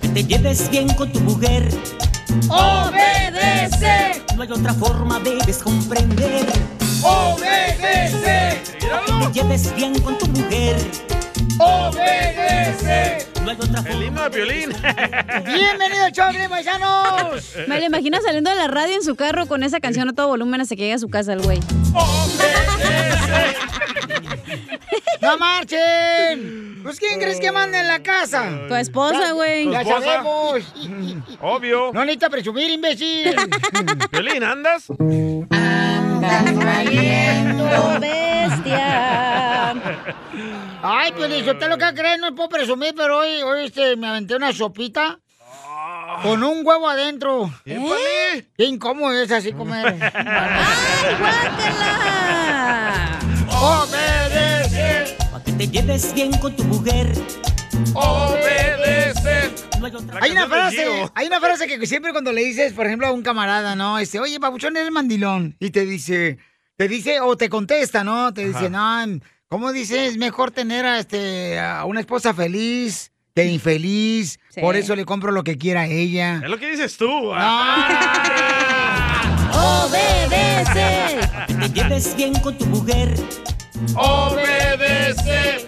[0.00, 1.68] que te lleves bien con tu mujer.
[2.48, 4.24] Obedece.
[4.36, 6.46] No hay otra forma, debes comprender.
[7.02, 8.62] Obedece.
[8.80, 10.76] Que te lleves bien con tu mujer.
[11.58, 13.26] Obedece.
[13.42, 14.70] No hay otra El himno de violín.
[15.44, 17.54] Bienvenido al show, paisanos.
[17.66, 20.28] Me lo imagino saliendo de la radio en su carro con esa canción a todo
[20.28, 21.60] volumen hasta que llegue a su casa el güey.
[25.28, 26.80] ¡No marchen!
[26.82, 28.48] Pues ¿quién crees que manda en la casa?
[28.66, 29.70] Tu esposa, güey.
[29.70, 30.06] Ya ¿Tu esposa?
[30.06, 30.74] sabemos.
[31.42, 31.90] Obvio.
[31.92, 33.36] No necesita presumir, imbécil.
[34.10, 34.86] Violín, ¿andas?
[38.00, 39.74] bestia.
[40.82, 44.34] Ay, pues usted lo que crees, no puedo presumir, pero hoy, hoy este, me aventé
[44.34, 45.18] una sopita
[46.22, 47.50] con un huevo adentro.
[47.64, 49.94] Qué incómodo es así comer.
[50.14, 53.18] ¡Ay, guácala!
[53.50, 54.57] ¡Obedece!
[55.58, 57.12] Te lleves bien con tu mujer.
[57.92, 59.50] ¡Obedece!
[59.80, 59.86] No
[60.20, 61.10] hay una frase, Gio.
[61.16, 63.98] hay una frase que siempre cuando le dices, por ejemplo, a un camarada, ¿no?
[63.98, 65.56] Este, oye, papuchón, eres mandilón.
[65.58, 66.38] Y te dice,
[66.76, 68.32] te dice, o te contesta, ¿no?
[68.32, 69.04] Te dice, no,
[69.48, 70.12] ¿cómo dices?
[70.12, 74.38] Es mejor tener a, este, a una esposa feliz que infeliz.
[74.50, 74.60] Sí.
[74.60, 76.36] Por eso le compro lo que quiera a ella.
[76.36, 77.08] Es lo que dices tú.
[79.52, 81.18] ¡Obedece!
[81.48, 83.12] Que te lleves bien con tu mujer.
[83.96, 84.77] ¡Obedece!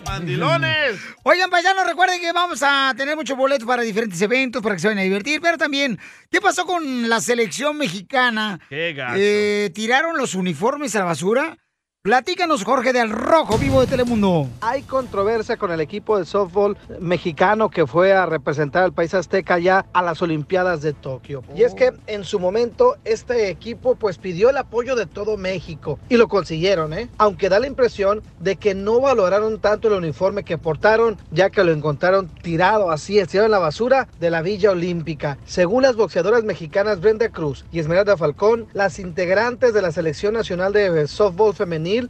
[0.05, 1.01] ¡Mandilones!
[1.23, 4.89] Oigan, paisanos, recuerden que vamos a tener muchos boletos para diferentes eventos, para que se
[4.89, 5.99] vayan a divertir, pero también,
[6.31, 8.61] ¿qué pasó con la selección mexicana?
[8.69, 8.95] ¡Qué!
[9.17, 11.57] Eh, ¿Tiraron los uniformes a la basura?
[12.03, 14.49] Platícanos, Jorge, del Rojo Vivo de Telemundo.
[14.63, 19.59] Hay controversia con el equipo de softball mexicano que fue a representar al país azteca
[19.59, 21.43] ya a las Olimpiadas de Tokio.
[21.55, 25.99] Y es que en su momento este equipo pues pidió el apoyo de todo México
[26.09, 27.11] y lo consiguieron, ¿eh?
[27.19, 31.65] Aunque da la impresión de que no valoraron tanto el uniforme que portaron ya que
[31.65, 35.37] lo encontraron tirado así, estirado en la basura de la Villa Olímpica.
[35.45, 40.73] Según las boxeadoras mexicanas Brenda Cruz y Esmeralda Falcón, las integrantes de la selección nacional
[40.73, 41.55] de softball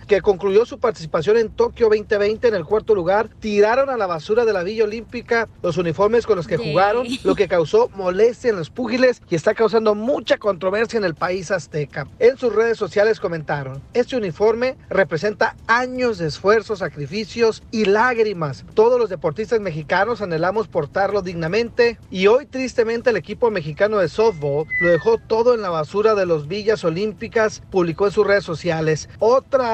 [0.07, 4.45] que concluyó su participación en Tokio 2020 en el cuarto lugar, tiraron a la basura
[4.45, 8.57] de la Villa Olímpica los uniformes con los que jugaron, lo que causó molestia en
[8.57, 12.07] los púgiles y está causando mucha controversia en el país azteca.
[12.19, 18.65] En sus redes sociales comentaron, este uniforme representa años de esfuerzo, sacrificios y lágrimas.
[18.75, 24.67] Todos los deportistas mexicanos anhelamos portarlo dignamente y hoy tristemente el equipo mexicano de softball
[24.81, 29.09] lo dejó todo en la basura de los Villas Olímpicas, publicó en sus redes sociales.
[29.19, 29.70] Otra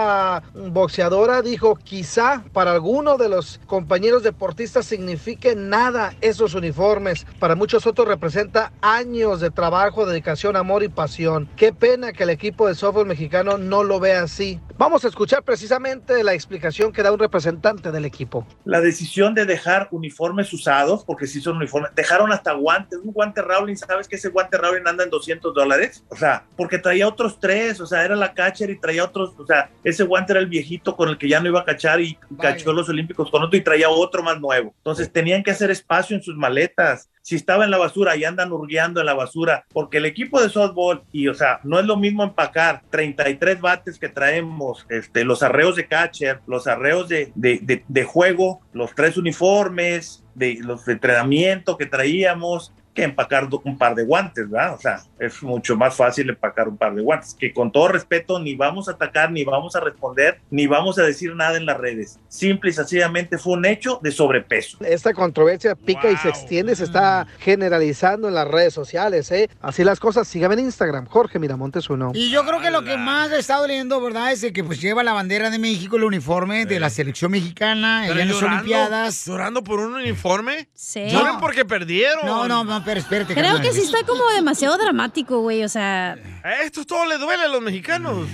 [0.54, 7.26] boxeadora dijo, quizá para alguno de los compañeros deportistas signifique nada esos uniformes.
[7.38, 11.48] Para muchos otros representa años de trabajo, dedicación, amor y pasión.
[11.56, 14.60] Qué pena que el equipo de softball mexicano no lo vea así.
[14.78, 18.46] Vamos a escuchar precisamente la explicación que da un representante del equipo.
[18.66, 23.40] la decisión de dejar uniformes usados, porque sí son uniformes, dejaron hasta guantes, un guante
[23.40, 26.04] Rowling, ¿sabes que ese guante Rowling anda en 200 dólares?
[26.08, 29.46] O sea, porque traía otros tres, o sea, era la catcher y traía otros, o
[29.46, 32.18] sea, ese guante era el viejito con el que ya no iba a cachar y
[32.38, 34.74] cachó los olímpicos con otro y traía otro más nuevo.
[34.76, 37.08] Entonces tenían que hacer espacio en sus maletas.
[37.26, 40.48] Si estaba en la basura y andan hurgueando en la basura, porque el equipo de
[40.48, 45.42] softball, y o sea, no es lo mismo empacar 33 bates que traemos, este, los
[45.42, 50.92] arreos de catcher, los arreos de, de, de- juego, los tres uniformes, de los de
[50.92, 54.74] entrenamiento que traíamos, que empacar un par de guantes, ¿verdad?
[54.74, 58.40] O sea, es mucho más fácil empacar un par de guantes, que con todo respeto
[58.40, 61.76] ni vamos a atacar, ni vamos a responder, ni vamos a decir nada en las
[61.76, 62.18] redes.
[62.28, 64.78] Simple y sencillamente fue un hecho de sobrepeso.
[64.80, 69.50] Esta controversia pica y se extiende, se está generalizando en las redes sociales, ¿eh?
[69.60, 72.12] Así las cosas, síganme en Instagram, Jorge Miramontes uno.
[72.14, 74.32] Y yo creo que lo que más he estado leyendo, ¿verdad?
[74.32, 78.08] Es de que pues lleva la bandera de México, el uniforme de la selección mexicana,
[78.08, 79.26] en las Olimpiadas.
[79.26, 80.68] ¿Llorando por un uniforme?
[80.72, 81.08] Sí.
[81.10, 82.24] Lloren porque perdieron.
[82.24, 83.34] No, no, no, pero espérate.
[83.34, 83.62] Creo carnal.
[83.62, 85.64] que sí está como demasiado dramático, güey.
[85.64, 86.16] O sea,
[86.64, 88.28] Esto todo le duele a los mexicanos.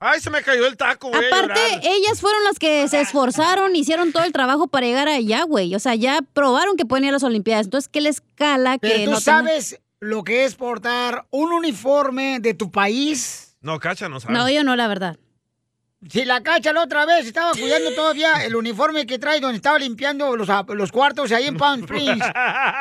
[0.00, 1.26] Ay, se me cayó el taco, güey.
[1.28, 1.80] aparte, llorar.
[1.84, 5.74] ellas fueron las que se esforzaron, hicieron todo el trabajo para llegar allá, güey.
[5.76, 7.66] O sea, ya probaron que pueden ir a las Olimpiadas.
[7.66, 12.40] Entonces, ¿qué les cala que Pero tú no sabes lo que es portar un uniforme
[12.40, 13.56] de tu país.
[13.60, 14.34] No, cacha, no sabe.
[14.34, 15.18] No, yo no, la verdad.
[16.10, 19.78] Si la cacha la otra vez estaba cuidando todavía el uniforme que trae donde estaba
[19.78, 22.24] limpiando los, los cuartos ahí en Palm Springs.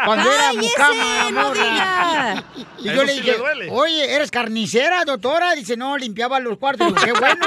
[0.05, 1.31] Cuando era ¡Ay, mucama!
[1.31, 2.43] ¡No diga!
[2.79, 3.37] Y Eso yo le sí dije,
[3.69, 5.53] oye, ¿eres carnicera, doctora?
[5.53, 6.93] Dice, no, limpiaba los cuartos.
[7.03, 7.45] Qué bueno.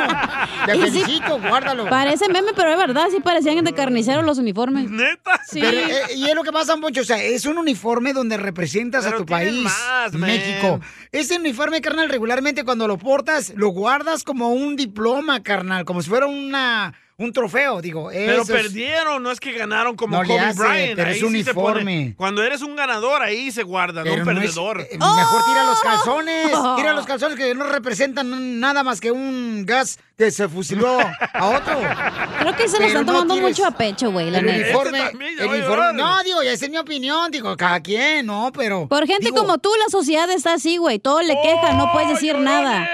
[0.65, 1.91] Te sí, felicito, guárdalo.
[1.91, 4.89] Parece meme, pero es verdad, sí parecían de carnicero los uniformes.
[4.89, 5.41] ¿Neta?
[5.49, 5.59] Sí.
[5.61, 9.05] Pero, eh, y es lo que pasa mucho, o sea, es un uniforme donde representas
[9.05, 10.31] Pero a tu país, más, man.
[11.15, 16.09] Ese uniforme, carnal, regularmente cuando lo portas, lo guardas como un diploma, carnal, como si
[16.11, 18.09] fuera una, un trofeo, digo.
[18.13, 20.97] Pero perdieron, no es que ganaron como No Kobe hace, Bryant.
[20.97, 22.15] pero ahí es sí se pone- uniforme.
[22.17, 24.81] cuando eres un ganador, ahí se guarda, no un no es- perdedor.
[24.81, 26.47] eh, Mejor tira los calzones,
[26.77, 30.99] tira los calzones que no representan nada más que un gas que se fusiló
[31.33, 31.79] a otro.
[32.41, 34.99] Creo que se lo están no tomando tires mucho a pecho, güey, la El uniforme,
[35.05, 35.95] Este el uniforme- llorar.
[35.95, 38.89] no, digo, esa es mi opinión, digo, cada quien, no, pero.
[38.89, 40.99] Por gente digo, como tú, la sociedad está así, güey.
[40.99, 42.89] Todo le queja, no puedes decir nada.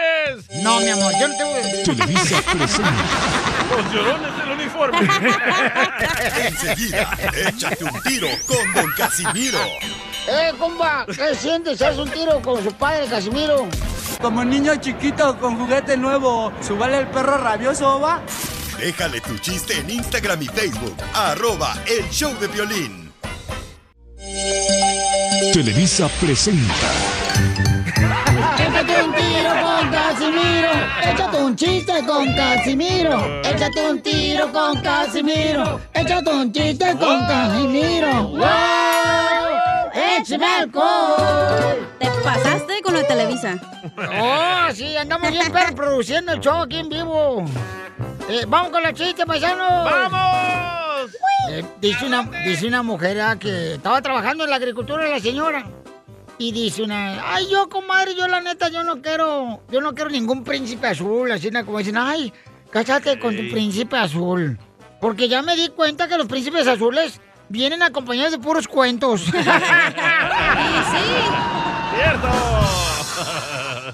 [0.63, 1.51] No, mi amor, yo no tengo.
[3.71, 4.99] Los llorones del uniforme.
[6.45, 9.59] Enseguida, échate un tiro con Don Casimiro.
[10.29, 11.07] ¡Eh, compa!
[11.07, 11.81] ¿Qué sientes?
[11.83, 13.69] ¿Haz un tiro con su padre, Casimiro?
[14.21, 18.21] Como niño chiquito con juguete nuevo, ¿subale el perro rabioso, va?
[18.79, 20.97] Déjale tu chiste en Instagram y Facebook.
[21.15, 23.13] Arroba el show de violín.
[25.53, 26.75] Televisa presenta.
[28.59, 30.71] Échate un tiro con Casimiro.
[31.03, 33.41] Échate un chiste con Casimiro.
[33.43, 35.81] Échate un tiro con Casimiro.
[35.95, 38.29] Échate un chiste con Casimiro.
[38.29, 38.49] ¡Wow!
[40.19, 41.89] ¡Échame alcohol!
[41.99, 43.59] Te pasaste con lo de Televisa.
[43.97, 44.97] ¡Oh, sí!
[44.97, 47.45] Andamos bien perro produciendo el show aquí en vivo.
[48.29, 49.85] Eh, Vamos con los chistes, paisanos.
[49.85, 51.11] ¡Vamos!
[51.51, 55.65] Eh, dice, una, dice una mujer ah, que estaba trabajando en la agricultura la señora.
[56.41, 60.09] Y dice una, ay, yo, comadre, yo la neta, yo no quiero, yo no quiero
[60.09, 61.31] ningún príncipe azul.
[61.31, 61.67] Así ¿no?
[61.67, 62.33] como dicen, ay,
[62.71, 64.59] cásate con tu príncipe azul.
[65.03, 67.21] Porque ya me di cuenta que los príncipes azules
[67.51, 69.21] vienen acompañados de puros cuentos.
[71.95, 72.29] ¡Cierto!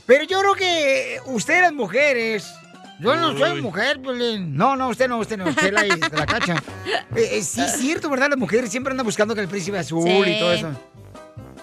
[0.06, 2.54] Pero yo creo que ustedes mujeres,
[3.00, 4.56] yo no soy mujer, Piolín.
[4.56, 6.62] No, no, usted no, usted no, usted la, la cacha.
[7.16, 8.28] Eh, eh, sí, es cierto, ¿verdad?
[8.28, 10.10] Las mujeres siempre andan buscando que el príncipe azul Sí.
[10.31, 10.70] y todo eso.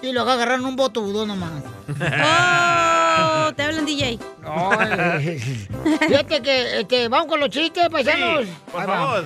[0.04, 1.62] Y luego agarraron un botudo nomás.
[1.88, 3.52] ¡Oh!
[3.54, 4.18] Te hablan, DJ.
[4.46, 5.38] Ay,
[6.08, 8.44] Fíjate que, este, vamos con los chistes, paisanos.
[8.44, 9.24] Sí, por Ahí favor.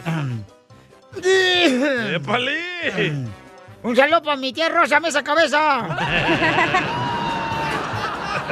[2.15, 3.27] ¡Épale!
[3.83, 5.81] Un saludo para mi tía Rosa Mesa Cabeza.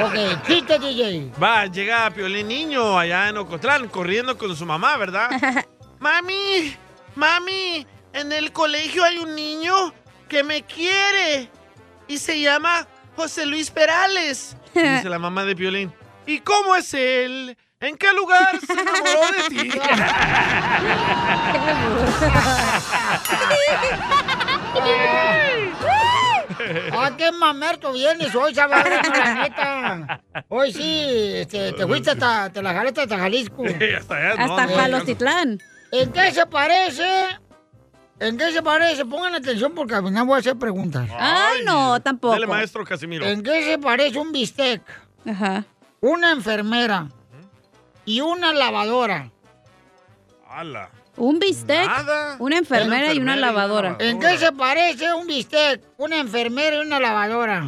[0.03, 1.31] ok, chiste, DJ.
[1.41, 5.29] Va, llega Piolín Niño allá en Ocotlán corriendo con su mamá, ¿verdad?
[5.99, 6.75] mami,
[7.15, 9.93] mami, en el colegio hay un niño
[10.27, 11.49] que me quiere
[12.07, 14.55] y se llama José Luis Perales.
[14.73, 15.93] Dice la mamá de Piolín.
[16.25, 17.57] ¿Y cómo es él?
[17.79, 19.71] ¿En qué lugar se enamoró de ti?
[26.91, 28.83] ¡Ah, qué mamerto vienes hoy, chaval!
[29.13, 30.21] La neta.
[30.49, 33.63] Hoy sí, este, te fuiste hasta, te la jalaste hasta Jalisco.
[33.65, 35.59] Hasta allá, no, Hasta no, Jalostitlán.
[35.91, 37.05] ¿En qué se parece?
[38.19, 39.05] ¿En qué se parece?
[39.05, 41.07] Pongan atención porque al final voy a hacer preguntas.
[41.17, 42.33] Ay, no, tampoco.
[42.33, 43.25] Dale, maestro Casimiro.
[43.25, 44.81] ¿En qué se parece un bistec?
[45.29, 45.63] Ajá.
[46.01, 47.07] Una enfermera
[48.05, 49.29] y una lavadora.
[50.49, 50.89] ¡Hala!
[51.17, 52.35] Un bistec, Nada.
[52.39, 53.89] una enfermera y una enfermera y una lavadora.
[53.89, 54.09] lavadora.
[54.11, 55.81] ¿En qué se parece un bistec?
[55.97, 57.63] Una enfermera y una lavadora.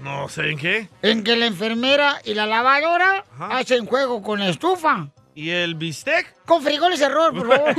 [0.00, 0.88] No sé en qué.
[1.02, 3.58] En que la enfermera y la lavadora Ajá.
[3.58, 5.08] hacen juego con la estufa.
[5.34, 6.34] ¿Y el bistec?
[6.44, 7.74] Con frijoles error, por favor.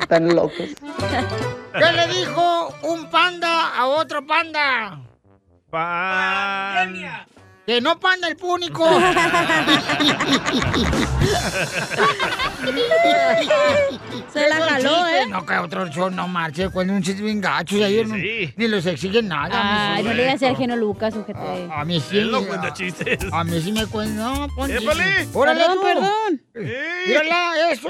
[0.00, 0.68] Están locos.
[1.72, 5.00] ¿Qué le dijo un panda a otro panda?
[5.70, 7.26] Pan.
[7.66, 8.88] Que no panda el púnico.
[14.32, 15.18] Se la jaló, chiste.
[15.22, 15.26] ¿eh?
[15.28, 18.68] No, que otro show no marche, cuando un chiste bien gacho y ahí no- ni
[18.68, 19.94] les exigen nada.
[19.94, 21.68] Ay, no le digas a Sergio Lucas, ojete.
[21.72, 22.18] A mí sí.
[22.18, 23.18] Él no a- cuenta chistes.
[23.32, 24.14] A mí sí me cuenta.
[24.22, 24.76] No, ponte.
[24.76, 25.28] ¡Épale!
[25.32, 25.82] ¡Órale, Perdón, tú!
[25.82, 26.42] perdón.
[27.06, 27.88] ¡Mírala, eso!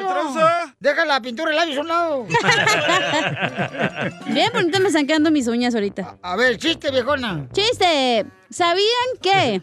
[0.81, 2.27] Deja la pintura de labios a un lado.
[4.27, 6.17] Bien bonita me están quedando mis uñas ahorita.
[6.23, 7.47] A ver, chiste, viejona.
[7.53, 8.27] Chiste.
[8.50, 8.87] ¿Sabían
[9.21, 9.61] que?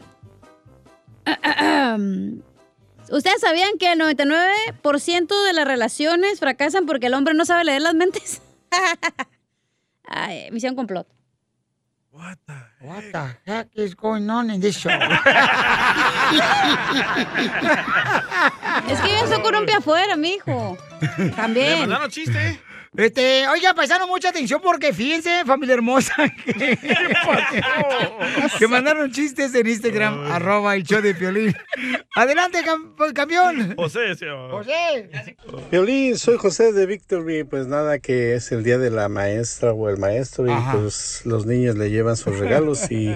[3.11, 7.81] ¿Ustedes sabían que el 99% de las relaciones fracasan porque el hombre no sabe leer
[7.81, 8.41] las mentes?
[10.05, 11.07] Ay, misión complot.
[12.11, 12.53] What the
[12.83, 14.91] What the heck is going on in this show?
[18.89, 20.77] Es que yo soy columpia afuera, mijo.
[21.17, 21.79] ¿Le También.
[21.81, 22.59] mandaron chiste?
[22.95, 26.13] Este, oiga, paisano, mucha atención porque fíjense, familia hermosa,
[26.45, 26.77] que,
[28.59, 31.55] que mandaron chistes en Instagram, arroba el show de Piolín.
[32.15, 33.75] Adelante, cam- campeón.
[33.77, 34.49] José se llama.
[34.51, 35.09] José.
[35.71, 39.89] Violín, soy José de Victory, pues nada que es el día de la maestra o
[39.89, 40.73] el maestro y Ajá.
[40.73, 43.15] pues los niños le llevan sus regalos y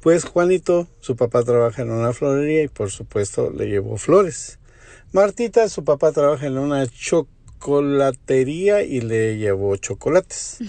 [0.00, 4.58] pues Juanito, su papá trabaja en una florería y por supuesto le llevó flores.
[5.12, 6.86] Martita, su papá trabaja en una
[7.62, 10.58] chocolatería y le llevó chocolates.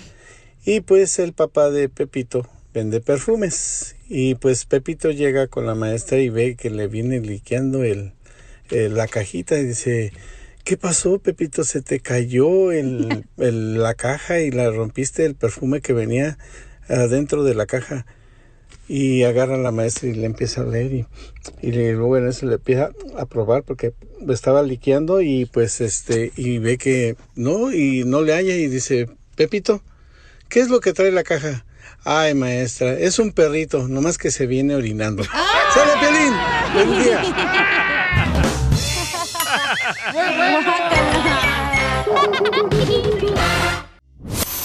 [0.65, 3.97] Y pues el papá de Pepito vende perfumes.
[4.07, 8.13] Y pues Pepito llega con la maestra y ve que le viene liqueando el,
[8.71, 10.13] el- la cajita y dice,
[10.63, 11.65] ¿qué pasó Pepito?
[11.65, 16.38] Se te cayó el, el- la caja y la rompiste el perfume que venía
[16.88, 18.05] adentro de la caja.
[18.87, 21.05] Y agarra a la maestra y le empieza a leer y,
[21.61, 23.93] y le- luego en eso le empieza a probar porque
[24.29, 29.07] estaba liqueando y pues este y ve que no y no le halla y dice
[29.35, 29.81] Pepito
[30.49, 31.65] ¿qué es lo que trae la caja?
[32.03, 36.33] Ay maestra es un perrito nomás que se viene orinando sale Pelín
[36.73, 37.23] buen día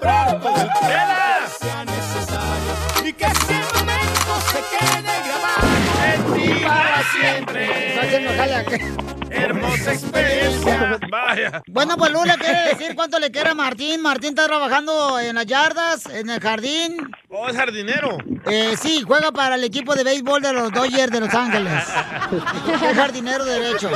[0.00, 3.08] vida completa con productos sea necesario.
[3.08, 5.74] Y que ese momento se quede grabado.
[6.12, 7.89] En ti para siempre.
[9.30, 10.98] Hermosa experiencia.
[11.10, 11.62] Vaya.
[11.68, 14.00] Bueno, pues Lula quiere decir cuánto le quiere a Martín.
[14.00, 17.10] Martín está trabajando en las yardas, en el jardín.
[17.28, 18.16] Oh, es jardinero.
[18.46, 21.72] Eh, sí, juega para el equipo de béisbol de los Dodgers de Los Ángeles.
[22.90, 23.90] Es jardinero derecho.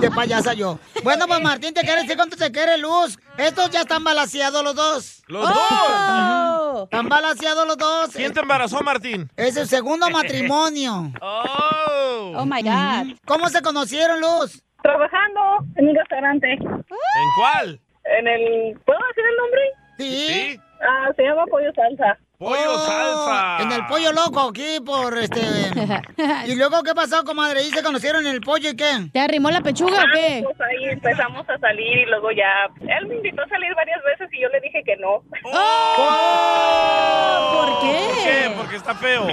[0.00, 0.78] De payasa yo.
[1.02, 3.18] Bueno, pues Martín te quiere decir cuánto te quiere Luz.
[3.36, 5.22] Estos ya están balaseados los dos.
[5.26, 6.84] ¿Los dos?
[6.84, 8.10] Están balaseados los dos.
[8.14, 9.30] ¿Quién te embarazó, Martín?
[9.36, 11.12] Es el segundo matrimonio.
[11.20, 11.87] Oh.
[12.36, 13.16] Oh my God.
[13.26, 14.62] ¿Cómo se conocieron, Luz?
[14.82, 15.40] Trabajando
[15.76, 16.52] en un restaurante.
[16.52, 17.80] ¿En cuál?
[18.04, 18.78] En el...
[18.84, 19.60] ¿Puedo decir el nombre?
[19.98, 20.60] Sí.
[20.80, 22.16] Ah, se llama Pollo Salsa.
[22.38, 23.62] Pollo Oh, salsa.
[23.64, 25.40] En el pollo loco, aquí por este.
[26.46, 27.62] ¿Y luego qué pasó, comadre?
[27.62, 29.10] ¿Y se conocieron en el pollo y qué?
[29.12, 30.44] ¿Te arrimó la pechuga o qué?
[30.44, 32.68] Pues ahí empezamos a salir y luego ya...
[32.80, 35.20] Él me invitó a salir varias veces y yo le dije que no.
[35.52, 37.50] Oh.
[37.54, 37.98] ¿Por qué?
[38.06, 38.54] ¿Por qué?
[38.56, 39.26] Porque está feo.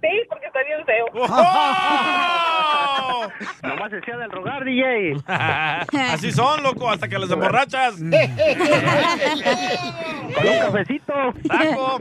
[0.00, 1.06] Sí, porque está bien feo.
[3.12, 3.26] Oh.
[3.62, 5.14] Nomás decía del rogar, DJ.
[6.12, 7.94] Así son, loco, hasta que les emborrachas.
[7.96, 8.06] Con
[10.46, 11.12] un cafecito.
[11.48, 12.00] Taco.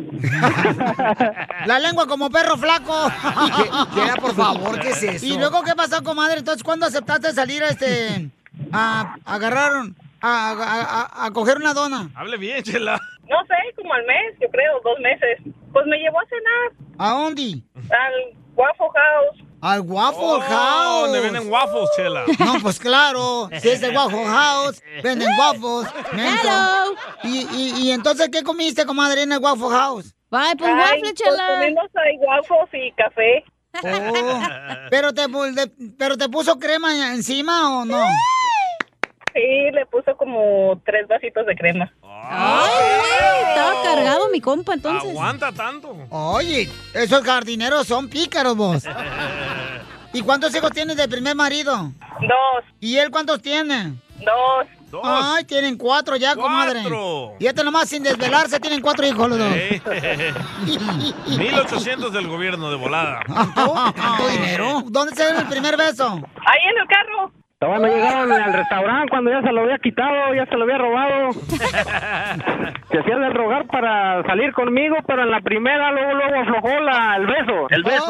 [1.65, 3.11] La lengua como perro flaco.
[3.95, 5.25] Ya, por favor, ¿qué es eso?
[5.25, 6.39] ¿Y luego qué pasó, comadre?
[6.39, 8.29] Entonces, ¿cuándo aceptaste salir a este.
[8.71, 9.71] a agarrar.
[10.21, 12.09] a, a- a- a coger una dona?
[12.15, 12.99] Hable bien, chela.
[13.29, 15.39] No sé, como al mes, yo creo, dos meses.
[15.71, 17.61] Pues me llevó a cenar ¿A dónde?
[17.75, 19.43] al Waffle House.
[19.61, 21.01] Al Waffle Oh, House.
[21.11, 22.23] donde venden waffles, chela.
[22.39, 25.93] No, pues claro, si es el Waffle House, venden waffles.
[27.23, 30.15] ¿Y, y, y entonces qué comiste, comadre, en el Waffle House?
[30.31, 31.47] Bye, pues Ay, waffle, pues chela.
[31.59, 33.43] comimos ahí waffles y café.
[33.83, 34.39] Oh,
[34.89, 35.25] ¿pero, te,
[35.97, 38.01] ¿Pero te puso crema encima o no?
[39.33, 41.91] Sí, le puso como tres vasitos de crema.
[42.03, 42.69] Ay,
[42.99, 45.11] güey, estaba cargado mi compa entonces.
[45.11, 45.95] Aguanta tanto.
[46.09, 48.83] Oye, esos jardineros son pícaros vos.
[50.13, 51.91] ¿Y cuántos hijos tienes de primer marido?
[52.21, 53.93] Dos, ¿Y él cuántos tiene?
[54.19, 54.67] dos.
[54.89, 55.01] Dos.
[55.05, 56.79] Ay, tienen cuatro ya, comadre.
[56.81, 57.33] Cuatro.
[57.37, 59.53] Fíjate nomás, sin desvelarse, tienen cuatro hijos los dos.
[59.53, 59.83] Ey.
[61.37, 63.19] 1800 del gobierno de volada.
[63.27, 63.73] ¿Tanto?
[63.95, 64.81] ¿Tanto dinero?
[64.87, 66.07] ¿Dónde se dio el primer beso?
[66.07, 67.31] Ahí en el carro.
[67.59, 70.77] Todavía no llegaron al restaurante cuando ya se lo había quitado, ya se lo había
[70.77, 71.31] robado.
[72.89, 77.17] Se hacía de rogar para salir conmigo, pero en la primera luego luego aflojó la,
[77.17, 78.07] el beso, el beso.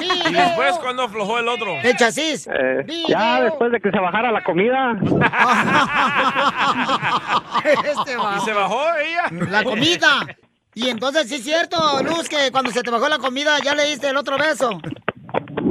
[0.28, 1.76] ¿Y después cuando aflojó el otro?
[1.82, 2.48] El chasis.
[2.48, 4.96] Eh, ya después de que se bajara la comida.
[7.64, 8.36] Este va.
[8.36, 9.24] ¿Y se bajó ella?
[9.50, 10.26] La comida.
[10.74, 13.84] Y entonces sí es cierto, Luz, que cuando se te bajó la comida ya le
[13.84, 14.80] diste el otro beso.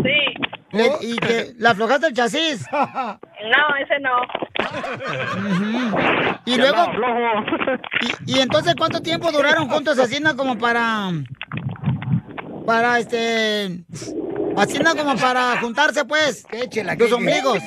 [0.04, 0.36] Sí.
[0.75, 2.65] Le- y que le aflojaste el chasis.
[3.46, 4.10] No, ese no.
[6.46, 6.86] Y Ya luego,
[8.25, 11.12] y, y entonces cuánto tiempo duraron juntos no como para
[12.65, 13.84] para este
[14.84, 17.60] no como para juntarse pues Échela, los ¿qué- ombligos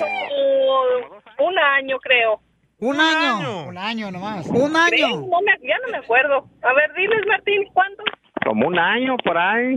[1.36, 2.40] Como un año, creo.
[2.80, 4.46] un año Un año nomás.
[4.48, 6.48] un año no me, ya no me acuerdo.
[6.62, 8.02] A ver, diles, Martín, ¿cuánto?
[8.44, 9.76] Como un año por ahí.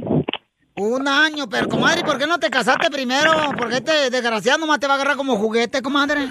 [0.88, 3.32] Un año pero comadre ¿por qué no te casaste primero?
[3.58, 6.28] porque este desgraciado nomás te va a agarrar como juguete comadre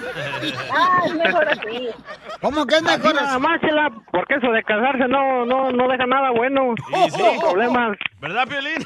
[0.73, 1.89] Ah, es mejor así.
[2.41, 5.87] ¿cómo que es Así mejor nada más, chela, porque eso de casarse no, no, no
[5.87, 6.73] deja nada bueno.
[6.77, 7.23] Sí, sí.
[7.39, 7.97] Problemas.
[8.19, 8.83] ¿Verdad, Piolín?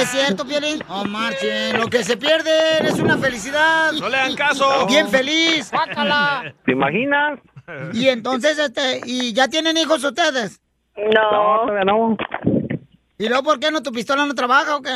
[0.00, 0.82] ¿Es cierto, Piolín?
[0.88, 1.78] Oh, marchen.
[1.78, 2.50] Lo que se pierde
[2.82, 3.92] es una felicidad.
[3.92, 4.86] No le hagan caso.
[4.86, 5.70] Bien feliz.
[5.70, 6.52] Bácala.
[6.64, 7.38] ¿Te imaginas?
[7.92, 10.60] Y entonces, este, ¿y ya tienen hijos ustedes?
[10.96, 12.16] No, todavía no.
[13.20, 14.94] ¿Y luego por qué no tu pistola no trabaja o qué?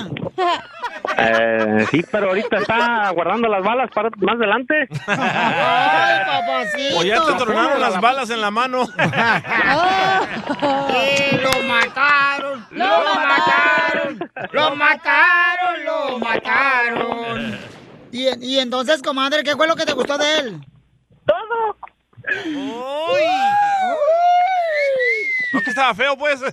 [1.19, 4.89] Eh, sí, pero ahorita está guardando las balas para más adelante.
[5.07, 6.99] Ay, papacito.
[7.01, 8.89] O ya te tronaron las balas en la mano.
[10.89, 12.67] ¡Eh, lo mataron!
[12.71, 14.31] ¡Lo mataron!
[14.53, 15.85] ¡Lo mataron!
[15.85, 17.59] ¡Lo mataron!
[18.11, 20.67] Y, y entonces, comadre, ¿qué fue lo que te gustó de él?
[21.27, 21.77] Todo.
[22.47, 23.23] ¡Uy!
[25.55, 26.41] ¿No que estaba feo, pues?
[26.43, 26.53] Pues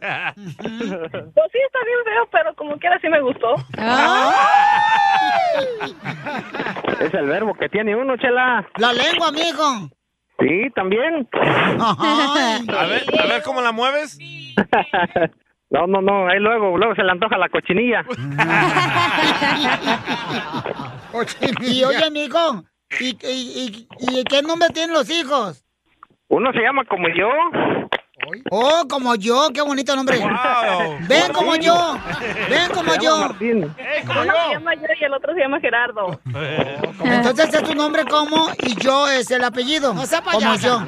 [1.51, 3.55] sí, está bien feo, pero como quiera sí me gustó.
[6.99, 8.65] Es el verbo que tiene uno, chela.
[8.77, 9.89] La lengua, amigo.
[10.39, 11.27] Sí, también.
[11.33, 14.17] A ver, a ver cómo la mueves.
[15.73, 18.03] No, no, no, ahí luego, luego se le antoja la cochinilla.
[21.61, 22.63] Y oye, amigo,
[22.99, 25.63] ¿y, y, y, y qué nombre tienen los hijos?
[26.27, 27.29] Uno se llama como yo.
[28.49, 30.19] Oh, como yo, qué bonito nombre.
[30.19, 30.97] Wow.
[31.07, 31.97] Ven como yo,
[32.49, 33.17] ven como yo.
[33.17, 33.57] Martín.
[33.63, 33.73] Uno
[34.23, 36.19] se llama yo y el otro se llama Gerardo.
[37.03, 39.93] Entonces es tu nombre como y yo es el apellido.
[39.93, 40.21] No sea.
[40.21, 40.81] Como yo.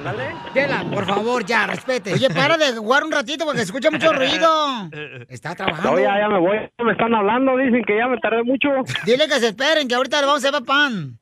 [0.94, 2.14] Por favor, ya, respete.
[2.14, 4.90] Oye, para de jugar un ratito porque se escucha mucho ruido.
[5.30, 5.92] Está trabajando.
[5.92, 6.58] No, ya, ya me voy.
[6.84, 8.70] Me están hablando, dicen que ya me tardé mucho.
[9.06, 11.20] Dile que se esperen, que ahorita le vamos a hacer pan.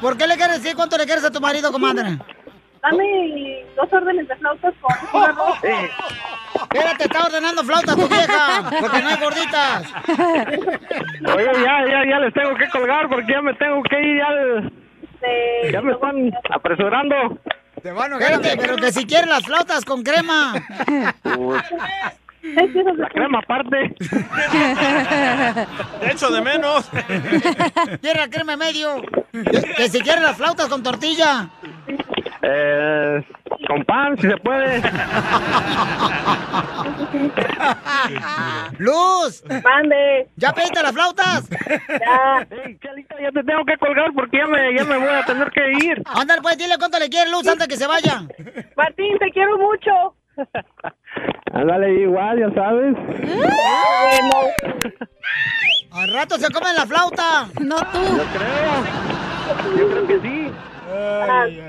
[0.00, 2.18] ¿Por qué le quieres decir cuánto le quieres a tu marido, comadre?
[2.82, 5.58] Dame dos órdenes de flautas con un arroz.
[6.62, 9.92] Espérate, está ordenando flauta tu vieja, porque no hay gorditas.
[11.36, 14.18] Oye, ya, ya, ya les tengo que colgar porque ya me tengo que ir.
[14.18, 17.38] Ya, ya me están apresurando.
[17.82, 20.54] Te van a Espérate, pero que si quieres las flautas con crema.
[22.42, 23.94] La crema aparte.
[26.02, 26.88] Echo de menos.
[28.00, 29.02] Quiere la crema en medio.
[29.32, 31.50] Que, que si quieres las flautas con tortilla.
[32.42, 33.24] Eh,
[33.66, 34.80] con pan, si se puede.
[38.78, 39.42] Luz.
[39.64, 40.28] Mande.
[40.36, 41.48] ¿Ya pediste las flautas?
[41.50, 42.46] Ya.
[42.50, 45.50] Ey, Chalita, ya te tengo que colgar porque ya me, ya me voy a tener
[45.50, 46.02] que ir.
[46.06, 48.22] Ándale, pues dile cuánto le quieres, Luz, antes que se vaya.
[48.76, 50.14] Martín, te quiero mucho.
[51.52, 52.94] Ándale, igual, ya sabes.
[55.92, 57.48] Al rato se comen la flauta.
[57.60, 58.16] No tú.
[58.16, 58.84] Yo creo.
[59.76, 60.37] Yo creo que sí.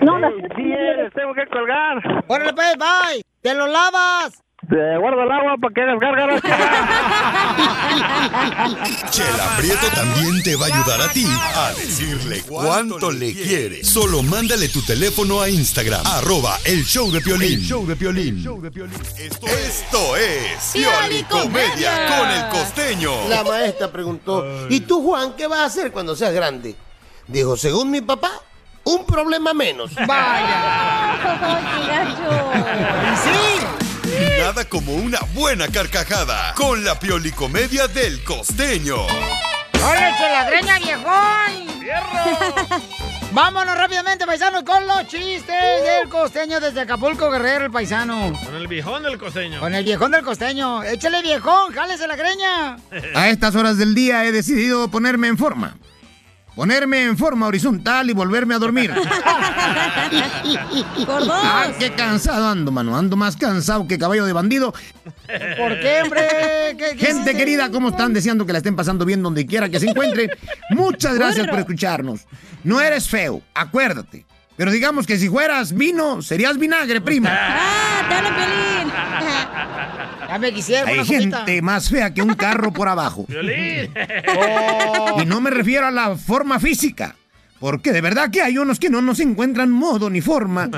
[0.02, 2.24] No, las Ey, sí, eh, les tengo que colgar.
[2.28, 3.22] Órale, pues, bye.
[3.42, 4.42] Te lo lavas.
[4.68, 6.42] Te guardo el agua para que desgargaras.
[9.10, 13.86] Chela Prieto también te va a ayudar a ti a decirle cuánto le quiere.
[13.86, 17.60] Solo mándale tu teléfono a Instagram, arroba el show de Piolín.
[17.60, 18.46] El show de Piolín.
[19.18, 23.30] Esto es Pioli Comedia con el costeño.
[23.30, 26.76] La maestra preguntó, ¿y tú, Juan, qué vas a hacer cuando seas grande?
[27.28, 28.32] Dijo, según mi papá,
[28.90, 29.92] un problema menos.
[33.24, 34.40] Sí.
[34.40, 38.96] Nada como una buena carcajada con la Pioli Comedia del costeño.
[39.84, 41.70] ¡Órale, la greña, viejón!
[43.32, 48.34] Vámonos rápidamente, paisanos, con los chistes del costeño desde Acapulco, Guerrero, el paisano.
[48.44, 49.60] Con el viejón del costeño.
[49.60, 50.84] Con el viejón del costeño.
[50.84, 52.78] Échale, viejón, jálese la greña.
[53.16, 55.76] A estas horas del día he decidido ponerme en forma.
[56.60, 58.92] Ponerme en forma horizontal y volverme a dormir.
[61.06, 61.32] Por dos.
[61.42, 62.98] Ah, qué cansado ando, mano.
[62.98, 64.74] Ando más cansado que caballo de bandido.
[64.74, 66.28] ¿Por qué, hombre?
[66.78, 68.12] ¿Qué- qué Gente querida, ¿cómo están?
[68.12, 70.32] Deseando que la estén pasando bien donde quiera que se encuentren.
[70.72, 72.28] Muchas gracias por escucharnos.
[72.66, 74.26] No eres feo, acuérdate.
[74.58, 77.30] Pero digamos que si fueras vino, serías vinagre, prima.
[77.32, 78.92] ¡Ah, hablo, Piolín!
[80.30, 81.40] Ya me quisiera Hay copita.
[81.40, 83.26] gente más fea que un carro por abajo.
[83.28, 83.92] Piolín.
[85.22, 87.16] Y no me refiero a la forma física.
[87.60, 90.70] Porque de verdad que hay unos que no nos encuentran modo ni forma,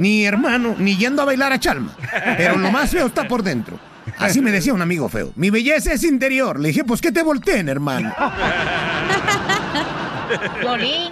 [0.00, 1.94] ni hermano, ni yendo a bailar a Chalma.
[2.38, 3.78] Pero lo más feo está por dentro.
[4.18, 5.32] Así me decía un amigo feo.
[5.36, 6.58] Mi belleza es interior.
[6.60, 8.14] Le dije, pues que te volteen, hermano.
[10.60, 11.10] Violín.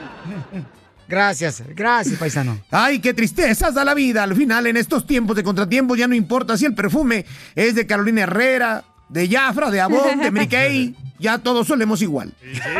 [1.12, 2.58] Gracias, gracias, paisano.
[2.70, 4.22] Ay, qué tristezas da la vida.
[4.22, 7.86] Al final, en estos tiempos de contratiempos, ya no importa si el perfume es de
[7.86, 10.96] Carolina Herrera, de Jafra, de Avon, de Mary Kay.
[11.18, 12.32] Ya todos solemos igual.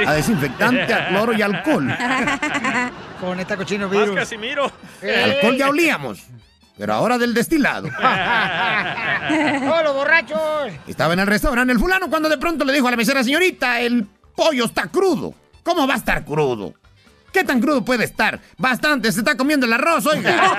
[0.04, 1.86] A desinfectante, a cloro y alcohol.
[3.20, 4.16] Con esta cochino Más virus.
[4.16, 4.72] Casimiro.
[5.24, 6.24] Alcohol ya olíamos.
[6.76, 7.88] Pero ahora del destilado.
[9.72, 10.72] ¡Oh, los borrachos!
[10.88, 13.80] Estaba en el restaurante el fulano cuando de pronto le dijo a la mesera, señorita,
[13.80, 15.34] el pollo está crudo.
[15.62, 16.74] ¿Cómo va a estar crudo?
[17.32, 18.40] ¿Qué tan crudo puede estar?
[18.58, 20.56] Bastante, se está comiendo el arroz, oiga.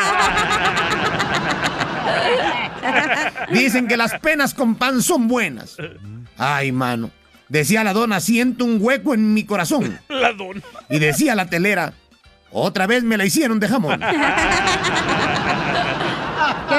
[3.51, 5.77] Dicen que las penas con pan son buenas.
[6.37, 7.11] Ay, mano.
[7.49, 9.99] Decía la dona, siento un hueco en mi corazón.
[10.09, 10.61] La dona.
[10.89, 11.93] Y decía la telera,
[12.51, 13.99] otra vez me la hicieron de jamón.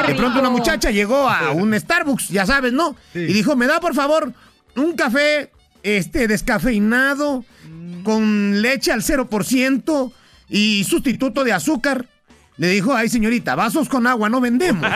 [0.07, 2.97] De pronto una muchacha llegó a un Starbucks, ya sabes, ¿no?
[3.15, 4.33] Y dijo, me da por favor
[4.77, 5.51] un café
[5.83, 7.45] este, descafeinado,
[8.05, 10.13] con leche al 0%
[10.49, 12.07] y sustituto de azúcar.
[12.57, 14.89] Le dijo, ay señorita, vasos con agua no vendemos.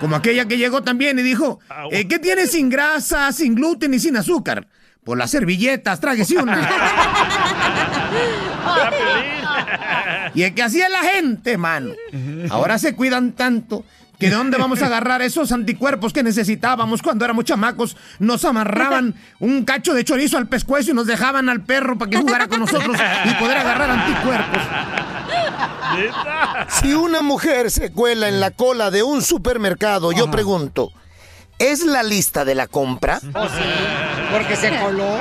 [0.00, 1.60] Como aquella que llegó también y dijo,
[1.90, 4.66] eh, ¿qué tiene sin grasa, sin gluten y sin azúcar?
[5.04, 6.68] Por las servilletas, tráguese una.
[10.34, 11.92] Y es que así es la gente, mano.
[12.50, 13.84] Ahora se cuidan tanto
[14.22, 17.96] que de dónde vamos a agarrar esos anticuerpos que necesitábamos cuando éramos chamacos.
[18.20, 22.18] Nos amarraban un cacho de chorizo al pescuezo y nos dejaban al perro para que
[22.18, 24.62] jugara con nosotros y poder agarrar anticuerpos.
[26.68, 30.92] Si una mujer se cuela en la cola de un supermercado, yo pregunto,
[31.58, 33.20] ¿es la lista de la compra?
[33.34, 33.64] Oh, sí,
[34.30, 35.18] porque se coló.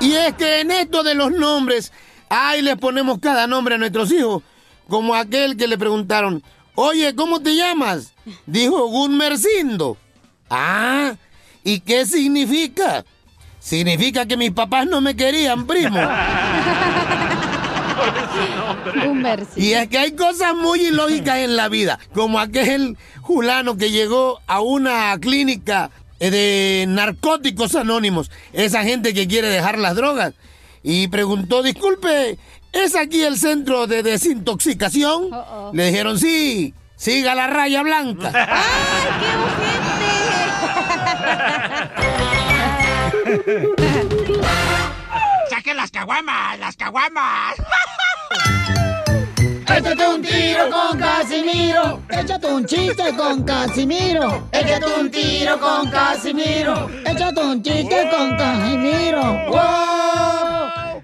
[0.00, 1.92] Y es que en esto de los nombres,
[2.30, 4.42] ahí le ponemos cada nombre a nuestros hijos.
[4.88, 6.42] Como aquel que le preguntaron,
[6.74, 8.12] oye, ¿cómo te llamas?
[8.46, 9.96] Dijo Gunmercindo.
[10.50, 11.14] Ah,
[11.62, 13.04] ¿y qué significa?
[13.60, 15.98] Significa que mis papás no me querían, primo.
[19.56, 24.40] Y es que hay cosas muy ilógicas en la vida, como aquel fulano que llegó
[24.46, 30.34] a una clínica eh, de narcóticos anónimos, esa gente que quiere dejar las drogas,
[30.82, 32.38] y preguntó, disculpe,
[32.74, 35.30] ¿es aquí el centro de desintoxicación?
[35.72, 38.32] Le dijeron, sí, siga la raya blanca.
[45.50, 46.58] ¡Saquen las caguamas!
[46.58, 47.54] ¡Las caguamas!
[49.76, 52.00] Échate un tiro con Casimiro.
[52.10, 54.48] Échate un chiste con Casimiro.
[54.52, 56.90] Échate un tiro con Casimiro.
[57.04, 59.22] Échate un chiste con Casimiro.
[59.48, 60.13] ¡Wow!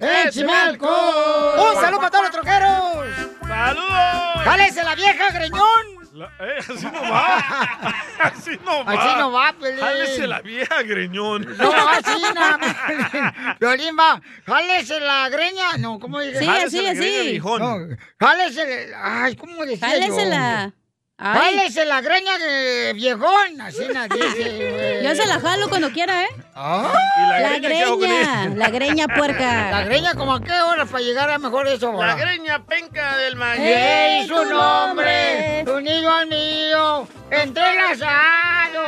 [0.00, 1.74] ¡Échame alcohol!
[1.74, 3.06] ¡Un saludo para todos los troqueros!
[3.46, 4.44] ¡Saludos!
[4.44, 6.00] ¡Jálese la vieja, greñón!
[6.12, 7.36] La- eh, así no va.
[8.20, 8.92] Así no va.
[8.92, 9.78] Así no va, Pelín.
[9.80, 11.56] Jálese la vieja, greñón.
[11.56, 13.54] No, así no.
[13.60, 14.20] Violín va.
[14.44, 15.76] Jálese la greña.
[15.78, 16.40] No, ¿cómo dije?
[16.40, 17.58] Sí, Jálese así, la.
[17.58, 18.92] No, jálese.
[19.00, 20.64] Ay, ¿cómo decía Jálesela.
[20.66, 20.72] yo?
[20.74, 20.79] Ay.
[21.20, 23.60] Jálese la greña de viejón.
[23.60, 25.04] Así nadie dice, güey.
[25.04, 26.28] Yo se la jalo cuando quiera, ¿eh?
[26.54, 26.92] Ah.
[27.40, 29.70] La greña, la greña puerca.
[29.70, 31.92] La greña, ¿como a qué hora para llegar a mejor eso?
[31.92, 33.60] La greña penca del maíz.
[33.62, 35.64] ¡Ey, su nombre!
[35.66, 37.06] ¡Unido al mío!
[37.30, 38.82] ¡Entrelazado!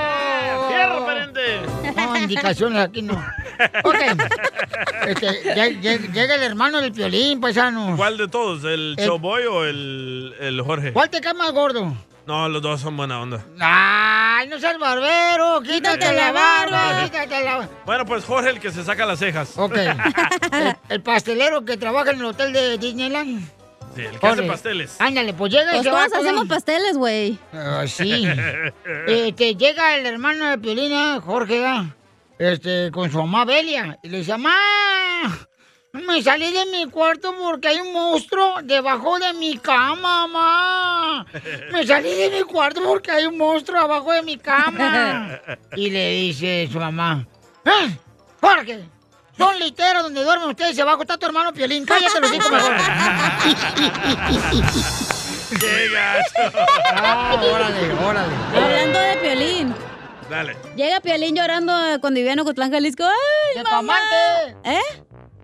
[0.68, 1.60] ¡Fierro, pariente!
[1.96, 3.22] No, indicaciones aquí no.
[3.84, 3.94] Ok.
[5.08, 7.94] Este, lle- lle- llega el hermano del violín, paisano.
[7.96, 8.64] ¿Cuál de todos?
[8.64, 10.92] ¿El El- Showboy o el, el Jorge?
[10.92, 11.94] ¿Cuál te cae más gordo?
[12.26, 13.44] No, los dos son buena onda.
[13.60, 15.60] ¡Ay, no seas barbero!
[15.62, 17.02] ¡Quítate, la barba!
[17.04, 17.68] ¡Quítate la barba!
[17.84, 19.58] Bueno, pues Jorge el que se saca las cejas.
[19.58, 19.74] Ok.
[20.52, 23.40] El, el pastelero que trabaja en el hotel de Disneyland.
[23.96, 24.42] Sí, el que hace Jorge.
[24.48, 24.96] pasteles.
[25.00, 27.38] Ándale, pues llega y Pues se va todos con- hacemos pasteles, güey.
[27.52, 28.24] Ah, sí.
[29.08, 31.84] Este, llega el hermano de Piolina, Jorge, ¿verdad?
[32.50, 34.56] Este, con su mamá Belia, y le dice, mamá,
[35.92, 41.26] me salí de mi cuarto porque hay un monstruo debajo de mi cama, mamá.
[41.70, 45.40] Me salí de mi cuarto porque hay un monstruo abajo de mi cama.
[45.76, 47.26] Y le dice su mamá,
[47.64, 47.96] ¿eh?
[48.40, 48.84] Jorge,
[49.38, 51.86] son literos donde duermen ustedes y abajo está tu hermano Piolín.
[51.86, 52.72] Cállate los hijos mejor.
[55.60, 56.56] ¡Qué gacho!
[56.94, 58.34] Ah, órale, órale.
[58.54, 59.74] Hablando de Piolín.
[60.32, 60.56] Dale.
[60.76, 63.04] Llega Piolín llorando eh, cuando vivía en Ocotlán, Jalisco.
[63.04, 63.98] ¡Ay, ¡De tu mamá!
[63.98, 64.70] amante!
[64.78, 64.80] ¿Eh?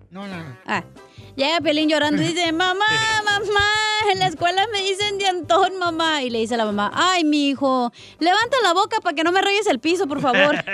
[0.09, 0.57] No, no.
[0.65, 0.83] Ah.
[1.35, 2.87] Llega Piolín llorando y dice, mamá,
[3.23, 3.69] mamá,
[4.11, 6.23] en la escuela me dicen dientón, mamá.
[6.23, 9.31] Y le dice a la mamá, ay, mi hijo, levanta la boca para que no
[9.31, 10.55] me rayes el piso, por favor.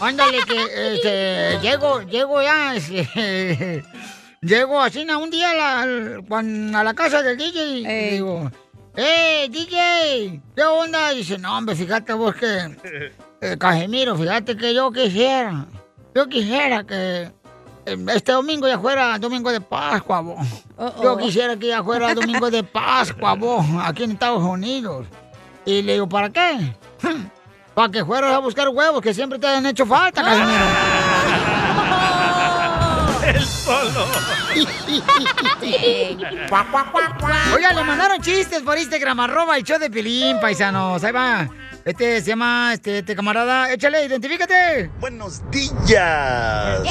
[0.00, 3.84] Ándale, que este, llego, llego ya, este,
[4.40, 5.82] llego así un día a la,
[6.80, 8.50] a la casa del DJ y digo,
[9.00, 10.42] ¡Eh, DJ!
[10.56, 11.12] ¿Qué onda?
[11.12, 12.76] Y dice, no, hombre, fíjate vos que,
[13.40, 15.66] eh, Casimiro, fíjate que yo quisiera,
[16.16, 17.30] yo quisiera que
[17.86, 20.44] eh, este domingo ya fuera domingo de Pascua, vos.
[21.00, 25.06] Yo quisiera que ya fuera domingo de Pascua, vos, aquí en Estados Unidos.
[25.64, 26.74] Y le digo, ¿para qué?
[27.74, 30.64] Para que fueras a buscar huevos que siempre te han hecho falta, Casimiro.
[33.68, 34.06] Solo.
[37.54, 41.04] Oiga, le mandaron chistes por Instagram, arroba el show de Pilín, paisanos.
[41.04, 41.46] Ahí va.
[41.84, 43.70] Este se llama, este, este camarada.
[43.70, 44.90] Échale, identifícate.
[45.00, 46.82] Buenos días.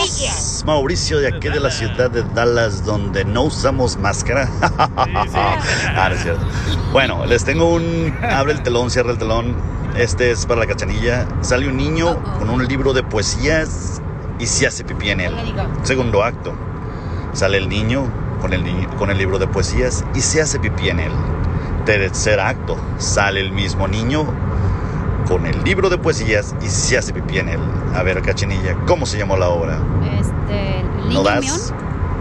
[0.67, 4.47] Mauricio de aquí de la ciudad de Dallas, donde no usamos máscara.
[4.99, 6.45] Ah, no es cierto.
[6.91, 8.15] Bueno, les tengo un.
[8.21, 9.55] Abre el telón, cierra el telón.
[9.97, 11.27] Este es para la cachanilla.
[11.41, 13.99] Sale un niño con un libro de poesías
[14.39, 15.33] y se hace pipí en él.
[15.83, 16.53] Segundo acto.
[17.33, 18.03] Sale el niño
[18.41, 21.11] con el, con el libro de poesías y se hace pipí en él.
[21.85, 24.25] Tercer acto, sale el mismo niño
[25.27, 27.59] con el libro de poesías y se hace pipí en él.
[27.95, 29.79] A ver, Cachinilla, ¿cómo se llamó la obra?
[30.19, 31.73] Este, el ¿No niño das?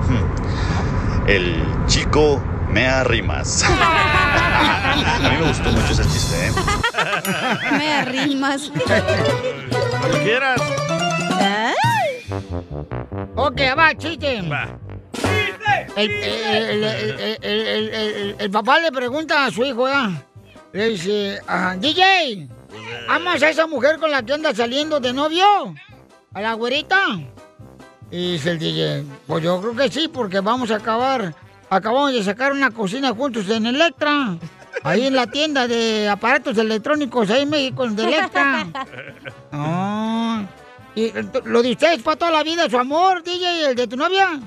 [0.09, 1.29] Hmm.
[1.29, 3.65] El chico me arrimas.
[3.69, 6.53] A mí me gustó mucho ese chiste, ¿eh?
[7.79, 8.71] Me arrimas.
[10.01, 10.61] Cuando quieras.
[13.37, 14.39] Ok, va, chiste.
[15.97, 16.11] El,
[17.43, 20.11] el- el- papá le pregunta a su hijo, ¿ya?
[20.73, 22.49] Le dice, ah, DJ,
[23.09, 25.45] ¿amas a esa mujer con la que anda saliendo de novio?
[26.35, 26.99] ¿A la güerita?
[28.11, 31.35] Y dice el DJ, pues yo creo que sí, porque vamos a acabar,
[31.71, 34.37] acabamos de sacar una cocina juntos en Electra.
[34.83, 38.67] Ahí en la tienda de aparatos electrónicos, ahí en México, de Electra.
[39.53, 40.45] Ah,
[40.97, 41.13] ¿Y
[41.45, 44.41] lo de ustedes para toda la vida, su amor, DJ, el de tu novia?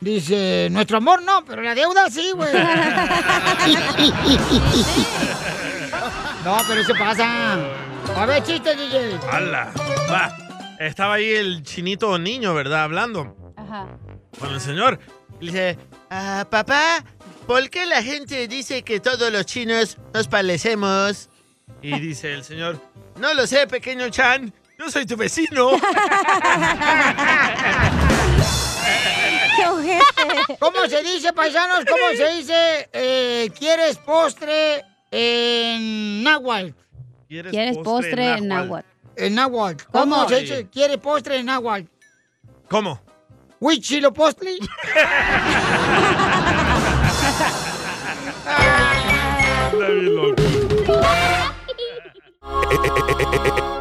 [0.00, 2.52] Dice, nuestro amor no, pero la deuda sí, güey.
[6.44, 7.54] no, pero eso pasa.
[8.16, 9.18] A ver, chiste, DJ.
[9.30, 9.72] ¡Hala!
[10.10, 10.36] Va.
[10.78, 12.82] Estaba ahí el chinito niño, ¿verdad?
[12.84, 13.86] Hablando Ajá.
[14.38, 14.98] con el señor.
[15.40, 15.78] Le dice,
[16.10, 17.04] "Ah, papá,
[17.46, 21.30] ¿por qué la gente dice que todos los chinos nos parecemos?
[21.80, 22.80] Y dice el señor,
[23.20, 25.70] no lo sé, pequeño Chan, yo soy tu vecino.
[29.56, 30.56] ¡Qué ojete!
[30.58, 31.84] ¿Cómo se dice, paisanos?
[31.84, 32.88] ¿Cómo se dice?
[32.92, 36.70] eh, ¿Quieres postre en náhuatl?
[37.28, 38.86] ¿Quieres postre en náhuatl?
[39.16, 39.84] En náhuatl.
[39.90, 40.28] ¿Cómo, ¿Cómo?
[40.28, 40.68] se dice?
[40.68, 41.86] ¿Quieres postre en náhuatl?
[42.68, 43.00] ¿Cómo?
[43.60, 44.56] ¿Huichilo postre?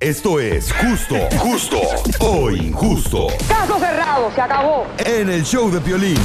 [0.00, 1.80] Esto es justo, justo
[2.20, 3.28] o injusto.
[3.48, 4.86] Caso cerrado, se acabó.
[4.98, 6.18] En el show de Piolín.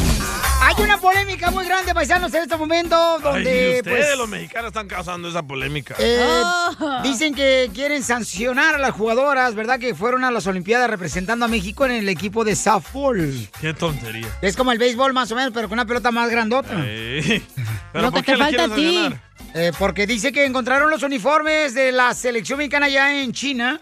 [0.64, 4.68] Hay una polémica muy grande, paisanos, en este momento, Ay, donde ustedes, pues, los mexicanos,
[4.68, 5.96] están causando esa polémica.
[6.00, 7.02] eh, Oh.
[7.04, 9.80] dicen que quieren sancionar a las jugadoras, ¿verdad?
[9.80, 13.50] Que fueron a las Olimpiadas representando a México en el equipo de softball.
[13.60, 14.28] Qué tontería.
[14.42, 16.86] Es como el béisbol más o menos, pero con una pelota más grandota.
[16.86, 17.44] Ey.
[17.94, 19.14] ¿Pero Lo por que qué te falta a ti.
[19.54, 23.82] Eh, porque dice que encontraron los uniformes de la selección mexicana allá en China.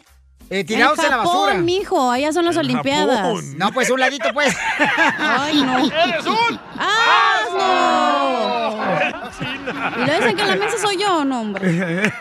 [0.50, 1.54] Eh, tirados en, la Japón, basura.
[1.62, 3.18] mijo, allá son las En Olimpiadas.
[3.18, 3.58] Japón.
[3.58, 4.56] No, pues un ladito, pues.
[5.18, 5.80] Ay, no.
[5.86, 8.80] ¡Eres un ¡Asno!
[9.98, 12.12] Y lo dicen que la mesa soy yo, no, hombre.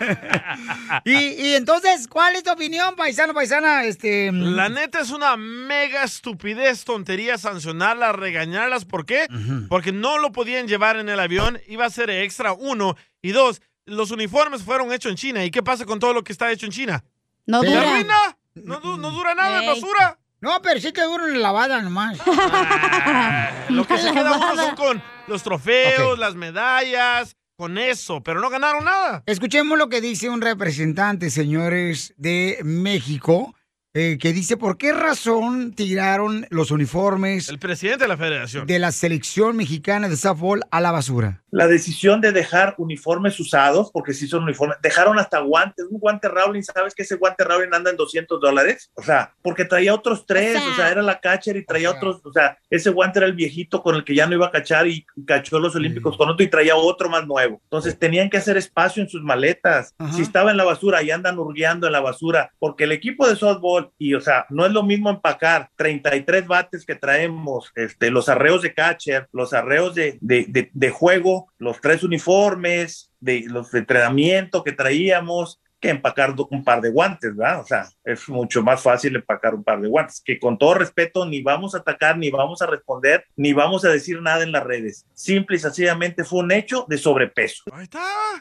[1.05, 3.85] y, y entonces, ¿cuál es tu opinión, paisano, paisana?
[3.85, 4.31] Este.
[4.33, 8.85] La neta es una mega estupidez, tontería sancionarlas, regañarlas.
[8.85, 9.27] ¿Por qué?
[9.69, 12.97] Porque no lo podían llevar en el avión, iba a ser extra, uno.
[13.23, 15.45] Y dos, los uniformes fueron hechos en China.
[15.45, 17.05] ¿Y qué pasa con todo lo que está hecho en China?
[17.49, 18.37] No ¿Se dura.
[18.55, 19.67] ¿No, no dura nada, Ey.
[19.67, 20.19] basura.
[20.41, 22.19] No, pero sí que dura una lavada nomás.
[23.69, 24.67] Lo que se queda uno Lavada.
[24.67, 29.23] son con los trofeos, las medallas, con eso, pero no ganaron nada.
[29.27, 33.55] Escuchemos lo que dice un representante, señores, de México,
[33.95, 38.67] eh, que dice por qué razón tiraron los uniformes El presidente de la federación.
[38.67, 41.43] de la selección mexicana de softball a la basura.
[41.51, 46.29] La decisión de dejar uniformes usados, porque sí son uniformes, dejaron hasta guantes, un guante
[46.29, 48.91] Rowling, ¿sabes que ese guante Rowling anda en 200 dólares?
[48.95, 52.33] O sea, porque traía otros tres, o sea, era la catcher y traía otros, o
[52.33, 55.07] sea, ese guante era el viejito con el que ya no iba a cachar y
[55.27, 57.61] cachó los olímpicos con otro y traía otro más nuevo.
[57.65, 59.95] Entonces tenían que hacer espacio en sus maletas.
[60.15, 63.37] Si estaba en la basura y andan hurgueando en la basura, porque el equipo de
[63.37, 68.29] softball, y o sea, no es lo mismo empacar 33 bates que traemos, este, los
[68.29, 73.71] arreos de catcher, los arreos de, de, de- de juego, los tres uniformes, de los
[73.71, 77.61] de entrenamiento que traíamos, que empacar un par de guantes, ¿verdad?
[77.61, 81.25] O sea, es mucho más fácil empacar un par de guantes, que con todo respeto
[81.25, 84.65] ni vamos a atacar, ni vamos a responder, ni vamos a decir nada en las
[84.65, 85.07] redes.
[85.15, 87.65] Simple y sencillamente fue un hecho de sobrepeso.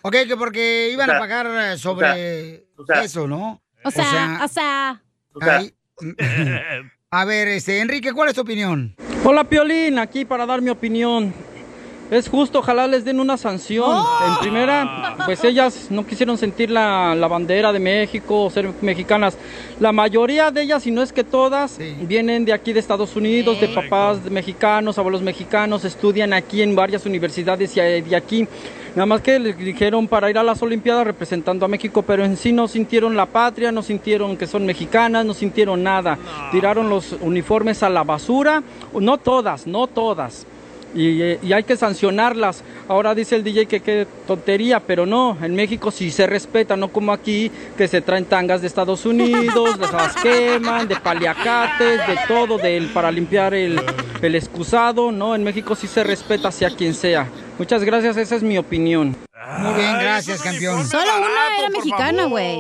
[0.01, 3.61] Ok, que porque iban O sea, a pagar eh, sobre o sea, eso, ¿no?
[3.83, 5.01] O sea, o sea.
[5.39, 5.73] Ay,
[7.11, 8.95] a ver, este, Enrique, ¿cuál es tu opinión?
[9.23, 11.33] Hola Piolín, aquí para dar mi opinión.
[12.09, 14.03] Es justo, ojalá les den una sanción.
[14.25, 19.37] En primera, pues ellas no quisieron sentir la, la bandera de México o ser mexicanas.
[19.79, 23.59] La mayoría de ellas, si no es que todas, vienen de aquí de Estados Unidos,
[23.59, 28.47] de papás mexicanos, abuelos mexicanos, estudian aquí en varias universidades y de aquí.
[28.95, 32.35] Nada más que les dijeron para ir a las Olimpiadas representando a México, pero en
[32.35, 36.17] sí no sintieron la patria, no sintieron que son mexicanas, no sintieron nada.
[36.51, 38.63] Tiraron los uniformes a la basura,
[38.99, 40.47] no todas, no todas.
[40.95, 42.63] Y, y hay que sancionarlas.
[42.87, 46.89] Ahora dice el DJ que qué tontería, pero no, en México sí se respeta, no
[46.89, 52.17] como aquí que se traen tangas de Estados Unidos, las las queman, de paliacates, de
[52.27, 53.81] todo, del, para limpiar el,
[54.21, 57.27] el excusado, no, en México sí se respeta sea quien sea.
[57.57, 59.15] Muchas gracias, esa es mi opinión.
[59.59, 60.85] Muy bien, gracias, campeón.
[60.85, 62.57] Solo una era mexicana, güey.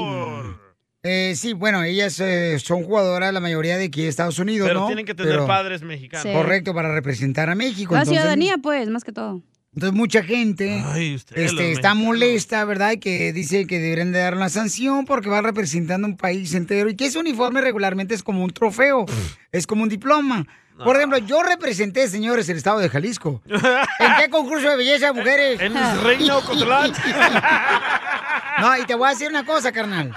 [1.07, 4.81] Eh, sí, bueno, ellas eh, son jugadoras, la mayoría de aquí de Estados Unidos, Pero
[4.81, 4.87] ¿no?
[4.87, 6.23] tienen que tener Pero- padres mexicanos.
[6.27, 6.33] Sí.
[6.33, 7.93] Correcto, para representar a México.
[7.93, 9.41] La entonces- ciudadanía, pues, más que todo.
[9.73, 11.97] Entonces mucha gente este, está mexicanos.
[12.03, 12.93] molesta, ¿verdad?
[12.93, 16.89] Y que dice que deberían de dar una sanción porque va representando un país entero
[16.89, 19.05] y que ese uniforme regularmente es como un trofeo,
[19.51, 20.47] es como un diploma.
[20.83, 23.41] Por ejemplo, yo representé, señores, el estado de Jalisco.
[23.47, 25.59] ¿En qué concurso de belleza, mujeres?
[25.61, 26.91] En Reino Ocotlán.
[28.59, 30.13] No, y te voy a decir una cosa, carnal.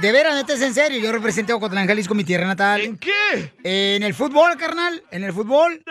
[0.00, 1.00] De veras, este es en serio.
[1.00, 2.80] Yo representé a Ocotlán, Jalisco, mi tierra natal.
[2.82, 3.52] ¿En qué?
[3.62, 5.02] en el fútbol, carnal.
[5.10, 5.82] En el fútbol.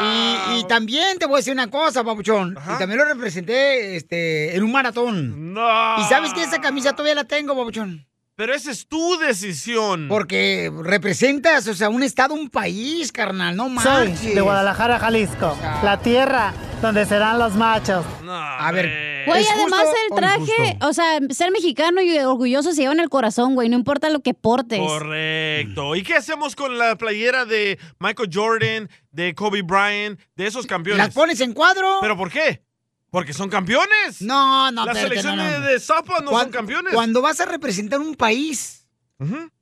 [0.00, 2.56] Y, y también te voy a decir una cosa, papuchón.
[2.74, 5.52] Y también lo representé este, en un maratón.
[5.54, 5.98] No.
[5.98, 8.07] ¿Y sabes que esa camisa todavía la tengo, papuchón?
[8.38, 10.06] Pero esa es tu decisión.
[10.08, 13.56] Porque representas, o sea, un estado, un país, carnal.
[13.56, 14.32] No Soy manches.
[14.32, 18.06] de Guadalajara, Jalisco, la tierra donde serán los machos.
[18.28, 20.86] A ver, Güey, ¿es además el o traje, injusto?
[20.88, 24.20] o sea, ser mexicano y orgulloso se lleva en el corazón, güey, no importa lo
[24.20, 24.78] que portes.
[24.78, 25.96] Correcto.
[25.96, 31.04] ¿Y qué hacemos con la playera de Michael Jordan, de Kobe Bryant, de esos campeones?
[31.04, 31.98] ¿Las pones en cuadro?
[32.00, 32.62] ¿Pero por qué?
[33.10, 34.20] Porque son campeones.
[34.20, 35.66] No, no, La espérate, selección no, no, de, no.
[35.66, 36.92] de softball no son campeones.
[36.92, 38.86] Cuando vas a representar un país,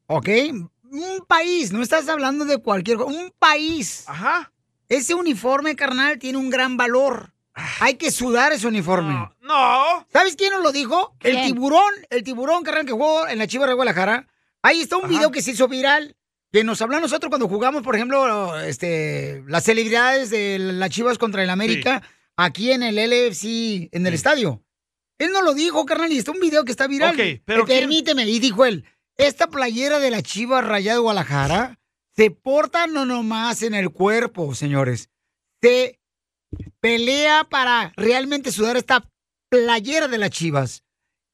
[0.06, 0.28] ¿ok?
[0.90, 4.04] Un país, no estás hablando de cualquier cosa, un país.
[4.06, 4.52] Ajá.
[4.88, 7.32] Ese uniforme, carnal, tiene un gran valor.
[7.80, 9.28] Hay que sudar ese uniforme.
[9.40, 10.06] No.
[10.12, 11.14] ¿Sabes quién nos lo dijo?
[11.20, 14.26] El tiburón, el tiburón, carnal, que jugó en la Chivas de Guadalajara.
[14.62, 16.14] Ahí está un video que se hizo viral.
[16.52, 21.18] Que nos habló a nosotros cuando jugamos, por ejemplo, este, las celebridades de las Chivas
[21.18, 22.02] contra el América,
[22.36, 24.62] aquí en el LFC, en el estadio.
[25.18, 27.14] Él nos lo dijo, carnal, y está un video que está viral.
[27.14, 28.84] Ok, pero Eh, ¿quién- Permíteme, y dijo él,
[29.16, 31.78] esta playera de la Chivas Rayada de Guadalajara
[32.14, 35.08] se porta no nomás en el cuerpo, señores.
[35.62, 35.98] Se
[36.80, 39.08] pelea para realmente sudar esta
[39.50, 40.82] playera de las Chivas.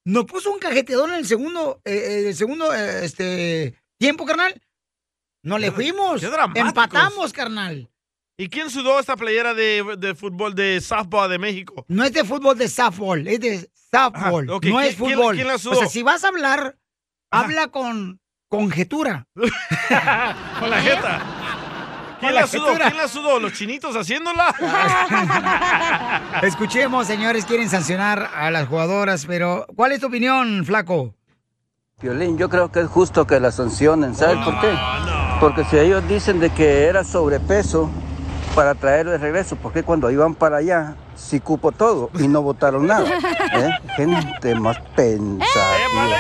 [0.04, 4.60] Nos puso un cajeteador en el segundo, eh, eh, el segundo eh, este, tiempo, carnal.
[5.44, 6.20] No le fuimos.
[6.52, 6.60] qué.
[6.68, 7.90] Empatamos, carnal.
[8.42, 11.84] ¿Y quién sudó esta playera de, de fútbol de softball de México?
[11.86, 14.46] No es de fútbol de softball, es de softball.
[14.48, 14.64] Ajá, ok.
[14.64, 15.34] No ¿Quién- es quién- fútbol.
[15.36, 15.74] quién la o sudó?
[15.76, 16.76] sea, si vas a hablar,
[17.30, 19.26] habla con conjetura.
[19.34, 21.20] Con la jeta.
[22.18, 22.74] ¿Quién la la sudó?
[22.76, 23.38] ¿Quién la sudó?
[23.40, 24.54] ¿Los chinitos haciéndola?
[26.42, 31.14] Escuchemos, señores, quieren sancionar a las jugadoras, pero ¿cuál es tu opinión, flaco?
[32.00, 34.74] Violín, yo creo que es justo que la sancionen, ¿sabes por qué?
[35.40, 37.90] Porque si ellos dicen de que era sobrepeso
[38.54, 42.42] para traer de regreso, ¿por qué cuando iban para allá sí cupo todo y no
[42.42, 43.08] votaron nada?
[43.54, 43.70] ¿Eh?
[43.96, 46.18] Gente más pensativa.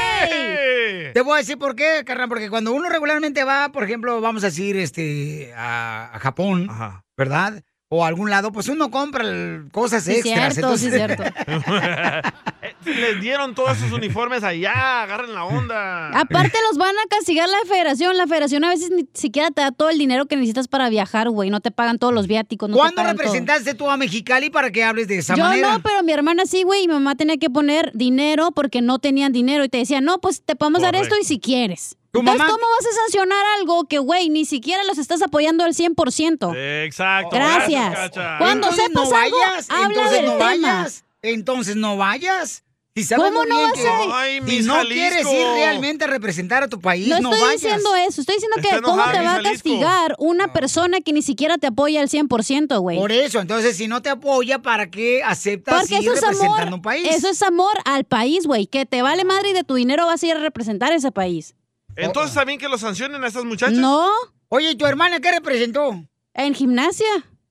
[1.12, 4.42] Te voy a decir por qué, carnal, porque cuando uno regularmente va, por ejemplo, vamos
[4.44, 6.68] a decir, este, a, a Japón,
[7.16, 7.62] ¿verdad?
[7.88, 10.54] O a algún lado, pues uno compra el- cosas Sí, extras.
[10.54, 11.28] cierto, sí, entonces-
[12.84, 16.08] Les dieron todos esos uniformes allá, agarren la onda.
[16.18, 18.16] Aparte los van a castigar la federación.
[18.16, 21.30] La federación a veces ni siquiera te da todo el dinero que necesitas para viajar,
[21.30, 21.50] güey.
[21.50, 22.68] No te pagan todos los viáticos.
[22.68, 23.12] No ¿Cuándo todo.
[23.12, 25.72] representaste tú a Mexicali para que hables de esa Yo manera?
[25.72, 26.84] no, pero mi hermana sí, güey.
[26.84, 29.64] Y mi mamá tenía que poner dinero porque no tenían dinero.
[29.64, 31.96] Y te decía, no, pues te podemos dar esto y si quieres.
[32.12, 32.52] ¿Tu Entonces, mamá?
[32.52, 36.52] ¿cómo vas a sancionar algo que, güey, ni siquiera los estás apoyando al 100%?
[36.84, 37.30] Exacto.
[37.34, 37.94] Gracias.
[37.94, 38.36] Cacha.
[38.38, 40.44] Cuando Entonces sepas no algo, vayas, habla entonces del no tema.
[40.74, 41.04] vayas.
[41.22, 42.64] Entonces no vayas.
[42.94, 44.94] Si ¿Cómo no vas que a- Ay, si Miss no Jalisco.
[44.94, 47.62] quieres ir realmente a representar a tu país, No no, estoy vayas.
[47.62, 49.50] diciendo eso, estoy diciendo que cómo te va a Jalisco.
[49.52, 52.98] castigar una persona que ni siquiera te apoya al 100%, güey.
[52.98, 56.62] Por eso, entonces si no te apoya, ¿para qué aceptas Porque ir eso es representando
[56.64, 57.08] amor, un país?
[57.10, 60.22] eso es amor al país, güey, que te vale madre y de tu dinero vas
[60.22, 61.54] a ir a representar ese país.
[61.96, 63.78] Entonces, ¿también que lo sancionen a estas muchachas?
[63.78, 64.06] No.
[64.48, 66.04] Oye, ¿y tu hermana qué representó?
[66.34, 67.06] En gimnasia.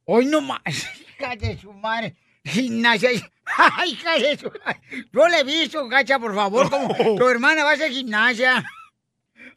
[0.06, 0.62] Hoy no más.
[1.20, 2.16] Hija de su madre.
[2.44, 3.10] Gimnasia.
[3.78, 4.52] Ay, hija de su
[5.12, 8.64] Yo le he visto, gacha, por favor, como tu hermana va a hacer gimnasia.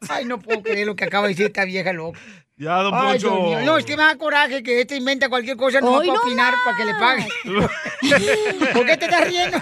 [0.09, 2.19] Ay, no puedo creer lo que acaba de decir esta vieja loca.
[2.57, 3.29] Ya, don Ay, Poncho.
[3.29, 3.61] Dios mío.
[3.65, 6.23] No, es que me da coraje que este inventa cualquier cosa no Hoy para no
[6.25, 7.27] opinar para que le pague.
[8.73, 9.57] ¿Por qué te estás riendo?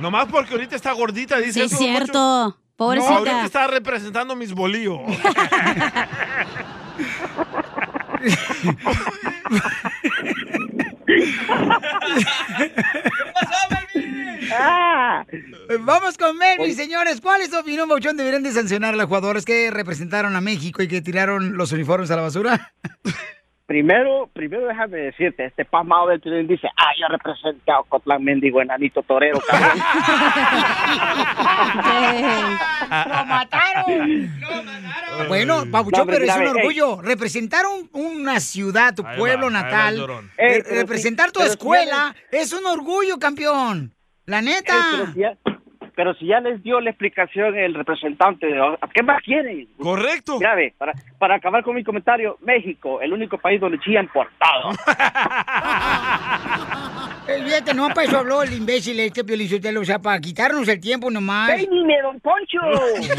[0.00, 1.92] Nomás porque ahorita está gordita, dice Sí, es eso, Poncho.
[1.92, 2.18] cierto.
[2.18, 3.44] No, ahorita Pobrecita.
[3.44, 5.00] está representando mis bolíos.
[15.80, 17.20] Vamos con Melvin, señores.
[17.20, 18.16] ¿Cuál es tu opinión, Bauchón?
[18.16, 22.10] ¿Deberían de sancionar a los jugadores que representaron a México y que tiraron los uniformes
[22.10, 22.72] a la basura?
[23.68, 28.62] Primero, primero déjame decirte, este pasmado del Piolín dice, ah, yo representé a Ocotlán Mendigo,
[28.62, 29.78] enanito torero, cabrón.
[32.88, 34.30] ¡Lo mataron!
[35.28, 36.48] Bueno, Pabuchón, No, hombre, pero es un ey.
[36.48, 37.02] orgullo.
[37.02, 40.06] Representar un- una ciudad, tu Ahí pueblo va, va natal,
[40.38, 43.92] Ey, representar si- tu si escuela, es un orgullo, campeón.
[44.24, 44.74] La neta.
[45.98, 49.66] Pero, si ya, les dio la explicación el representante, de- ¿qué más quieren?
[49.82, 50.38] Correcto.
[50.38, 54.70] Grave, para, para acabar con mi comentario, México, el único país donde chillan por todo.
[57.28, 60.80] Eh, Fíjate, no para eso habló el imbécil este Piolichotelo, o sea, para quitarnos el
[60.80, 61.50] tiempo nomás.
[61.50, 62.58] ¡Peínime, don Poncho!
[62.70, 63.16] ¡Poncho!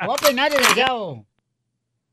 [0.04, 1.24] Voy a peinar, desgraciado.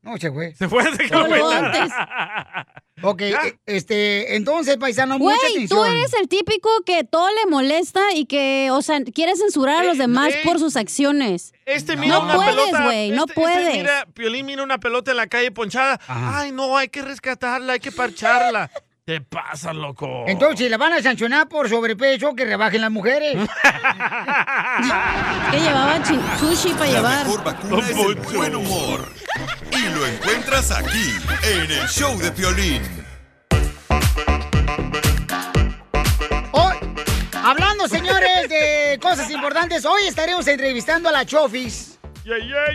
[0.02, 0.54] No, se fue.
[0.56, 1.26] Se fue, se quedó.
[3.04, 3.34] Ok, eh,
[3.66, 5.80] este, entonces, paisano, mucha Güey, atención.
[5.80, 9.84] tú eres el típico que todo le molesta y que, o sea, quiere censurar a
[9.84, 11.52] los demás eh, por sus acciones.
[11.66, 12.84] Este mira no una puedes, pelota.
[12.84, 13.76] güey, no este- este puedes.
[13.76, 15.98] mira, Piolín mira una pelota en la calle ponchada.
[16.06, 18.70] Ay, no, hay que rescatarla, hay que parcharla.
[19.04, 20.06] Te pasa, loco.
[20.28, 23.34] Entonces, si la van a sancionar por sobrepeso, que rebajen las mujeres.
[25.50, 27.26] que llevaba chi- sushi para La llevar.
[27.26, 29.12] mejor vacuna es el buen humor.
[29.72, 32.80] Y lo encuentras aquí, en el show de Piolín.
[36.52, 36.74] Hoy,
[37.42, 41.91] hablando, señores, de cosas importantes, hoy estaremos entrevistando a la Chofis.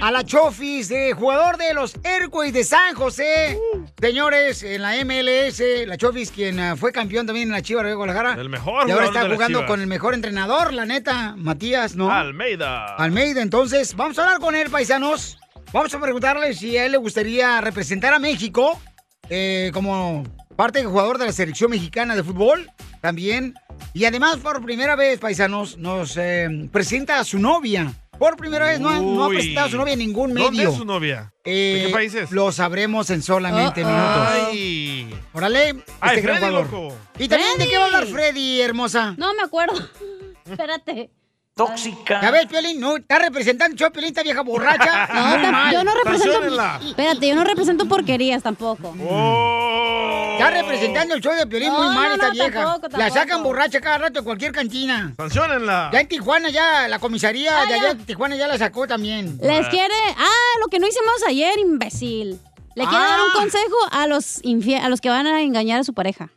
[0.01, 3.57] A la Chofis, eh, jugador de los Airways de San José.
[3.99, 7.93] Señores, en la MLS, la Chofis, quien ah, fue campeón también en la Chivas de
[7.93, 8.33] Guadalajara.
[8.39, 12.11] El mejor Y ahora está de jugando con el mejor entrenador, la neta, Matías, ¿no?
[12.11, 12.95] Almeida.
[12.95, 15.37] Almeida, entonces, vamos a hablar con él, paisanos.
[15.71, 18.77] Vamos a preguntarle si a él le gustaría representar a México
[19.29, 20.23] eh, como
[20.57, 22.69] parte del jugador de la selección mexicana de fútbol
[22.99, 23.53] también.
[23.93, 27.93] Y además, por primera vez, paisanos, nos eh, presenta a su novia.
[28.17, 30.47] Por primera vez no ha, no ha presentado a su novia en ningún medio.
[30.47, 31.33] ¿Dónde es su novia?
[31.43, 32.31] Eh, ¿De qué países?
[32.31, 34.27] Lo sabremos en solamente minutos.
[34.29, 35.13] Ay.
[35.33, 36.95] Órale, Ay, este Freddy, loco.
[37.19, 38.07] Y también, ¿de qué va a hablar.
[38.07, 39.13] Freddy, hermosa?
[39.17, 39.75] No me acuerdo.
[40.45, 41.11] Espérate.
[41.57, 42.21] Tóxica.
[42.21, 45.07] Ya ves, Piolín, no, está representando el show, Piolín, esta vieja borracha.
[45.47, 46.61] No, yo no represento.
[46.87, 48.93] Espérate, yo no represento porquerías tampoco.
[50.33, 52.63] Está representando el show de Piolín No, muy mal no, esta no, vieja.
[52.63, 55.13] tampoco, La sacan borracha cada rato de cualquier cantina.
[55.17, 55.89] Sanciónenla.
[55.91, 57.75] Ya en Tijuana, ya la comisaría Ah, de ya.
[57.75, 59.37] allá de Tijuana ya la sacó también.
[59.41, 59.93] Les quiere.
[60.17, 62.39] Ah, lo que no hicimos ayer, imbécil.
[62.75, 63.07] Le quiere Ah.
[63.09, 66.29] dar un consejo a los infie- a los que van a engañar a su pareja.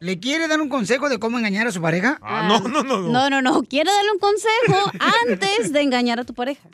[0.00, 2.18] ¿Le quiere dar un consejo de cómo engañar a su pareja?
[2.22, 2.98] Ah, no, no, no.
[3.08, 3.62] No, no, no.
[3.62, 4.90] Quiere darle un consejo
[5.28, 6.68] antes de engañar a tu pareja.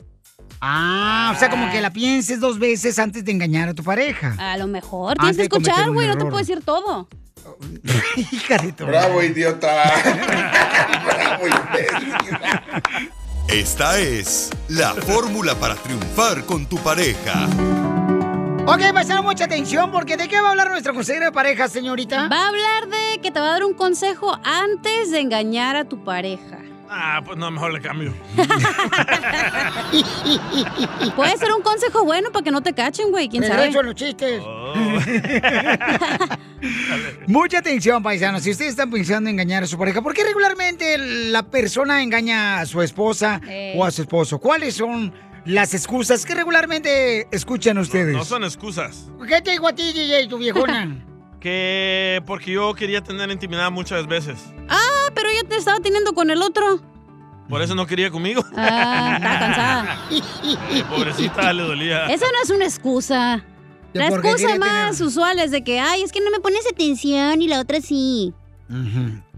[0.59, 4.35] Ah, o sea, como que la pienses dos veces antes de engañar a tu pareja.
[4.37, 5.17] A lo mejor.
[5.17, 6.07] Tienes que escuchar, güey.
[6.07, 7.07] No te puedo decir todo.
[8.15, 9.67] Hija de tu Bravo, idiota.
[11.05, 11.45] Bravo,
[13.47, 17.47] Esta es la fórmula para triunfar con tu pareja.
[18.73, 22.29] Ok, paisano, mucha atención, porque ¿de qué va a hablar nuestra consejera de pareja, señorita?
[22.29, 25.83] Va a hablar de que te va a dar un consejo antes de engañar a
[25.85, 26.59] tu pareja.
[26.89, 28.13] Ah, pues no, mejor le cambio.
[31.15, 33.27] Puede ser un consejo bueno para que no te cachen, güey.
[33.29, 33.55] ¿Quién sabe?
[33.57, 34.41] Regreso a los chistes.
[37.27, 38.43] Mucha atención, paisanos.
[38.43, 42.59] Si ustedes están pensando en engañar a su pareja, ¿por qué regularmente la persona engaña
[42.59, 43.73] a su esposa Eh.
[43.77, 44.37] o a su esposo?
[44.39, 45.13] ¿Cuáles son
[45.45, 48.15] las excusas que regularmente escuchan ustedes?
[48.15, 49.09] No son excusas.
[49.27, 51.05] ¿Qué te digo a ti, DJ, tu viejona?
[51.41, 54.37] Que porque yo quería tener intimidad muchas veces.
[54.69, 56.79] Ah, pero ella te estaba teniendo con el otro.
[57.49, 58.45] Por eso no quería conmigo.
[58.55, 60.87] Ah, está cansada.
[60.89, 62.05] Pobrecita, le dolía.
[62.05, 63.43] Esa no es una excusa.
[63.91, 67.41] ¿Que La excusa más usual es de que, ay, es que no me pones atención
[67.41, 68.33] y la otra sí.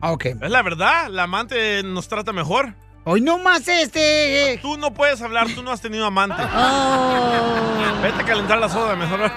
[0.02, 0.26] Ok.
[0.26, 2.76] Es la verdad, la amante nos trata mejor.
[3.06, 4.60] Hoy no más este.
[4.62, 6.42] Tú no puedes hablar, tú no has tenido amante.
[6.42, 8.02] Oh.
[8.02, 9.30] Vete a calentar la soda mejor.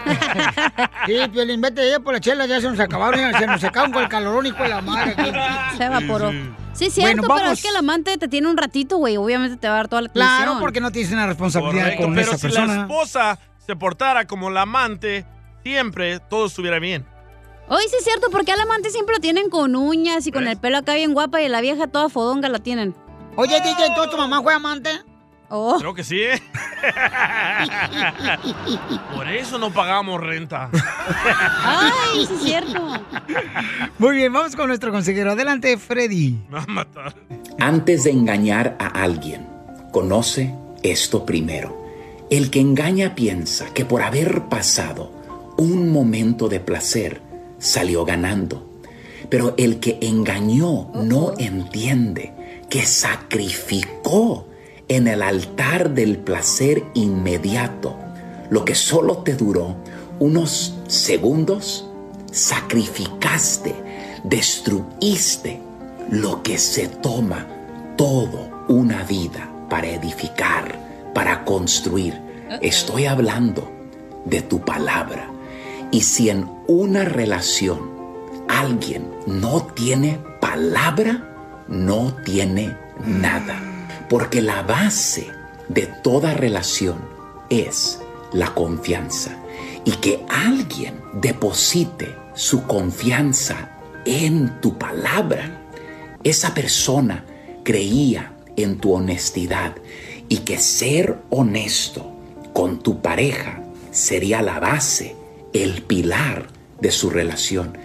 [1.07, 3.91] Sí, Piolín, vete ya por la chela, ya se nos acabaron, ya se nos secaron
[3.93, 5.17] con el calorón y con la madre.
[5.77, 6.31] Se evaporó.
[6.73, 7.59] Sí, cierto, Bueno, pero vamos.
[7.59, 9.17] es que el amante te tiene un ratito, güey.
[9.17, 10.37] Obviamente te va a dar toda la atención.
[10.43, 12.81] Claro, porque no tienes una responsabilidad Correcto, con pero esa si la persona.
[12.83, 15.25] esposa se portara como la amante,
[15.63, 17.05] siempre todo estuviera bien.
[17.69, 20.57] Hoy sí es cierto, porque al amante siempre lo tienen con uñas y con el
[20.57, 22.95] pelo acá bien guapa y la vieja toda fodonga la tienen.
[23.37, 24.91] Oye, DJ, ¿tú, tu mamá fue amante?
[25.49, 25.77] Oh.
[25.79, 26.43] Creo que sí, ¿eh?
[29.15, 30.71] Por eso no pagamos renta.
[31.63, 32.95] Ay, es cierto.
[33.99, 35.33] Muy bien, vamos con nuestro consejero.
[35.33, 36.39] Adelante, Freddy.
[36.49, 37.15] Me va a matar.
[37.61, 39.47] Antes de engañar a alguien,
[39.93, 41.85] conoce esto primero.
[42.31, 45.13] El que engaña piensa que por haber pasado
[45.59, 47.23] un momento de placer
[47.59, 48.69] salió ganando.
[49.31, 52.33] Pero el que engañó no entiende
[52.69, 54.47] que sacrificó
[54.89, 57.97] en el altar del placer inmediato
[58.51, 59.77] lo que solo te duró
[60.19, 61.87] unos segundos
[62.37, 63.75] sacrificaste,
[64.25, 65.59] destruiste
[66.11, 67.47] lo que se toma
[67.97, 70.79] todo una vida para edificar,
[71.15, 72.21] para construir.
[72.61, 73.71] Estoy hablando
[74.27, 75.31] de tu palabra.
[75.91, 77.91] Y si en una relación
[78.49, 81.36] alguien no tiene palabra,
[81.69, 83.61] no tiene nada.
[84.09, 85.27] Porque la base
[85.69, 86.99] de toda relación
[87.51, 88.01] es
[88.33, 89.37] la confianza.
[89.85, 93.71] Y que alguien deposite su confianza
[94.05, 95.63] en tu palabra,
[96.23, 97.25] esa persona
[97.65, 99.75] creía en tu honestidad
[100.29, 102.13] y que ser honesto
[102.53, 105.15] con tu pareja sería la base,
[105.53, 106.49] el pilar
[106.81, 107.77] de su relación.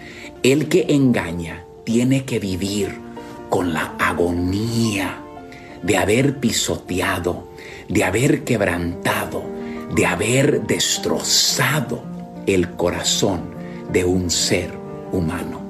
[0.42, 2.98] El que engaña tiene que vivir
[3.52, 5.18] con la agonía
[5.82, 7.48] de haber pisoteado,
[7.86, 9.44] de haber quebrantado,
[9.94, 12.02] de haber destrozado
[12.46, 13.42] el corazón
[13.90, 14.72] de un ser
[15.12, 15.60] humano.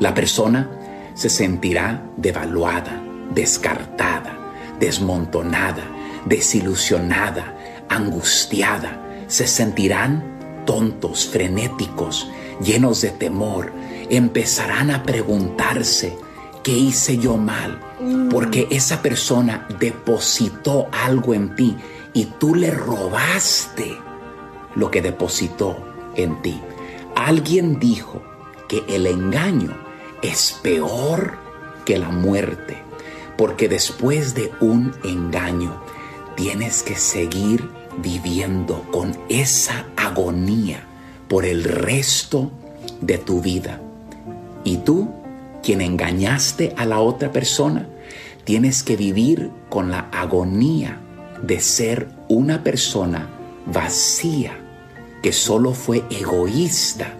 [0.00, 3.00] La persona se sentirá devaluada,
[3.32, 4.36] descartada,
[4.80, 5.84] desmontonada,
[6.24, 7.54] desilusionada,
[7.88, 9.00] angustiada.
[9.28, 12.28] Se sentirán tontos, frenéticos,
[12.60, 13.72] llenos de temor.
[14.10, 16.18] Empezarán a preguntarse,
[16.62, 17.80] ¿qué hice yo mal?
[18.30, 21.76] Porque esa persona depositó algo en ti
[22.14, 23.96] y tú le robaste
[24.74, 25.76] lo que depositó
[26.14, 26.60] en ti.
[27.16, 28.22] Alguien dijo
[28.68, 29.76] que el engaño
[30.22, 31.38] es peor
[31.84, 32.82] que la muerte,
[33.36, 35.82] porque después de un engaño
[36.36, 37.68] tienes que seguir
[38.02, 40.86] viviendo con esa agonía
[41.28, 42.50] por el resto
[43.00, 43.80] de tu vida.
[44.64, 45.08] Y tú,
[45.62, 47.86] quien engañaste a la otra persona,
[48.44, 51.00] tienes que vivir con la agonía
[51.42, 53.28] de ser una persona
[53.66, 54.56] vacía,
[55.22, 57.14] que solo fue egoísta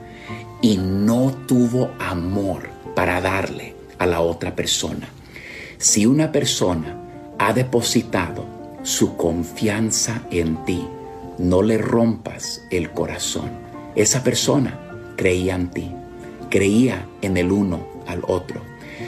[0.62, 5.08] y no tuvo amor para darle a la otra persona.
[5.78, 6.96] Si una persona
[7.38, 8.46] ha depositado
[8.82, 10.84] su confianza en ti,
[11.38, 13.50] no le rompas el corazón.
[13.94, 14.78] Esa persona
[15.16, 15.92] creía en ti,
[16.50, 18.62] creía en el uno al otro.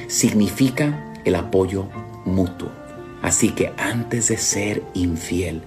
[0.06, 1.88] Significa el apoyo
[2.24, 2.70] mutuo.
[3.22, 5.62] Así que antes de ser infiel,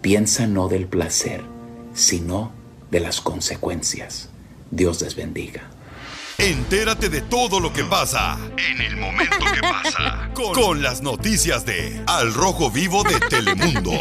[0.00, 1.42] piensa no del placer,
[1.94, 2.52] sino
[2.90, 4.30] de las consecuencias.
[4.70, 5.70] Dios les bendiga.
[6.38, 11.66] Entérate de todo lo que pasa en el momento que pasa con, con las noticias
[11.66, 13.92] de Al Rojo Vivo de Telemundo.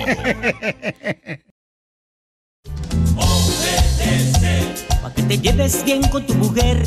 [5.01, 6.81] Pa' que te lleves bien con tu mujer.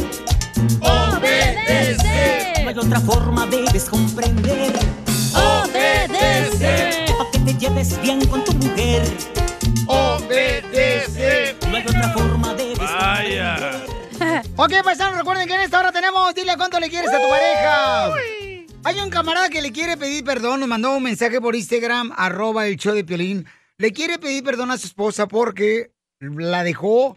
[0.80, 2.62] Obedece.
[2.62, 4.72] No hay otra forma, debes comprender.
[5.34, 7.06] Obedece.
[7.18, 9.02] Pa' que te lleves bien con tu mujer.
[9.86, 11.56] Obedece.
[11.68, 13.84] No hay otra forma, debes Vaya.
[14.56, 18.12] Ok, paisanos, recuerden que en esta hora tenemos Dile cuánto le quieres a tu pareja.
[18.84, 22.66] Hay un camarada que le quiere pedir perdón, nos mandó un mensaje por Instagram, arroba
[22.66, 23.46] el show de Piolín.
[23.78, 27.16] Le quiere pedir perdón a su esposa porque la dejó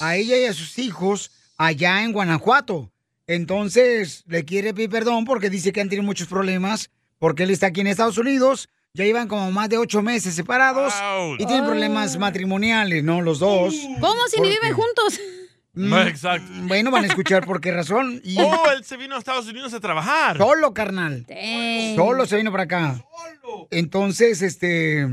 [0.00, 2.90] a ella y a sus hijos allá en Guanajuato.
[3.26, 7.68] Entonces, le quiere pedir perdón porque dice que han tenido muchos problemas, porque él está
[7.68, 10.92] aquí en Estados Unidos, ya llevan como más de ocho meses separados
[11.38, 13.22] y tienen problemas matrimoniales, ¿no?
[13.22, 13.74] Los dos.
[14.00, 15.20] ¿Cómo si ni Porque- viven juntos?
[15.72, 16.48] Mm, Exacto.
[16.68, 18.20] Bueno, van a escuchar por qué razón.
[18.24, 20.36] Y Oh, él se vino a Estados Unidos a trabajar.
[20.36, 21.26] Solo, carnal.
[21.96, 23.04] Solo se vino para acá.
[23.70, 25.06] Entonces, este.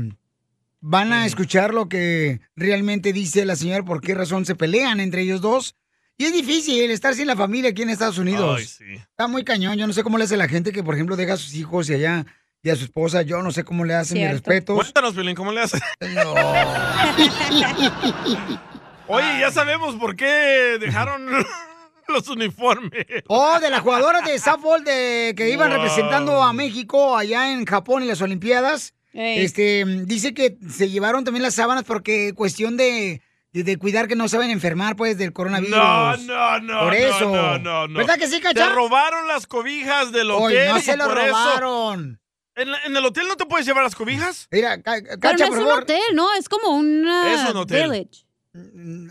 [0.84, 5.22] Van a escuchar lo que realmente dice la señora, por qué razón se pelean entre
[5.22, 5.76] ellos dos.
[6.18, 8.56] Y es difícil estar sin la familia aquí en Estados Unidos.
[8.60, 8.84] Ay, sí.
[8.94, 9.76] Está muy cañón.
[9.76, 11.88] Yo no sé cómo le hace la gente que, por ejemplo, deja a sus hijos
[11.90, 12.26] y allá
[12.62, 13.22] y a su esposa.
[13.22, 14.50] Yo no sé cómo le hacen mis Cierto.
[14.50, 14.76] respetos.
[14.76, 15.80] Cuéntanos, Pelín, ¿cómo le haces?
[19.08, 21.26] Oye, ya sabemos por qué dejaron
[22.08, 23.04] los uniformes.
[23.28, 25.78] Oh, de las jugadoras de softball de, que iban Wow.
[25.82, 28.94] representando a México allá en Japón en las Olimpiadas.
[29.14, 33.20] Este, dice que se llevaron también las sábanas porque cuestión de,
[33.52, 35.76] de, cuidar que no se vayan a enfermar, pues, del coronavirus.
[35.76, 36.78] No, no, no.
[36.80, 37.30] Por no, eso.
[37.34, 37.98] No, no, no.
[37.98, 38.68] ¿Verdad que sí, Cacha?
[38.68, 40.68] Te robaron las cobijas del Oy, hotel.
[40.70, 42.18] no y se lo por eso- robaron.
[42.54, 44.46] ¿En, la- en el hotel no te puedes llevar las cobijas?
[44.50, 46.34] Mira, Pero no es un hotel, ¿no?
[46.34, 47.90] Es como una Es un hotel.
[47.90, 48.26] village.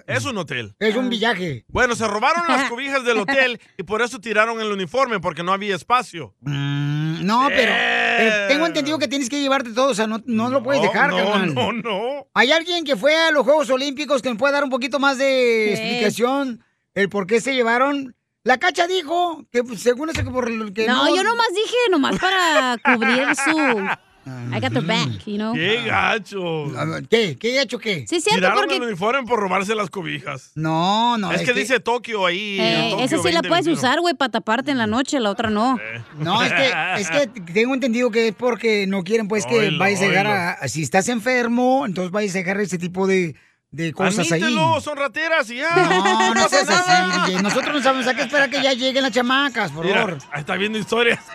[0.06, 0.76] Es un hotel.
[0.80, 1.66] Es un villaje.
[1.68, 5.52] Bueno, se robaron las cobijas del hotel y por eso tiraron el uniforme, porque no
[5.52, 6.36] había espacio.
[6.42, 7.74] Mm, No, pero,
[8.18, 11.10] pero tengo entendido que tienes que llevarte todo, o sea, no, no lo puedes dejar,
[11.10, 11.54] no, carnal.
[11.56, 12.28] no, no.
[12.36, 15.18] ¿Hay alguien que fue a los Juegos Olímpicos que me pueda dar un poquito más
[15.18, 16.64] de explicación
[16.94, 18.16] el por qué se llevaron?
[18.44, 22.20] La cacha dijo que pues, según eso que por que No, yo nomás dije, nomás
[22.20, 23.88] para cubrir su
[24.26, 25.54] I got their back, you know.
[25.54, 26.66] ¡Qué gacho!
[27.10, 27.38] ¿Qué?
[27.40, 28.06] ¿Qué gacho qué?
[28.08, 30.52] Sí, es cierto, Tiraron porque el uniforme por robarse las cobijas.
[30.56, 31.32] No, no.
[31.32, 32.58] es, que, dice Tokio ahí.
[32.60, 33.78] eh, Tokio esa sí la puedes 2021.
[33.80, 35.80] usar, güey, para taparte en la noche, la otra no.
[36.20, 40.02] No, es que, es que tengo entendido que es porque no quieren, pues, que vayas
[40.02, 43.36] a a, a- Si estás enfermo, entonces vayas a dejar ese tipo de,
[43.74, 44.42] de cosas ahí.
[44.44, 45.74] Admítelo, son rateras y ya.
[45.76, 47.32] No, no seas así.
[47.32, 47.42] DJ.
[47.42, 50.18] Nosotros no sabemos a qué esperar que ya lleguen las chamacas, por Mira, favor.
[50.32, 51.20] ahí está viendo historias.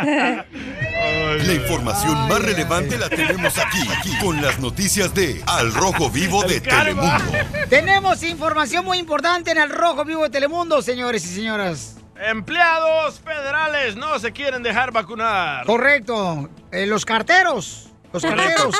[0.00, 6.42] La información más relevante la tenemos aquí, aquí, con las noticias de Al Rojo Vivo
[6.42, 7.32] de Telemundo.
[7.68, 11.96] Tenemos información muy importante en el Rojo Vivo de Telemundo, señores y señoras.
[12.20, 15.64] Empleados federales no se quieren dejar vacunar.
[15.66, 16.50] Correcto.
[16.72, 17.84] Eh, los carteros.
[18.12, 18.74] Los carteros.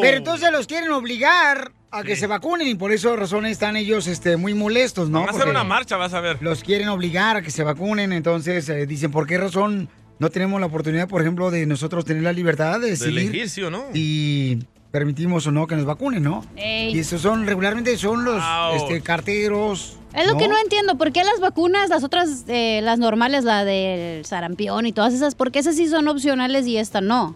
[0.00, 4.06] Pero entonces los quieren obligar a que se vacunen y por esa razón están ellos
[4.06, 5.20] este, muy molestos, ¿no?
[5.20, 6.38] Van a hacer una marcha, vas a ver.
[6.40, 9.88] Los quieren obligar a que se vacunen, entonces eh, dicen, ¿por qué razón
[10.18, 13.50] no tenemos la oportunidad, por ejemplo, de nosotros tener la libertad de De decidir elegir,
[13.50, 13.84] ¿sí o no?
[13.94, 14.58] y
[14.90, 16.44] permitimos o no que nos vacunen, ¿no?
[16.56, 16.94] Ey.
[16.94, 18.42] Y esos son, regularmente son los
[18.76, 19.98] este, carteros.
[20.14, 23.64] Es lo que no entiendo, ¿por qué las vacunas, las otras, eh, las normales, la
[23.64, 27.34] del sarampión y todas esas, por qué esas sí son opcionales y esta no?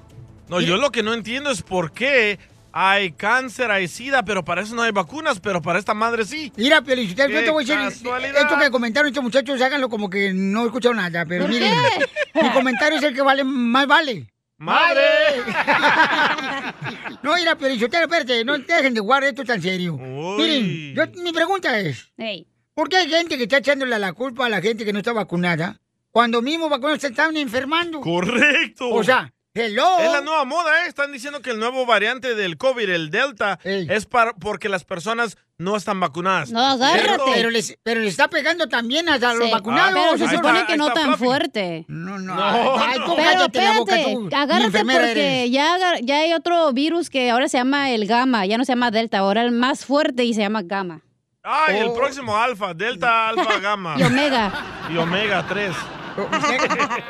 [0.48, 2.38] No, yo lo que no entiendo es por qué
[2.80, 6.52] hay cáncer, hay sida, pero para eso no hay vacunas, pero para esta madre sí.
[6.56, 10.32] Mira, Piolichotelo, yo te voy a decir, esto que comentaron estos muchachos, háganlo como que
[10.32, 11.74] no escucharon nada, pero ¿Por miren,
[12.34, 12.40] qué?
[12.42, 14.32] mi comentario es el que vale, más vale.
[14.58, 15.02] ¡Madre!
[17.22, 19.96] no, mira, Piolichotelo, espérate, no dejen de jugar esto tan serio.
[19.96, 22.12] Miren, yo- mi pregunta es,
[22.74, 25.12] ¿por qué hay gente que está echándole la culpa a la gente que no está
[25.12, 28.00] vacunada cuando mismo vacunados se están enfermando?
[28.00, 28.88] Correcto.
[28.90, 29.98] O sea, hello.
[30.00, 30.88] Es la nueva moda, ¿eh?
[30.88, 35.36] Están diciendo que el nuevo variante del COVID, el Delta, es para, porque las personas
[35.59, 36.50] no están vacunadas.
[37.34, 39.50] Pero les, pero les está pegando también a los Sí.
[39.52, 39.92] vacunados.
[39.94, 41.24] Pero se supone está, que no tan Fluffy.
[41.24, 41.84] fuerte.
[41.88, 42.34] No, no.
[42.34, 44.36] No, Ay, tú Pero cállate la boca, espérate, tú.
[44.36, 48.64] agárrate porque ya, ya hay otro virus que ahora se llama el gamma, ya no
[48.64, 51.00] se llama delta, ahora el más fuerte y se llama gamma.
[51.42, 51.94] Ay, el Oh.
[51.94, 53.96] próximo alfa, delta, alfa, gamma.
[53.98, 54.52] Y omega.
[54.92, 55.72] Y omega 3.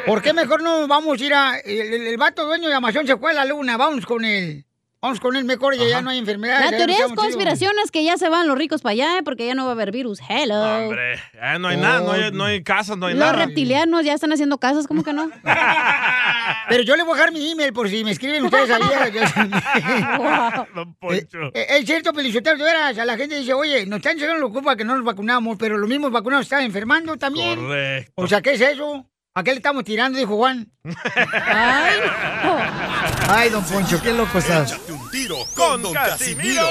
[0.07, 1.59] ¿Por qué mejor no vamos a ir a...
[1.59, 4.65] El, el- el vato dueño de Amazon se fue a la luna, vamos con él.
[5.01, 6.73] Vamos con él mejor y ya no hay enfermedades.
[6.73, 7.25] La teoría es quedamos chidos.
[7.27, 9.73] conspiración es que ya se van los ricos para allá porque ya no va a
[9.75, 10.19] haber virus.
[10.29, 10.61] Hello.
[10.61, 13.45] Hombre, eh, no hay nada, no hay, no hay casas, no hay los nada.
[13.47, 15.31] reptilianos ya están haciendo casas, ¿cómo que no?
[16.69, 18.83] Pero yo le voy a dejar mi email por si me escriben ustedes ahí.
[20.75, 21.53] Don Poncho.
[21.55, 24.53] Eh, es cierto, Pelizotero, de veras, a la gente dice, oye, nos están llegando la
[24.53, 27.57] culpa que no nos vacunamos, pero los mismos vacunados están enfermando también.
[27.57, 28.13] Correcto.
[28.17, 29.09] O sea, ¿qué es eso?
[29.35, 30.19] ¿A qué le estamos tirando?
[30.19, 30.73] Dijo Juan.
[30.83, 31.95] Ay,
[33.31, 34.73] Ay, don Poncho, qué loco estás.
[34.73, 36.67] Échate un tiro con Don Casimiro.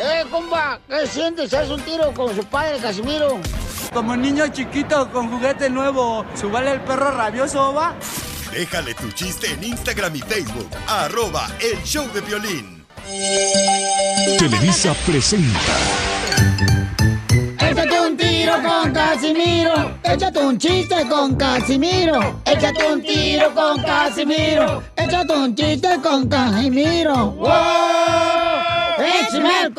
[0.00, 1.52] Eh, compa, ¿qué sientes?
[1.52, 3.38] ¿Haz un tiro con su padre, Casimiro?
[3.92, 7.94] Como niño chiquito con juguete nuevo, ¿subale el perro rabioso, va?
[8.50, 10.70] Déjale tu chiste en Instagram y Facebook.
[10.88, 12.86] Arroba el show de violín.
[14.38, 15.60] Televisa presenta.
[17.72, 19.98] Échate un tiro con Casimiro.
[20.04, 22.42] Échate un chiste con Casimiro.
[22.44, 24.82] Échate un tiro con Casimiro.
[24.94, 27.30] Échate un chiste con Casimiro.
[27.30, 27.48] ¡Wow!
[28.98, 29.72] ¡Échame!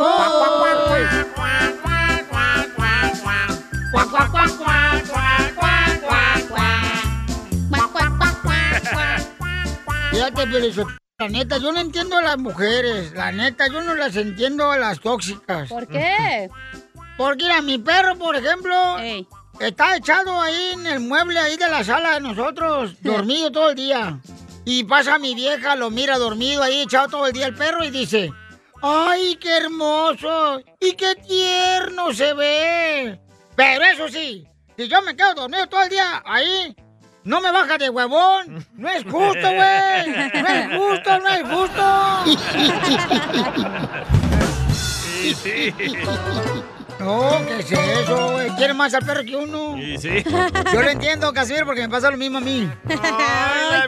[10.11, 10.87] Fíjate, Piolizo,
[11.19, 13.13] la neta, yo no entiendo a las mujeres.
[13.13, 15.69] La neta, yo no las entiendo a las tóxicas.
[15.69, 16.49] ¿Por qué?
[17.17, 18.97] Porque mira, mi perro, por ejemplo,
[19.59, 23.75] está echado ahí en el mueble ahí de la sala de nosotros, dormido todo el
[23.75, 24.19] día.
[24.65, 27.91] Y pasa mi vieja, lo mira dormido ahí, echado todo el día el perro y
[27.91, 28.31] dice,
[28.81, 30.61] ¡ay, qué hermoso!
[30.79, 33.19] ¡Y qué tierno se ve!
[33.55, 34.47] Pero eso sí,
[34.77, 36.75] si yo me quedo dormido todo el día ahí,
[37.25, 38.65] no me baja de huevón.
[38.73, 40.09] No es justo, güey.
[40.33, 42.23] No es justo, no es justo.
[45.23, 45.73] Sí, sí.
[47.03, 48.49] No, ¿qué es eso, güey?
[48.55, 49.75] Quiere más al perro que uno.
[49.77, 50.23] Sí, sí.
[50.73, 52.69] Yo lo entiendo, Casimiro, porque me pasa lo mismo a mí.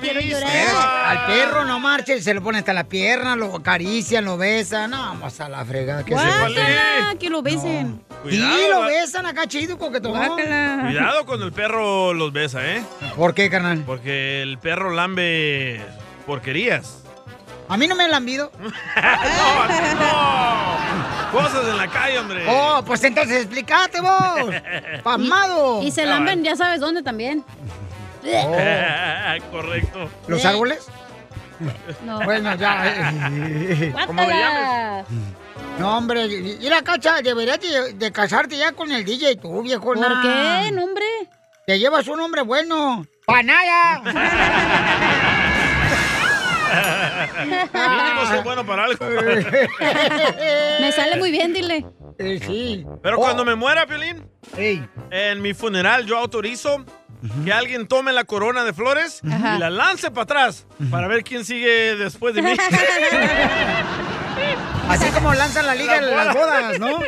[0.01, 0.29] viste.
[0.29, 1.05] llorar.
[1.05, 4.91] Al perro no marche, se lo pone hasta la pierna, lo acarician, lo besan.
[4.91, 6.03] No, vamos a la fregada.
[6.03, 6.27] ¿Qué es eso?
[6.27, 8.03] Guácala, que lo besen.
[8.29, 10.13] Sí, lo besan acá chido, coquetón.
[10.13, 12.83] Cuidado cuando el perro los besa, ¿eh?
[13.15, 13.83] ¿Por qué, carnal?
[13.85, 15.81] Porque el perro lambe
[16.25, 17.03] porquerías.
[17.67, 18.51] A mí no me han lambido.
[21.35, 22.45] Cosas en la calle, hombre.
[22.47, 24.53] Oh, pues entonces explícate vos.
[25.03, 25.81] Pasmado.
[25.83, 27.43] Y se lamben, ya sabes dónde también.
[29.51, 30.09] Correcto.
[30.27, 30.87] ¿Los árboles?
[32.03, 32.21] No.
[32.23, 32.87] Bueno, ya.
[32.87, 33.93] eh.
[34.07, 35.05] ¿Cómo le llamas?
[35.79, 39.83] No, hombre, y la cacha, deberías de, de casarte ya con el DJ tú, viejo.
[39.83, 41.05] ¿Por qué, nombre?
[41.67, 43.05] Te llevas un hombre bueno.
[43.25, 44.01] ¡Panaya!
[47.45, 49.05] Mínimo soy bueno para algo.
[50.81, 51.85] Me sale muy bien, dile.
[52.17, 52.85] Eh, sí.
[53.03, 54.25] Pero cuando me muera, Piolín,
[55.11, 56.85] en mi funeral yo autorizo
[57.43, 61.43] que alguien tome la corona de flores y la lance para atrás para ver quién
[61.45, 62.55] sigue después de mí.
[64.89, 66.99] Así como lanzan la liga en las bodas, ¿no?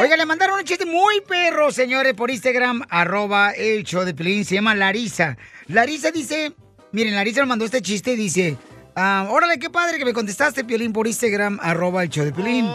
[0.00, 4.44] Oiga, le mandaron un chiste muy perro, señores, por Instagram, arroba el show de Pelín,
[4.44, 5.36] se llama Larisa.
[5.68, 6.52] Larisa dice,
[6.90, 8.56] miren, Larisa nos mandó este chiste y dice,
[9.00, 12.70] ah, órale, qué padre que me contestaste, Piolín, por Instagram, arroba el show de Pelín.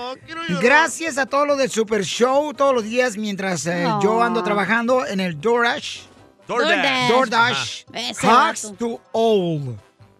[0.61, 5.05] Gracias a todos los del Super Show, todos los días, mientras eh, yo ando trabajando
[5.05, 6.01] en el DoorDash.
[6.47, 7.09] DoorDash.
[7.09, 7.83] DoorDash.
[8.23, 9.77] Hugs to all.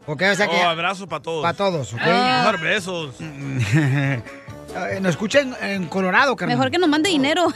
[0.08, 0.56] Ok, o sea que...
[0.56, 1.42] Oh, abrazo para todos.
[1.42, 2.02] Para todos, ¿ok?
[2.02, 3.16] Mejor besos.
[4.78, 6.58] Eh, Nos escucha en, en Colorado, carnal.
[6.58, 7.48] Mejor que nos mande dinero.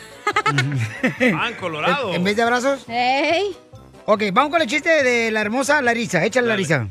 [1.36, 2.10] Ah, en Colorado.
[2.12, 2.86] En, en vez de abrazos.
[2.88, 3.56] ¡Ey!
[4.06, 6.24] Ok, vamos con el chiste de la hermosa Larisa.
[6.24, 6.88] Échale, Larisa.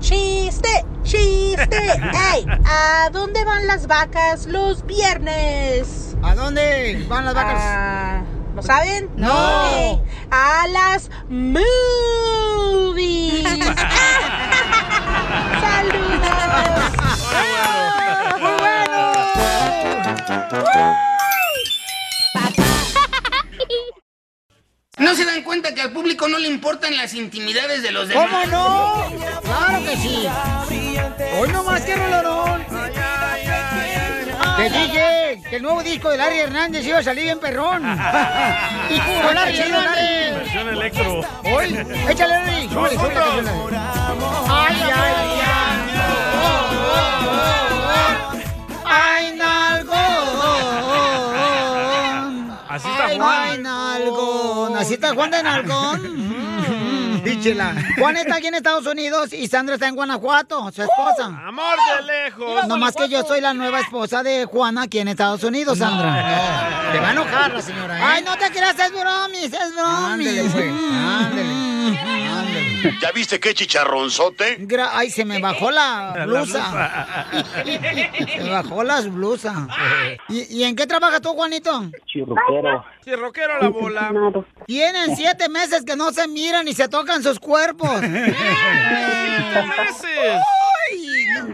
[0.00, 0.84] ¡Chiste!
[1.02, 1.66] ¡Chiste!
[2.34, 2.46] ¡Ey!
[2.64, 6.16] ¿A dónde van las vacas los viernes?
[6.22, 7.60] ¿A dónde van las vacas?
[7.60, 8.22] Ah,
[8.54, 9.10] ¿Lo saben?
[9.16, 10.02] No.
[10.30, 11.66] A las movies.
[15.60, 16.92] ¡Saludos!
[18.40, 18.96] ¡Muy bueno!
[24.98, 28.28] ¿No se dan cuenta que al público no le importan las intimidades de los demás?
[28.30, 29.12] ¿Cómo no?
[29.42, 30.26] ¡Claro que sí!
[31.38, 32.64] Hoy nomás quiero rolorón.
[34.56, 37.82] Te dije que el nuevo disco de Larry Hernández iba a salir bien perrón.
[39.06, 39.58] Puro Larry.
[40.32, 41.20] Versión electro.
[41.44, 41.78] Hoy,
[42.08, 42.68] échale, Larry.
[42.70, 43.50] Súbele, súbele.
[44.48, 45.42] Ay, ay, ay.
[48.86, 49.35] Ay,
[52.76, 53.42] Así está Ay, Juan.
[53.42, 54.76] Ay, nalgón.
[54.76, 57.22] Así está Juan de nalgón.
[57.24, 57.74] Díchela.
[57.98, 61.24] Juan está aquí en Estados Unidos y Sandra está en Guanajuato, su esposa.
[61.44, 62.68] Amor de lejos.
[62.68, 66.90] No más que yo soy la nueva esposa de Juana aquí en Estados Unidos, Sandra.
[66.92, 68.02] Te va a enojar la señora, ¿eh?
[68.04, 70.28] Ay, no te creas, es bromis, es bromis.
[70.28, 71.75] Ándele, pues, ándele.
[73.00, 74.58] ¿Ya viste qué chicharronzote?
[74.66, 77.26] Gra- Ay, se me bajó la La blusa.
[77.64, 79.68] Se me bajó la blusa.
[80.28, 81.90] ¿Y, y en qué trabajas tú, Juanito?
[82.06, 82.84] Chirroquero.
[83.04, 84.10] Chirroquero la bola.
[84.66, 88.00] Tienen siete meses que no se miran y se tocan sus cuerpos.
[88.02, 88.36] meses!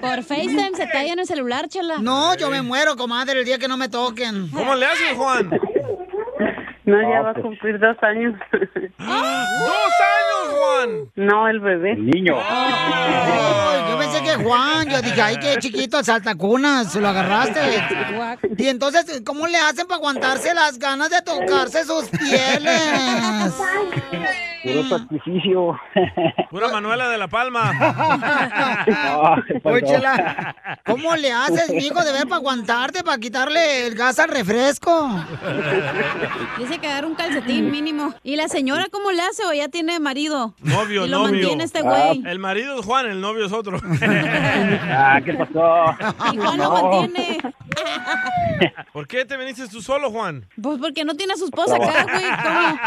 [0.00, 1.98] Por FaceTime se tallan el celular, chela.
[1.98, 4.48] No, yo me muero, comadre, el día que no me toquen.
[4.50, 5.50] ¿Cómo le hacen, Juan?
[6.84, 8.34] No, ya va a cumplir dos años.
[8.52, 11.10] ¡Dos años, Juan!
[11.14, 11.92] No, el bebé.
[11.92, 12.34] El niño.
[13.88, 17.60] Yo pensé que Juan, yo dije, ay, qué chiquito, el saltacunas, se lo agarraste.
[18.58, 23.54] Y entonces, ¿cómo le hacen para aguantarse las ganas de tocarse sus pieles?
[24.62, 25.80] Puro sacrificio.
[26.50, 27.72] Pura Manuela de la Palma.
[29.64, 30.54] Oye, Chela,
[30.86, 35.10] ¿cómo le haces, mijo, de ver para aguantarte, para quitarle el gas al refresco?
[36.58, 38.14] Dice que agarra un calcetín mínimo.
[38.22, 40.54] ¿Y la señora cómo le hace o ya tiene marido?
[40.60, 41.32] Novio, y lo novio.
[41.32, 42.22] mantiene este güey.
[42.26, 43.78] El marido es Juan, el novio es otro.
[44.94, 45.96] Ah, ¿qué pasó?
[46.32, 46.82] Y Juan lo No.
[46.90, 47.38] mantiene.
[48.92, 50.46] ¿Por qué te viniste tú solo, Juan?
[50.60, 52.24] Pues porque no tiene a su esposa acá, güey.
[52.42, 52.78] ¿Cómo?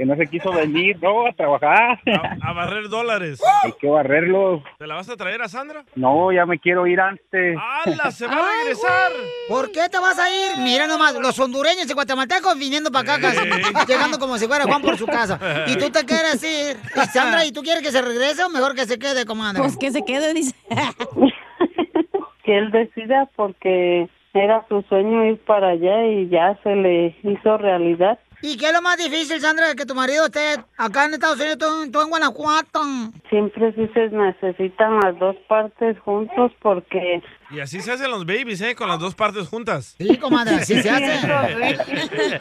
[0.00, 2.00] Que no se quiso venir, no, a trabajar.
[2.40, 3.38] A barrer dólares.
[3.62, 4.62] Hay que barrerlos.
[4.78, 5.84] ¿Te la vas a traer a Sandra?
[5.94, 7.58] No, ya me quiero ir antes.
[7.60, 8.10] ¡Hala!
[8.10, 9.12] ¡Se va a regresar!
[9.46, 10.56] ¿Por qué te vas a ir?
[10.64, 13.46] Mira nomás, los hondureños y guatemaltecos viniendo para acá, casi,
[13.86, 15.38] llegando como si fuera Juan por su casa.
[15.66, 16.78] Y tú te quieres ir.
[16.96, 19.60] Y Sandra, ¿y tú quieres que se regrese o mejor que se quede, comadre?
[19.60, 20.54] Pues que se quede, dice.
[22.42, 27.58] que él decida porque era su sueño ir para allá y ya se le hizo
[27.58, 28.18] realidad.
[28.42, 31.58] ¿Y qué es lo más difícil, Sandra, que tu marido esté acá en Estados Unidos,
[31.58, 32.80] tú, tú en Guanajuato?
[33.28, 37.22] Siempre se necesitan las dos partes juntos porque
[37.52, 38.76] Y así se hacen los babies, ¿eh?
[38.76, 39.96] Con las dos partes juntas.
[39.98, 41.26] Sí, comadre, así se hace.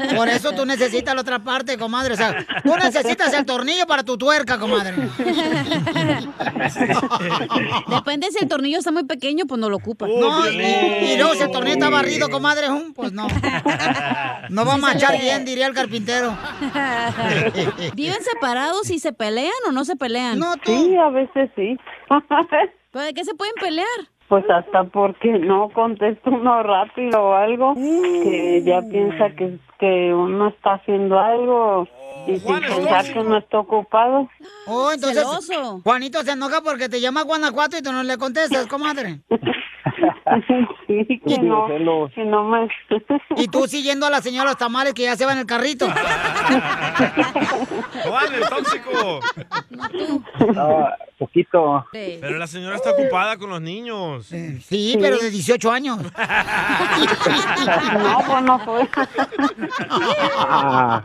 [0.16, 2.14] Por eso tú necesitas la otra parte, comadre.
[2.14, 4.96] O sea, tú necesitas el tornillo para tu tuerca, comadre.
[7.88, 10.06] Depende si el tornillo está muy pequeño, pues no lo ocupa.
[10.08, 13.28] No, y, y luego si el tornillo está barrido, comadre, pues no.
[14.50, 16.38] No va a machar bien, diría el carpintero.
[17.96, 20.38] ¿Viven separados y se pelean o no se pelean?
[20.38, 21.78] No, Sí, a veces sí.
[22.92, 23.88] ¿Pero de qué se pueden pelear?
[24.30, 30.50] Pues hasta porque no contesta uno rápido o algo, que ya piensa que, que uno
[30.50, 31.88] está haciendo algo
[32.28, 34.30] y sin pensar que uno está ocupado.
[34.68, 35.82] Oh, entonces, Celoso.
[35.82, 39.22] Juanito se enoja porque te llama Guanajuato y tú no le contestas, comadre.
[40.88, 41.68] Sí, que no,
[42.14, 42.68] que no me...
[43.38, 45.88] Y tú siguiendo a la señora los tamales que ya se va en el carrito.
[48.04, 49.20] Juan, el tóxico.
[51.18, 51.86] Poquito.
[51.92, 54.26] Pero la señora está ocupada con los niños.
[54.28, 55.98] Sí, pero de 18 años.
[56.02, 56.10] No,
[58.26, 58.88] pues no fue.
[60.42, 61.04] Ah.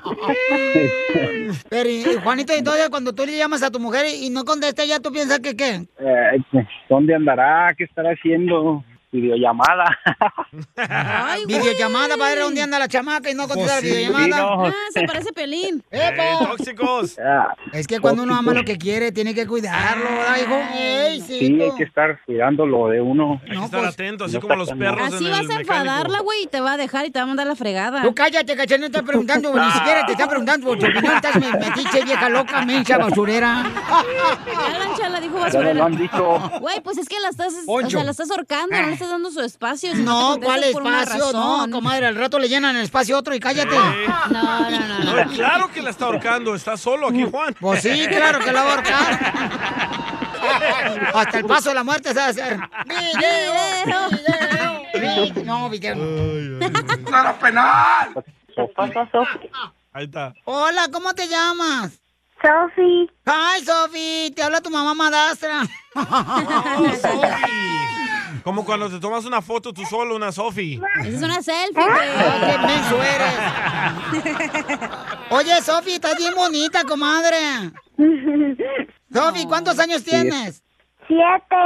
[1.69, 4.85] Pero, y- y, Juanito, entonces cuando tú le llamas a tu mujer y no contesta,
[4.85, 5.87] ya tú piensas que qué.
[5.99, 7.75] Eh, ¿Dónde andará?
[7.77, 8.64] ¿Qué estará haciendo?
[9.15, 9.85] Videollamada.
[11.47, 13.97] videollamada, padre, un día anda la chamaca y no contesta la Pues sí.
[13.97, 14.25] videollamada.
[14.27, 14.67] Sí, no.
[14.67, 15.85] Ah, se parece Pelín.
[15.93, 16.47] ¡Epa!
[16.49, 17.17] tóxicos.
[17.73, 20.55] Es que cuando uno ama lo que quiere, tiene que cuidarlo, ¿verdad, hijo?
[20.77, 21.61] ¡Ey, Sí, sí!
[21.63, 23.41] hay que estar cuidándolo de uno.
[23.45, 25.51] Hay que estar pues, atento, así no como está los perros Así en vas el
[25.53, 28.03] a enfadarla, güey, y te va a dejar y te va a mandar la fregada.
[28.03, 31.15] Tú cállate, cachón, no estás preguntando, ni siquiera te están preguntando por tu opinión.
[31.17, 33.65] Estás me- metiche, vieja loca, mencha, basurera.
[34.99, 35.85] Ya la dijo Ya me lo basurera.
[35.87, 36.51] han dicho.
[36.61, 39.31] Güey, pues es que la estás, o sea, la estás ahorcando, no le estás dando
[39.31, 39.95] su espacio.
[39.95, 41.33] si No, ¿cuál espacio?
[41.33, 43.77] No, comadre, al rato le llenan el espacio a otro y cállate.
[43.77, 45.25] No, no, no.
[45.25, 46.55] No, claro que la está ahorcando.
[46.55, 47.55] Está solo aquí, Juan.
[47.61, 49.21] Pues sí, claro que la va a ahorcar.
[51.15, 52.59] Hasta el paso de la muerte se va a hacer.
[52.87, 53.53] Video,
[53.85, 55.45] video, video.
[55.45, 55.95] No, video.
[55.97, 58.15] ¡No era penal!
[59.93, 60.35] Ahí está.
[60.45, 61.93] Hola, ¿cómo te llamas?
[62.43, 63.11] Sofi.
[63.25, 65.63] Ay, Sofi, te habla tu mamá madastra.
[65.95, 67.84] Oh, Sofi.
[68.45, 70.79] Como cuando te tomas una foto tú solo, una Sofi.
[71.01, 72.55] Esa es una selfie, Oh, qué
[73.17, 74.91] eres.
[75.31, 77.73] Oye, Sofi, estás bien bonita, comadre.
[79.11, 80.63] Sofi, ¿cuántos años tienes?
[81.07, 81.57] Siete.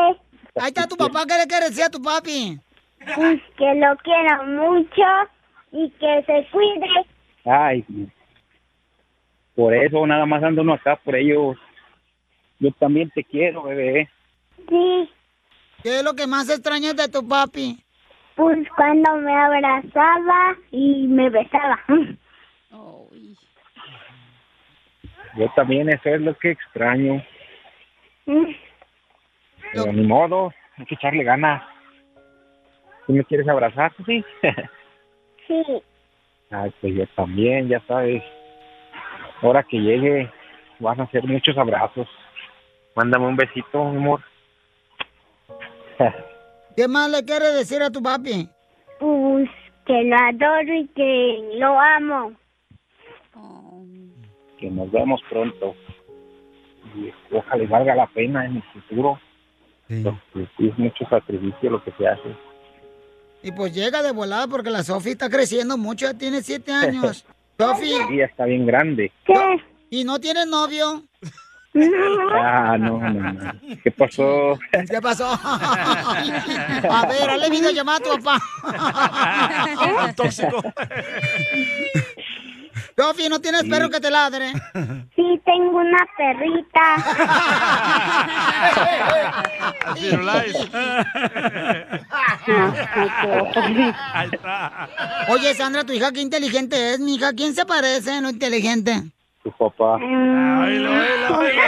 [0.55, 2.61] Ahí está tu papá, ¿qué le quieres decir a tu papi?
[3.15, 5.03] Pues que lo quiero mucho
[5.73, 7.07] y que se cuide.
[7.45, 7.85] Ay,
[9.57, 11.57] por eso nada más ando uno acá, por ellos.
[12.61, 14.09] Yo también te quiero, bebé.
[14.69, 15.11] Sí,
[15.83, 17.85] ¿Qué es lo que más extrañas de tu papi?
[18.37, 21.77] pues cuando me abrazaba y me besaba.
[25.37, 27.23] Yo también, eso es lo que extraño.
[28.27, 28.45] Mm,
[29.73, 31.63] Pero ni modo, hay que echarle ganas.
[33.07, 33.93] ¿Tú me quieres abrazar?
[34.07, 34.25] Sí.
[35.49, 35.63] Sí,
[36.51, 38.23] Ay, pues yo también, ya sabes.
[39.41, 40.31] Ahora que llegue,
[40.79, 42.07] van a hacer muchos abrazos.
[42.95, 44.21] Mándame un besito, mi amor.
[46.77, 48.49] ¿Qué más le quieres decir a tu papi?
[49.01, 49.49] pues
[49.87, 52.33] que lo adoro y que lo amo.
[54.59, 55.75] Que nos vemos pronto.
[56.97, 59.21] Y ojalá valga la pena en el futuro.
[59.87, 62.37] Porque sí es mucho sacrificio lo que se hace.
[63.43, 67.25] Y pues llega de volada porque la Sofi está creciendo mucho, ya tiene siete años.
[67.59, 69.13] Sofi, Sí, ya está bien grande.
[69.25, 69.35] ¿Qué?
[69.91, 71.05] ¿y no tienes novio?
[72.35, 73.53] Ah, no, no, no.
[73.83, 74.59] ¿Qué pasó?
[74.91, 75.27] ¿Qué pasó?
[75.43, 78.39] A ver, hazle videollamada a tu papá.
[80.17, 80.63] Tóxico.
[82.97, 83.71] Sofi, ¿no tienes Sí.
[83.71, 84.53] perro que te ladre?
[85.15, 86.97] Sí, tengo una perrita.
[95.29, 97.33] Oye, Sandra, tu hija qué inteligente es, mija.
[97.33, 99.03] ¿Quién se parece, no inteligente?
[99.49, 99.95] Tu papá.
[99.95, 101.63] Oílo, oílo, oílo.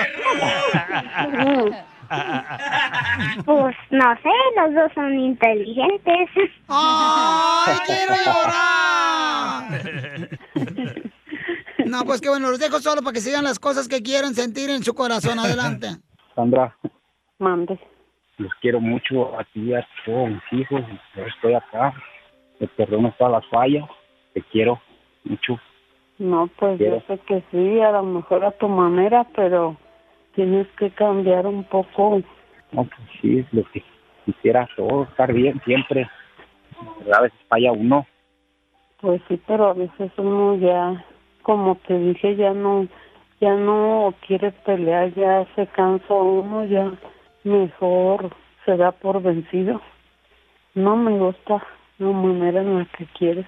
[3.46, 6.28] Pues no sé, los dos son inteligentes.
[6.68, 9.80] ¡Ay, quiero llorar!
[11.86, 14.68] No, pues que bueno, los dejo solo para que sigan las cosas que quieren sentir
[14.68, 15.38] en su corazón.
[15.38, 15.88] Adelante.
[16.34, 16.76] Sandra,
[17.38, 17.78] Mande.
[18.36, 20.82] los quiero mucho a ti a todos mis hijos.
[21.16, 21.94] Yo estoy acá.
[22.58, 23.88] Te perdono todas las fallas.
[24.34, 24.78] Te quiero
[25.24, 25.58] mucho.
[26.20, 29.78] No, pues yo sé que sí, a lo mejor a tu manera, pero
[30.34, 32.20] tienes que cambiar un poco.
[32.72, 33.82] No, pues sí, es lo que
[34.26, 36.10] quisiera todo, estar bien siempre.
[36.98, 38.06] Pero a veces falla uno.
[39.00, 41.02] Pues sí, pero a veces uno ya,
[41.40, 42.86] como te dije, ya no,
[43.40, 46.92] ya no quiere pelear, ya se cansa uno, ya
[47.44, 48.28] mejor
[48.66, 49.80] se da por vencido.
[50.74, 51.64] No me gusta
[51.96, 53.46] la manera en la que quieres.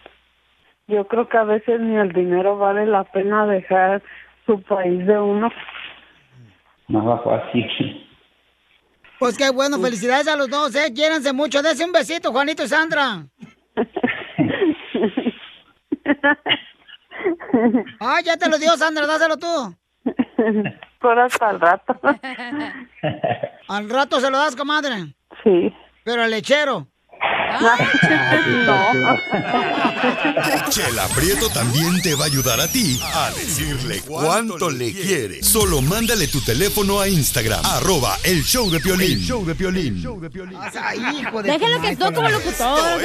[0.89, 4.03] Yo creo que a veces ni el dinero vale la pena dejar
[4.47, 5.51] su país de uno.
[6.89, 8.09] Nada fácil.
[9.19, 10.93] Pues qué bueno, felicidades a los dos, ¿eh?
[10.93, 11.63] Quiéranse mucho.
[11.63, 13.27] Dese un besito, Juanito y Sandra.
[18.01, 19.77] Ah, ya te lo dio, Sandra, dáselo tú.
[21.01, 21.97] Por hasta el rato.
[23.69, 25.15] Al rato se lo das, comadre.
[25.45, 25.73] Sí.
[26.05, 26.89] Pero al lechero.
[30.71, 35.43] Chela Prieto también te va a ayudar a ti a decirle cuánto le quiere.
[35.43, 39.19] Solo mándale tu teléfono a Instagram, arroba el show de Piolín.
[39.19, 40.01] El show de Piolín.
[40.01, 43.01] Déjalo que estuvo como locutor.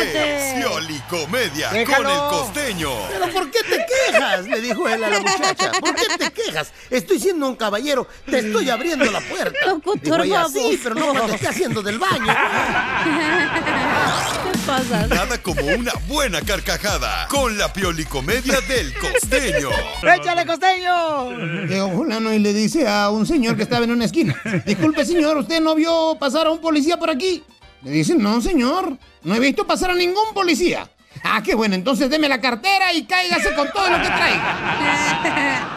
[0.55, 2.89] Pioli Comedia con el costeño.
[3.09, 4.47] ¿Pero por qué te quejas?
[4.47, 5.71] Le dijo él a la muchacha.
[5.79, 6.71] ¿Por qué te quejas?
[6.89, 8.07] Estoy siendo un caballero.
[8.25, 9.57] Te estoy abriendo la puerta.
[9.65, 12.27] Locutor Dijo ella, sí, pero no cuando esté haciendo del baño.
[14.43, 15.07] ¿Qué pasa?
[15.07, 19.69] Nada como una buena carcajada con la Pioli Comedia del costeño.
[20.15, 21.31] ¡Échale, costeño!
[21.67, 24.35] Llegó fulano y le dice a un señor que estaba en una esquina.
[24.65, 27.43] Disculpe, señor, ¿usted no vio pasar a un policía por aquí?
[27.83, 28.97] Le dice, no, señor.
[29.23, 30.89] No he visto pasar a ningún policía.
[31.23, 35.73] Ah, qué bueno, entonces deme la cartera y cáigase con todo lo que traiga.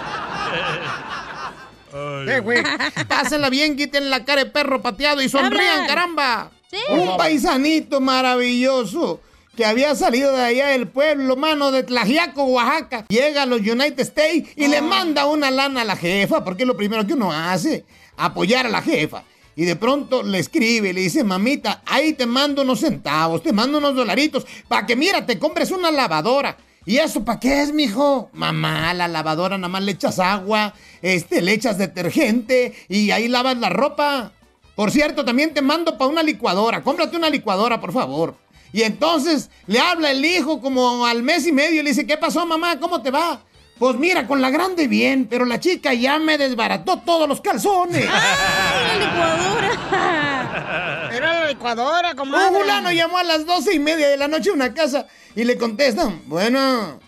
[2.27, 2.63] ¿Qué, güey?
[3.09, 6.51] Pásenla bien, quiten la cara de perro pateado y sonrían, caramba.
[6.71, 6.77] Sí.
[6.89, 9.21] Un paisanito maravilloso
[9.57, 13.07] que había salido de allá del pueblo, mano de Tlajiaco, Oaxaca.
[13.09, 16.67] Llega a los United States y le manda una lana a la jefa, porque es
[16.67, 17.85] lo primero que uno hace,
[18.17, 19.25] apoyar a la jefa.
[19.57, 23.79] Y de pronto le escribe, le dice, mamita, ahí te mando unos centavos, te mando
[23.79, 26.57] unos dolaritos, para que mira, te compres una lavadora.
[26.87, 28.31] ¿Y eso para qué es, mijo?
[28.33, 33.59] Mamá, la lavadora nada más le echas agua, este, le echas detergente y ahí lavas
[33.59, 34.33] la ropa.
[34.81, 36.83] Por cierto, también te mando para una licuadora.
[36.83, 38.35] Cómprate una licuadora, por favor.
[38.73, 42.17] Y entonces le habla el hijo como al mes y medio y le dice, ¿qué
[42.17, 42.81] pasó, mamá?
[42.81, 43.43] ¿Cómo te va?
[43.79, 48.09] Pues mira, con la grande bien, pero la chica ya me desbarató todos los calzones.
[48.11, 51.11] ¡Ay, la licuadora!
[51.15, 52.59] Era la licuadora, Un comadre.
[52.59, 55.07] fulano llamó a las doce y media de la noche a una casa
[55.37, 56.99] y le contestan, bueno,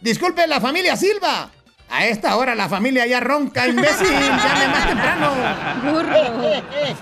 [0.00, 1.50] disculpe la familia Silva.
[1.88, 5.32] A esta hora la familia ya ronca, imbécil, llame más temprano.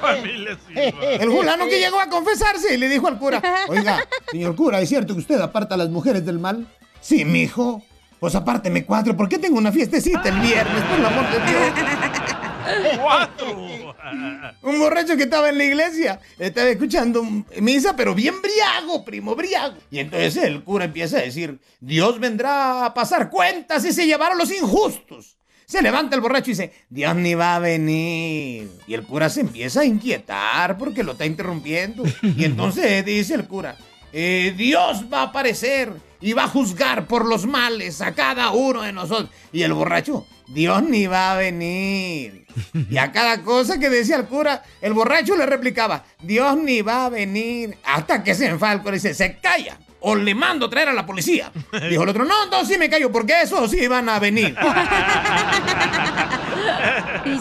[0.01, 1.07] Familia Silva.
[1.13, 4.89] El fulano que llegó a confesarse y le dijo al cura, oiga, señor cura, ¿es
[4.89, 6.67] cierto que usted aparta a las mujeres del mal?
[7.01, 7.83] Sí, mijo.
[8.21, 13.01] Pues apárteme cuatro, porque tengo una fiestecita el viernes, por el amor de Dios.
[13.03, 13.94] ¡Cuatro!
[14.63, 17.23] Un borracho que estaba en la iglesia, estaba escuchando
[17.61, 19.77] misa, pero bien briago, primo, briago.
[19.91, 24.35] Y entonces el cura empieza a decir, Dios vendrá a pasar cuentas y se llevará
[24.35, 25.37] los injustos.
[25.67, 28.69] Se levanta el borracho y dice, Dios ni va a venir.
[28.87, 32.05] Y el cura se empieza a inquietar porque lo está interrumpiendo.
[32.37, 33.77] Y entonces dice el cura,
[34.13, 35.91] "Eh, Dios va a aparecer
[36.25, 39.29] y va a juzgar por los males a cada uno de nosotros.
[39.53, 42.47] Y el borracho, Dios ni va a venir.
[42.89, 47.05] Y a cada cosa que decía el cura, el borracho le replicaba, Dios ni va
[47.05, 47.77] a venir.
[47.85, 49.79] Hasta que se enfada el cura y dice, se calla.
[50.01, 51.53] O le mando traer a la policía.
[51.91, 54.57] Dijo el otro, no, entonces sí me callo, porque esos sí van a venir.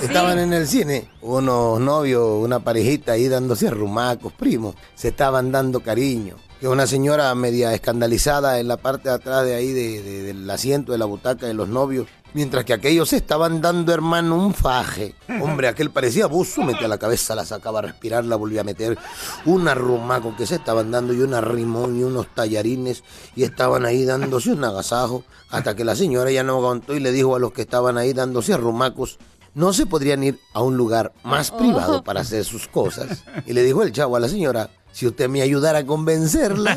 [0.02, 5.80] Estaban en el cine, unos novios, una parejita ahí dándose rumacos, primos, se estaban dando
[5.80, 6.36] cariño.
[6.64, 10.50] Que una señora media escandalizada en la parte de atrás de ahí de- de- del
[10.50, 14.54] asiento de la butaca de los novios Mientras que aquellos se estaban dando, hermano, un
[14.54, 15.14] faje.
[15.42, 18.98] Hombre, aquel parecía buzo, metía la cabeza, la sacaba a respirar, la volvía a meter.
[19.46, 23.04] Un arrumaco que se estaban dando y un arrimón y unos tallarines.
[23.36, 25.24] Y estaban ahí dándose un agasajo.
[25.52, 28.14] Hasta que la señora ya no aguantó y le dijo a los que estaban ahí
[28.14, 29.20] dándose arrumacos,
[29.54, 33.26] no se podrían ir a un lugar más privado para hacer sus cosas.
[33.46, 36.76] Y le dijo el chavo a la señora, si usted me ayudara a convencerla.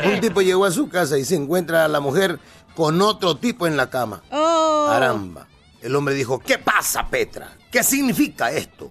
[0.04, 2.38] Un tipo llegó a su casa y se encuentra a la mujer
[2.74, 4.22] con otro tipo en la cama.
[4.30, 5.46] Caramba.
[5.82, 7.52] El hombre dijo, ¿qué pasa, Petra?
[7.70, 8.90] ¿Qué significa esto?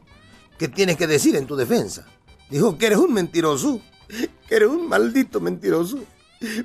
[0.60, 2.06] ¿Qué tienes que decir en tu defensa?
[2.50, 6.00] Dijo que eres un mentiroso, que eres un maldito mentiroso.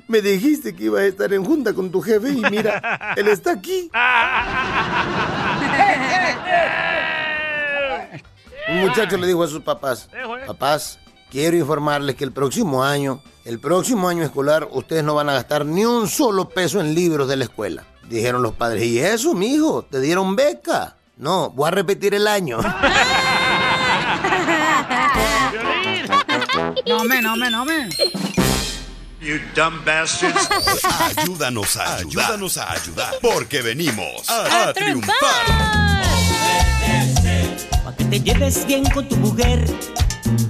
[0.07, 3.53] Me dijiste que ibas a estar en junta con tu jefe y mira, él está
[3.53, 3.89] aquí.
[8.69, 10.09] Un muchacho le dijo a sus papás,
[10.47, 10.99] papás,
[11.29, 15.65] quiero informarles que el próximo año, el próximo año escolar, ustedes no van a gastar
[15.65, 17.83] ni un solo peso en libros de la escuela.
[18.09, 19.83] Dijeron los padres, ¿y eso, mijo?
[19.83, 20.95] ¿Te dieron beca?
[21.17, 22.59] No, voy a repetir el año.
[26.85, 27.89] No me, no me, no me.
[29.21, 30.49] You dumb bastards.
[31.17, 32.25] Ayúdanos a ayudar.
[32.25, 33.13] Ayúdanos a ayudar.
[33.21, 35.13] Porque venimos a, a triunfar.
[38.13, 39.65] Te lleves bien con tu mujer.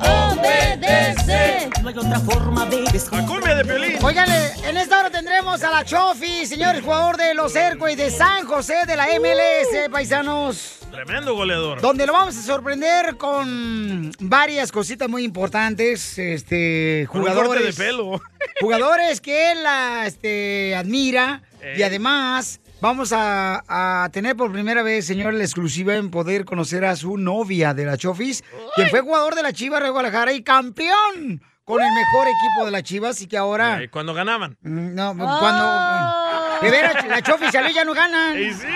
[0.01, 1.69] Obedece.
[1.81, 2.83] No hay otra forma de
[3.25, 4.03] cumbia de Piolín.
[4.03, 8.45] Óigale, en esta hora tendremos a la Chofi, señores, jugador de los Airways de San
[8.47, 10.79] José de la MLS, paisanos.
[10.91, 11.79] Tremendo goleador.
[11.79, 16.19] Donde lo vamos a sorprender con varias cositas muy importantes.
[16.19, 17.77] Este, Con un corte jugadores.
[17.77, 18.21] de pelo.
[18.59, 19.59] Jugadores que él
[20.05, 21.41] este, admira.
[21.77, 23.63] Y además, vamos a,
[24.03, 27.85] a tener por primera vez, señor, la exclusiva en poder conocer a su novia de
[27.85, 28.43] la Chofis,
[28.75, 32.71] quien fue jugador de la Chivas de Guadalajara y campeón con el mejor equipo de
[32.71, 33.81] la Chivas y que ahora.
[33.83, 34.57] Eh, Cuando ganaban.
[34.61, 36.22] No, cuando.
[36.63, 38.39] De veras, la Chofi y ya no gana.
[38.39, 38.67] Y sí.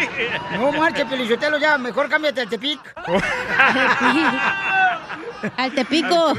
[0.54, 1.78] No marche, Pelichotelo, ya.
[1.78, 2.82] Mejor cámbiate al Tepic.
[5.56, 6.34] Al Tepico.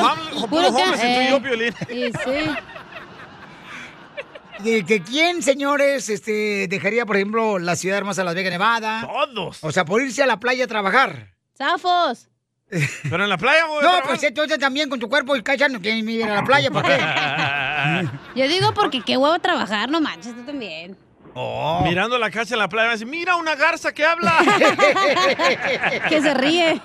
[0.49, 1.75] puro homeless entre tú y yo, Piolín.
[1.91, 2.51] Y sí.
[4.63, 9.01] ¿Que, que quién, señores, este, dejaría, por ejemplo, la ciudad hermosa de Las Vegas, Nevada?
[9.07, 9.59] Todos.
[9.63, 11.35] O sea, por irse a la playa a trabajar.
[11.57, 12.29] ¡Zafos!
[13.11, 13.83] Pero en la playa, güey.
[13.83, 18.07] No, pues entonces también con tu cuerpo y cachando que ir a la playa, ¿para
[18.07, 18.09] qué?
[18.41, 20.97] Yo digo porque qué huevo trabajar, no manches, tú también.
[21.35, 21.81] Oh.
[21.85, 24.33] Mirando la casa en la playa, me dice, mira una garza que habla.
[26.09, 26.81] Que se ríe.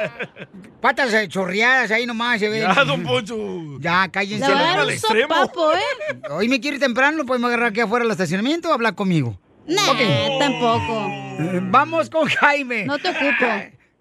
[0.80, 2.62] Patas chorreadas ahí nomás se ven.
[2.62, 3.36] Ya, don Poncho.
[3.80, 4.44] Ya, cállense.
[4.44, 5.34] Al extremo.
[5.34, 6.20] sopapo, ¿eh?
[6.30, 9.38] Hoy me quiere ir temprano, podemos agarrar aquí afuera del estacionamiento o hablar conmigo.
[9.66, 10.38] Nah, Ok.
[10.38, 11.06] tampoco.
[11.08, 12.84] Eh, Vamos con Jaime.
[12.84, 13.46] No te ocupo.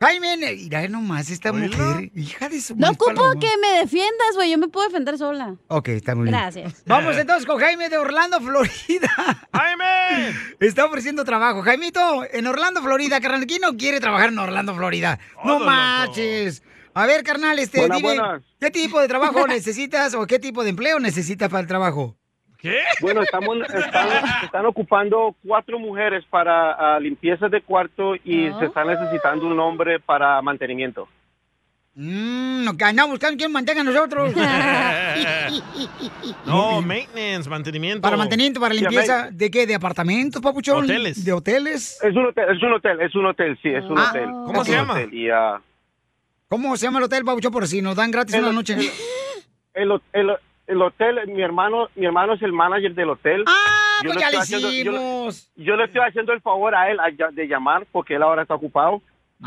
[0.03, 3.39] Jaime, mira nomás esta mujer, hija de su No ocupo paloma.
[3.39, 4.51] que me defiendas, güey.
[4.51, 5.55] Yo me puedo defender sola.
[5.67, 6.33] Ok, está muy bien.
[6.37, 6.83] Gracias.
[6.85, 9.09] Vamos entonces con Jaime de Orlando, Florida.
[9.53, 10.35] ¡Jaime!
[10.59, 11.61] Está ofreciendo trabajo.
[11.61, 13.47] Jaimito, en Orlando, Florida, carnal.
[13.47, 15.19] ¿Quién no quiere trabajar en Orlando, Florida?
[15.45, 16.63] no Todo, manches.
[16.93, 18.43] A ver, carnal, este, Buenas, dime, buenas.
[18.59, 22.17] ¿qué tipo de trabajo necesitas o qué tipo de empleo necesitas para el trabajo?
[22.63, 22.79] ¿Qué?
[23.01, 24.07] Bueno, estamos, están,
[24.43, 28.57] están ocupando cuatro mujeres para ah, limpieza de cuarto y Ah.
[28.59, 31.07] se está necesitando un hombre para mantenimiento.
[31.95, 34.33] Mmm, no, que andamos buscando quién mantenga a nosotros.
[36.45, 38.01] No, maintenance, mantenimiento.
[38.01, 39.65] para mantenimiento, para limpieza, ¿de qué?
[39.67, 40.85] ¿De apartamentos, papuchón?
[40.85, 41.23] Hoteles.
[41.23, 41.99] ¿De hoteles?
[42.03, 44.29] Es un hotel, es un hotel, es un hotel, sí, es un Ah, hotel.
[44.45, 44.93] ¿cómo Es se llama?
[44.93, 45.13] hotel.
[45.13, 45.27] Y,
[46.47, 47.51] ¿Cómo se llama el hotel, papuchón?
[47.51, 48.77] Por si nos dan gratis El- una noche.
[49.73, 50.37] el, ho- el-
[50.67, 53.43] el hotel, mi hermano, mi hermano es el manager del hotel.
[53.47, 55.51] Ah, Yo pues le ya le estoy haciendo- yo le- hicimos.
[55.55, 58.55] Yo le estoy haciendo el favor a él a de llamar porque él ahora está
[58.55, 59.01] ocupado.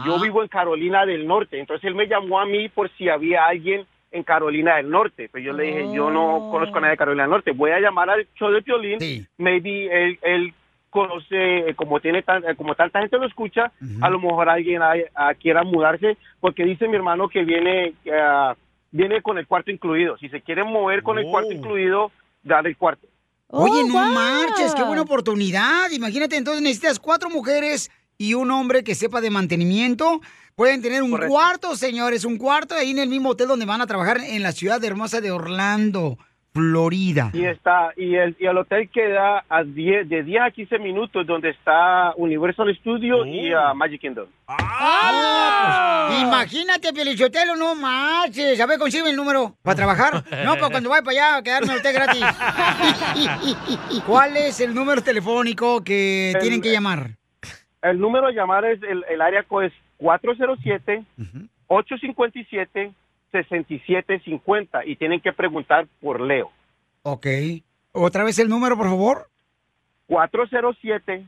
[0.05, 0.21] Yo Ah.
[0.23, 3.87] vivo en Carolina del Norte, entonces él me llamó a mí por si había alguien
[4.13, 5.29] en Carolina del Norte.
[5.31, 7.51] Pues yo le dije, yo no conozco a nadie de Carolina del Norte.
[7.53, 9.01] Voy a llamar al show de Piolín.
[9.01, 9.27] Sí.
[9.39, 10.55] Maybe él, él
[10.91, 13.71] conoce, eh, como tiene tan- eh, como tanta gente lo escucha,
[14.01, 18.55] a lo mejor alguien ah, quiera mudarse, porque dice mi hermano que viene, ah,
[18.91, 20.17] viene con el cuarto incluido.
[20.19, 22.11] Si se quiere mover con el cuarto incluido,
[22.43, 23.07] dale el cuarto.
[23.49, 25.91] Oye, Oh, no marches, qué buena oportunidad.
[25.93, 30.21] Imagínate, entonces necesitas cuatro mujeres y un hombre que sepa de mantenimiento.
[30.57, 31.33] Pueden tener un Correcto.
[31.33, 34.53] cuarto, señores, un cuarto ahí en el mismo hotel donde van a trabajar en la
[34.53, 36.19] ciudad hermosa de Orlando,
[36.57, 37.31] Florida.
[37.35, 41.27] Y está y el, y el hotel queda a 10, de 10 a 15 minutos
[41.27, 44.27] donde está Universal Studio y ah, Magic Kingdom.
[44.49, 48.59] Ah, pues, imagínate, Pielichotelo, no marches.
[48.59, 50.25] A ver, consigue el número para trabajar.
[50.47, 52.25] No, para cuando vaya para allá, quedarme a usted gratis.
[54.07, 57.11] ¿Cuál es el número telefónico que El- tienen que llamar?
[57.83, 61.05] El número a llamar es el, el área code es 407
[61.69, 62.93] 857
[63.45, 66.51] 6750 y tienen que preguntar por Leo.
[67.03, 67.27] Ok.
[67.93, 69.29] ¿Otra vez el número, por favor?
[70.09, 71.25] 407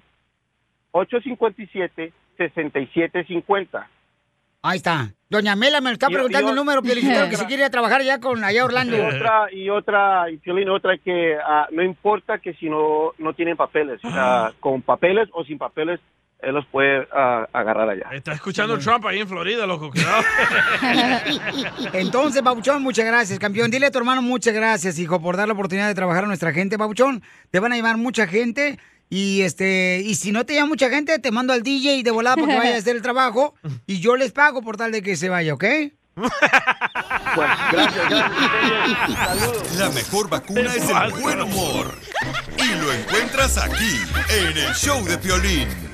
[0.93, 3.89] 857 6750.
[4.62, 5.12] Ahí está.
[5.30, 7.66] Doña Mela me lo está Y- preguntando y el número, Pielichotelo, que se quiere ir
[7.66, 8.97] a trabajar ya con allá Orlando.
[8.97, 13.32] Y otra, y otra, y Piolín, otra que ah, no importa que si no, no
[13.35, 16.01] tienen papeles, ah, con papeles o sin papeles,
[16.40, 18.10] él los puede ah, agarrar allá.
[18.12, 19.90] Está escuchando Trump ahí en Florida, loco.
[19.90, 20.23] Cuidado.
[21.93, 23.70] Entonces, Babuchón, muchas gracias, campeón.
[23.70, 26.52] Dile a tu hermano muchas gracias, hijo, por dar la oportunidad de trabajar a nuestra
[26.52, 27.23] gente, Babuchón.
[27.51, 28.78] Te van a llevar mucha gente.
[29.10, 32.36] Y este, y si no te llama mucha gente, te mando al DJ de volada
[32.36, 33.55] para que vaya a hacer el trabajo.
[33.86, 35.65] Y yo les pago por tal de que se vaya, ¿ok?
[39.78, 41.94] La mejor vacuna es el buen humor.
[42.59, 44.01] Y lo encuentras aquí,
[44.31, 45.88] en el show de Piolín.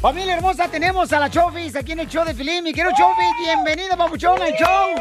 [0.00, 2.62] Familia hermosa, tenemos a la Chofis aquí en el show de Filín.
[2.62, 4.94] Mi querido Chofis, bienvenido, papuchón, al show.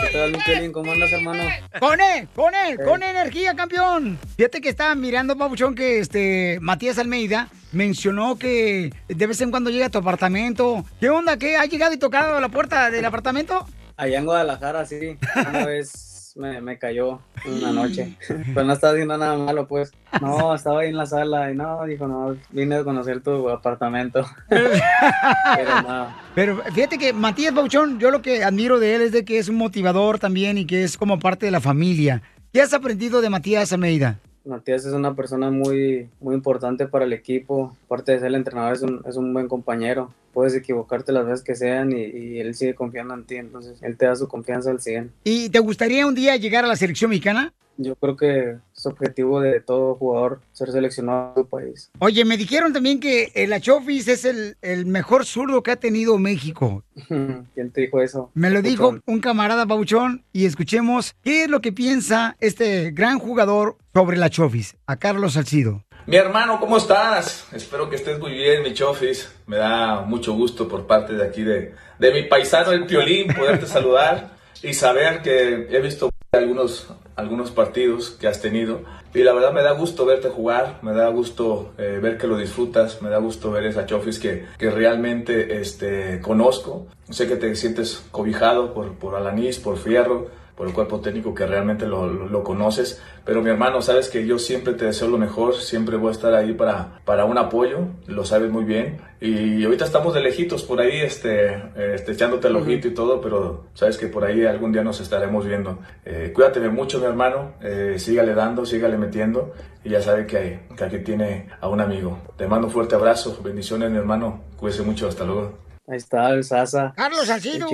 [0.00, 0.72] ¿Qué tal?
[0.72, 1.44] ¿Cómo andas, hermano?
[1.78, 4.18] Con él, con él, con energía, campeón.
[4.36, 9.70] Fíjate que estaba mirando, Pabuchón, que este Matías Almeida mencionó que de vez en cuando
[9.70, 10.84] llega a tu apartamento.
[10.98, 11.36] ¿Qué onda?
[11.36, 11.56] ¿Qué?
[11.56, 13.64] ¿Ha llegado y tocado la puerta del apartamento?
[13.96, 15.18] Allá en Guadalajara, sí.
[15.36, 18.16] Una vez me, me cayó una noche.
[18.54, 19.92] Pues no estaba haciendo nada malo, pues.
[20.20, 24.26] No, estaba ahí en la sala y no, dijo, no, vine a conocer tu apartamento.
[24.48, 26.14] Pero no.
[26.34, 29.48] Pero fíjate que Matías Pabuchón, yo lo que admiro de él es de que es
[29.48, 32.22] un motivador también y que es como parte de la familia.
[32.52, 34.18] ¿Qué has aprendido de Matías Almeida?
[34.44, 37.76] Matías es una persona muy, muy importante para el equipo.
[37.86, 40.12] Aparte de ser el entrenador, es un, es un buen compañero.
[40.32, 43.36] Puedes equivocarte las veces que sean y, y él sigue confiando en ti.
[43.36, 45.12] Entonces, él te da su confianza al 100.
[45.24, 47.52] ¿Y te gustaría un día llegar a la selección mexicana?
[47.78, 51.90] Yo creo que es objetivo de todo jugador ser seleccionado en su país.
[51.98, 56.18] Oye, me dijeron también que el Achofis es el, el mejor zurdo que ha tenido
[56.18, 56.84] México.
[57.08, 58.30] ¿Quién te dijo eso?
[58.34, 63.18] Me lo dijo un camarada Pauchón y escuchemos qué es lo que piensa este gran
[63.18, 65.84] jugador sobre la Chofis, a Carlos Salcido.
[66.06, 67.46] Mi hermano, ¿cómo estás?
[67.52, 69.32] Espero que estés muy bien, mi chofis.
[69.46, 73.66] Me da mucho gusto por parte de aquí de, de mi paisano el Piolín poderte
[73.68, 74.30] saludar
[74.62, 78.82] y saber que he visto algunos, algunos partidos que has tenido
[79.14, 82.38] y la verdad me da gusto verte jugar, me da gusto eh, ver que lo
[82.38, 86.86] disfrutas, me da gusto ver esa chofis que, que realmente este, conozco.
[87.10, 91.46] Sé que te sientes cobijado por, por Alanis, por Fierro, por el cuerpo técnico que
[91.46, 93.02] realmente lo, lo, lo conoces.
[93.24, 96.34] Pero mi hermano, sabes que yo siempre te deseo lo mejor, siempre voy a estar
[96.34, 99.00] ahí para, para un apoyo, lo sabes muy bien.
[99.20, 101.54] Y ahorita estamos de lejitos por ahí, este,
[101.94, 105.46] este, echándote el ojito y todo, pero sabes que por ahí algún día nos estaremos
[105.46, 105.78] viendo.
[106.04, 109.52] Eh, cuídate de mucho, mi hermano, eh, sígale dando, sígale metiendo
[109.84, 112.18] y ya sabe que, que aquí tiene a un amigo.
[112.36, 115.58] Te mando un fuerte abrazo, bendiciones, mi hermano, cuídese mucho, hasta luego.
[115.86, 116.92] Ahí está el Sasa.
[116.96, 117.68] Carlos Salcido.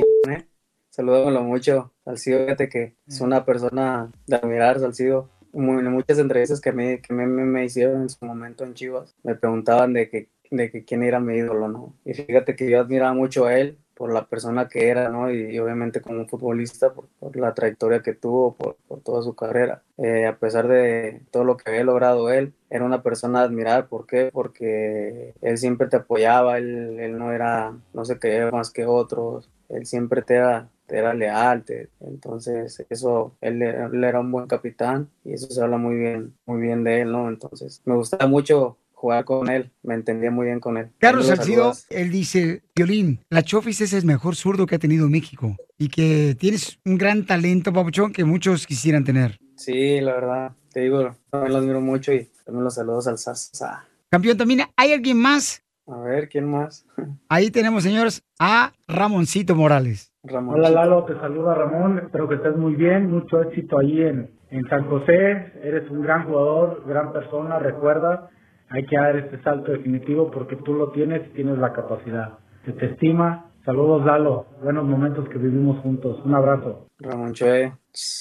[0.99, 1.93] Saludámoslo mucho.
[2.05, 5.31] Salcido, fíjate que es una persona de admirar, Salcido.
[5.53, 9.93] Muchas entrevistas que, me, que me, me- hicieron en su momento en Chivas, me preguntaban
[9.95, 11.95] de que, de que quién era mi ídolo, ¿no?
[12.05, 15.31] Y fíjate que yo admiraba mucho a él por la persona que era, ¿no?
[15.33, 19.23] Y, y obviamente como un futbolista, por, por la trayectoria que tuvo, por, por toda
[19.23, 19.85] su carrera.
[19.99, 23.89] Eh, a pesar de todo lo que había logrado él, era una persona a admirar.
[23.89, 24.31] ¿Por qué?
[24.33, 29.51] Porque él siempre te apoyaba, él, él no era, no se creía más que otros,
[29.71, 34.47] él siempre te era, era leal, te- entonces eso, él, era- él era un buen
[34.47, 37.29] capitán y eso se habla muy bien, muy bien de él, ¿no?
[37.29, 40.89] Entonces me gustaba mucho jugar con él, me entendía muy bien con él.
[40.99, 45.57] Carlos Salcido, él dice, Violín, la Chofis es el mejor zurdo que ha tenido México
[45.79, 49.39] y que tienes un gran talento, Papuchón, que muchos quisieran tener.
[49.57, 53.85] Sí, la verdad, te digo, también lo admiro mucho y también los saludos al Sasa.
[54.11, 56.87] Campeón, también hay alguien más A ver, ¿quién más?
[57.31, 60.13] Ahí tenemos, señores, a Ramoncito Morales.
[60.23, 64.69] Hola Lalo, te saluda Ramón, espero que estés muy bien, mucho éxito ahí en, en
[64.69, 68.29] San José, eres un gran jugador, gran persona, recuerda,
[68.69, 72.39] hay que dar este salto definitivo porque tú lo tienes y tienes la capacidad.
[72.67, 76.89] Se te estima, saludos Lalo, buenos momentos que vivimos juntos, un abrazo.
[76.99, 77.73] Ramón Chue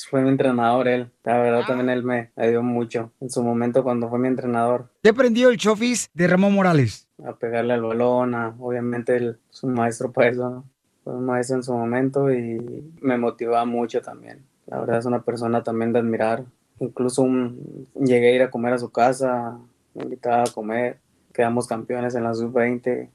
[0.10, 1.12] fue mi entrenador él.
[1.24, 4.90] La verdad también él me ayudó mucho en su momento cuando fue mi entrenador.
[5.04, 7.08] ¿Qué aprendió el Chofis de Ramón Morales?
[7.26, 10.64] A pegarle al balón, a- obviamente él es un maestro para eso, ¿no?
[11.04, 14.46] Fue un maestro en su momento y me motivaba mucho también.
[14.66, 16.44] La verdad es una persona también de admirar.
[16.80, 19.58] Incluso un- llegué a ir a comer a su casa,
[19.94, 21.00] me invitaba a comer,
[21.34, 23.10] quedamos campeones en la sub-20.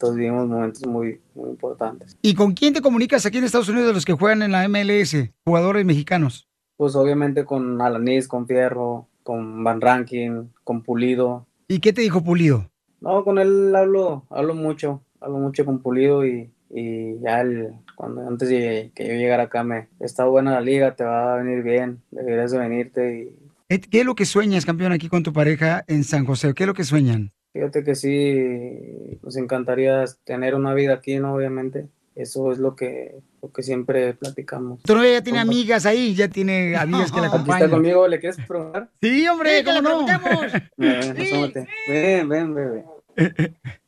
[0.00, 2.16] Entonces vivimos momentos muy, muy importantes.
[2.22, 4.66] ¿Y con quién te comunicas aquí en Estados Unidos de los que juegan en la
[4.66, 5.14] MLS,
[5.44, 6.48] jugadores mexicanos?
[6.78, 11.46] Pues obviamente con Alanis, con Fierro, con Van Rankin, con Pulido.
[11.68, 12.70] ¿Y qué te dijo Pulido?
[13.02, 18.26] No, con él hablo, hablo mucho, hablo mucho con Pulido y, y ya él, cuando
[18.26, 21.62] antes de que yo llegara acá me está buena la liga, te va a venir
[21.62, 25.84] bien, deberías de venirte y ¿Qué es lo que sueñas, campeón, aquí con tu pareja
[25.86, 26.54] en San José?
[26.54, 27.32] ¿Qué es lo que sueñan?
[27.52, 31.34] Fíjate que sí, nos encantaría tener una vida aquí, ¿no?
[31.34, 34.82] Obviamente, eso es lo que, lo que siempre platicamos.
[34.82, 37.62] Tu novia ya tiene amigas ahí, ya tiene amigas que la Aquí acompañan.
[37.62, 38.90] está conmigo, ¿le quieres preguntar?
[39.00, 40.06] Sí, hombre, Sí, que ¿cómo no?
[40.76, 41.68] Ven, asómate.
[41.88, 42.84] Ven, ven, bebé.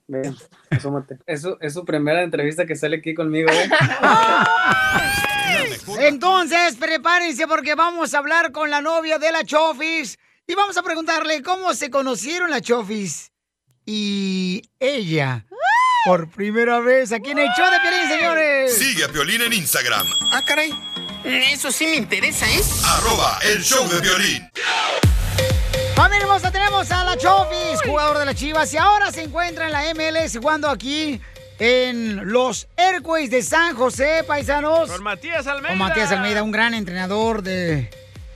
[0.09, 0.34] Ven,
[0.70, 1.18] asómate.
[1.26, 3.70] Es su, es su primera entrevista que sale aquí conmigo, ¿eh?
[6.01, 10.82] Entonces, prepárense porque vamos a hablar con la novia de la Chofis y vamos a
[10.82, 13.32] preguntarle cómo se conocieron la Chofis
[13.87, 15.45] y ella
[16.05, 18.77] por primera vez aquí en el show de Piolín, señores.
[18.79, 20.73] Sigue a Piolín en Instagram, Ah, caray.
[21.25, 22.61] Eso sí me interesa, ¿eh?
[22.85, 24.49] arroba el show de violín.
[25.95, 29.73] Familia hermosa, tenemos a la Chofis, jugador de las Chivas, y ahora se encuentra en
[29.73, 31.21] la MLS jugando aquí
[31.61, 34.91] en los Airways de San José, paisanos.
[34.91, 35.69] Con Matías Almeida.
[35.69, 37.89] Con Matías Almeida, un gran entrenador de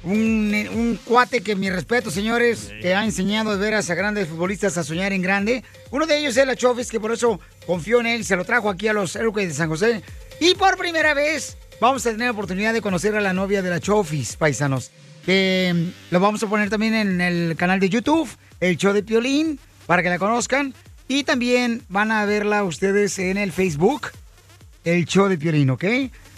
[0.07, 4.79] un, un cuate que mi respeto, señores, que ha enseñado de veras a grandes futbolistas
[4.79, 5.65] a soñar en grande.
[5.91, 8.45] Uno de ellos es la Chofis, que por eso confió en él y se lo
[8.45, 10.03] trajo aquí a los Airways de San José.
[10.41, 13.71] Y por primera vez vamos a tener la oportunidad de conocer a la novia de
[13.71, 14.93] la Chofis, paisanos.
[15.25, 18.29] Que mm, lo vamos a poner también en el canal de YouTube,
[18.61, 20.73] el show de Piolín, para que la conozcan.
[21.09, 24.09] Y también van a verla ustedes en el Facebook,
[24.85, 25.85] el show de Piolín, ¿ok?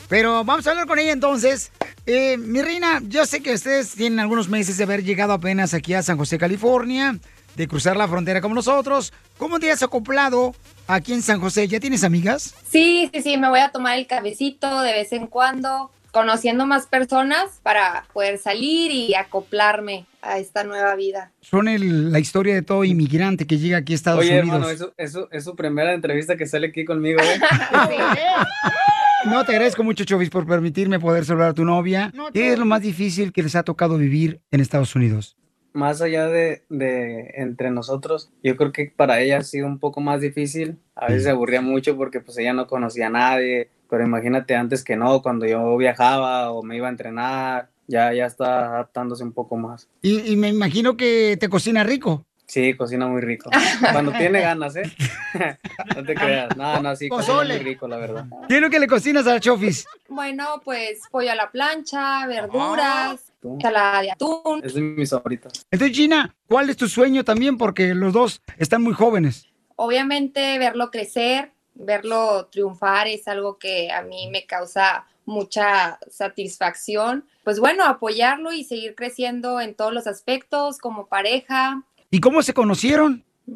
[0.09, 1.71] Pero vamos a hablar con ella entonces.
[2.07, 5.93] Eh, mi reina, yo sé que ustedes tienen algunos meses de haber llegado apenas aquí
[5.95, 7.19] a San José, California,
[7.57, 9.13] de cruzar la frontera como nosotros.
[9.37, 10.55] ¿Cómo te has acoplado
[10.87, 11.69] aquí en San José?
[11.69, 12.55] ¿Ya tienes amigas?
[12.71, 16.87] Sí, sí, sí, me voy a tomar el cafecito de vez en cuando, conociendo más
[16.87, 21.31] personas para poder salir y acoplarme a esta nueva vida.
[21.43, 24.55] Son el- la historia de todo inmigrante que llega aquí a Estados Oye, Unidos.
[24.55, 27.39] hermano, es su, es, su, es su primera entrevista que sale aquí conmigo, ¿eh?
[29.25, 32.13] No, te agradezco mucho, Chovis, por permitirme poder saludar a tu novia.
[32.33, 35.37] ¿Qué es lo más difícil que les ha tocado vivir en Estados Unidos?
[35.73, 40.01] Más allá de, de entre nosotros, yo creo que para ella ha sido un poco
[40.01, 40.79] más difícil.
[40.95, 43.69] A veces se aburría mucho porque pues ella no conocía a nadie.
[43.91, 48.27] Pero imagínate antes que no, cuando yo viajaba o me iba a entrenar, ya, ya
[48.27, 49.89] está adaptándose un poco más.
[50.03, 52.25] Y, y me imagino que te cocina rico.
[52.49, 53.51] Sí, cocina muy rico.
[53.93, 54.91] Cuando tiene ganas, ¿eh?
[55.97, 56.57] no te creas.
[56.57, 57.57] No, no, sí, cocina Pozole.
[57.57, 58.25] muy rico, la verdad.
[58.49, 59.87] ¿Qué es lo que le cocinas a la Chofis?
[60.09, 64.63] Bueno, pues pollo a la plancha, verduras, ensalada de atún.
[64.65, 65.67] Es de mis favoritas.
[65.71, 67.59] Entonces, Gina, ¿cuál es tu sueño también?
[67.59, 69.47] Porque los dos están muy jóvenes.
[69.77, 77.27] Obviamente verlo crecer, verlo triunfar es algo que a mí me causa mucha satisfacción.
[77.45, 81.83] Pues bueno, apoyarlo y seguir creciendo en todos los aspectos como pareja.
[82.11, 83.25] ¿Y cómo se conocieron?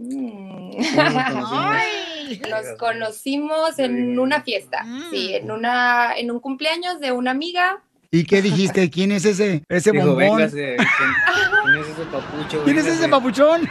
[2.51, 7.83] Nos conocimos en una fiesta, sí, en una en un cumpleaños de una amiga.
[8.11, 8.89] ¿Y qué dijiste?
[8.95, 10.39] ¿Quién es ese, ese Dijo, bombón?
[10.39, 10.87] véngase, ¿quién,
[11.65, 12.65] quién es ese papucho?
[12.65, 13.69] ¿Quién es ese papuchón?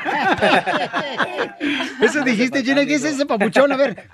[2.02, 3.72] Eso dijiste, Gina, ¿quién es ese papuchón?
[3.72, 4.10] A ver.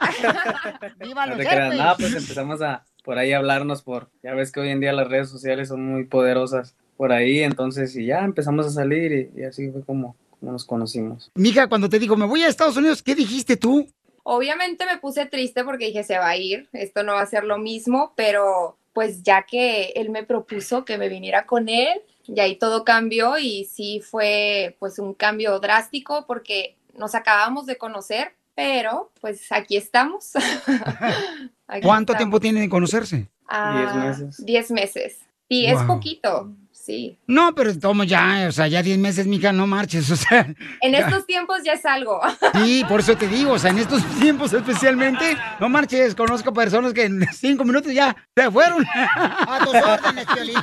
[0.99, 4.34] ¡Viva No los te creas, nada, pues empezamos a por ahí a hablarnos por, ya
[4.34, 8.06] ves que hoy en día las redes sociales son muy poderosas por ahí, entonces y
[8.06, 11.31] ya empezamos a salir y, y así fue como, como nos conocimos.
[11.35, 13.88] Mija, cuando te dijo, me voy a Estados Unidos, ¿qué dijiste tú?
[14.23, 17.43] Obviamente me puse triste porque dije, se va a ir, esto no va a ser
[17.43, 22.39] lo mismo, pero pues ya que él me propuso que me viniera con él, y
[22.39, 28.34] ahí todo cambió y sí fue pues un cambio drástico porque nos acabamos de conocer,
[28.53, 30.31] pero pues aquí estamos.
[31.69, 32.18] Aquí ¿Cuánto estamos.
[32.18, 33.27] tiempo tienen de conocerse?
[33.45, 34.45] Ah, Diez meses.
[34.45, 35.19] Diez meses.
[35.49, 36.53] Y es poquito.
[36.88, 37.19] Sí.
[37.27, 40.47] No, pero tomo ya, o sea, ya 10 meses, mija, no marches, o sea.
[40.81, 40.99] En ya.
[40.99, 42.19] estos tiempos ya es algo.
[42.64, 46.93] Sí, por eso te digo, o sea, en estos tiempos especialmente, no marches, conozco personas
[46.93, 48.85] que en cinco minutos ya se fueron.
[48.95, 50.55] A tus órdenes, Piolín.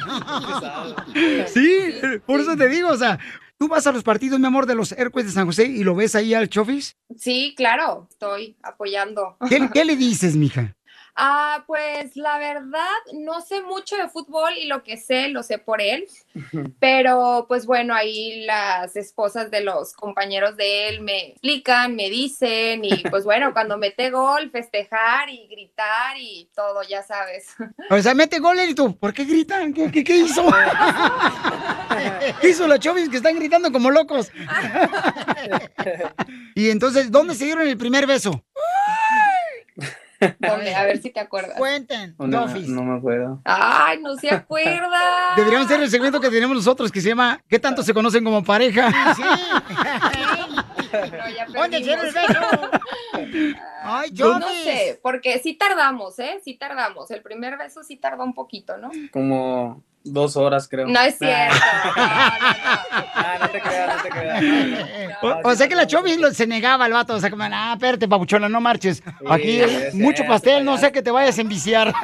[1.46, 3.18] Sí, por eso te digo, o sea,
[3.58, 5.94] tú vas a los partidos, mi amor, de los Hércules de San José y lo
[5.94, 6.96] ves ahí al Chofis.
[7.18, 9.36] Sí, claro, estoy apoyando.
[9.48, 10.74] ¿Qué, qué le dices, mija?
[11.16, 12.80] Ah, pues la verdad,
[13.12, 16.08] no sé mucho de fútbol y lo que sé, lo sé por él.
[16.80, 22.84] Pero pues bueno, ahí las esposas de los compañeros de él me explican, me dicen
[22.84, 27.54] y pues bueno, cuando mete gol, festejar y gritar y todo, ya sabes.
[27.90, 29.72] O sea, mete gol y tú, ¿por qué gritan?
[29.72, 30.44] ¿Qué, qué, qué hizo?
[32.40, 34.32] ¿Qué hizo la Chofis que están gritando como locos?
[36.54, 38.42] y entonces, ¿dónde se dieron el primer beso?
[40.38, 40.74] ¿Dónde?
[40.74, 41.56] A ver si te acuerdas.
[41.58, 42.14] Cuenten.
[42.18, 43.40] No, no, no me acuerdo.
[43.44, 45.34] Ay, no se acuerda.
[45.36, 48.42] Deberíamos hacer el segmento que tenemos nosotros que se llama ¿Qué tanto se conocen como
[48.44, 48.90] pareja?
[50.94, 52.70] No, ya ¿Dónde el beso?
[53.82, 56.40] Ay, Yo yo no sé, porque sí tardamos, ¿eh?
[56.44, 57.10] Sí tardamos.
[57.10, 58.90] El primer beso sí tardó un poquito, ¿no?
[59.12, 60.86] Como dos horas, creo.
[60.86, 61.56] No es cierto.
[61.96, 64.44] Ah, no te creas, no te creas.
[65.22, 67.72] O, o sea que la Chofis lo- se negaba al vato, o sea, como, ah,
[67.74, 69.02] espérate, papuchona, no marches.
[69.28, 71.92] Aquí hay mucho pastel, no sé que te vayas a enviciar.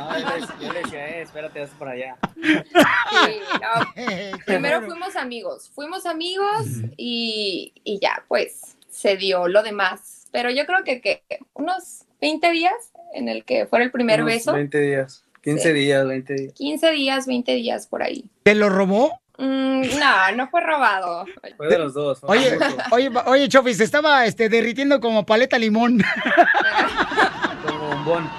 [0.00, 0.18] No,
[0.60, 2.16] yo le, decía, eh, espérate, vas por allá.
[2.42, 4.38] Sí, no.
[4.46, 6.66] Primero fuimos amigos, fuimos amigos
[6.96, 10.26] y, y ya, pues se dio lo demás.
[10.32, 11.22] Pero yo creo que, que
[11.54, 12.74] unos 20 días
[13.14, 15.24] en el que fuera el primer Unos beso, 20 días.
[15.42, 15.72] 15 Sí.
[15.74, 16.52] días, 20 días.
[16.54, 18.24] 15 días, 20 días por ahí.
[18.42, 19.20] ¿Te lo robó?
[19.38, 21.24] Mm, no, no fue robado.
[21.56, 22.18] Fue de los dos.
[22.22, 22.58] Oye,
[22.90, 26.02] oye, oye, Chofis, se estaba este, derritiendo como paleta limón.
[27.66, 28.30] Como bombón.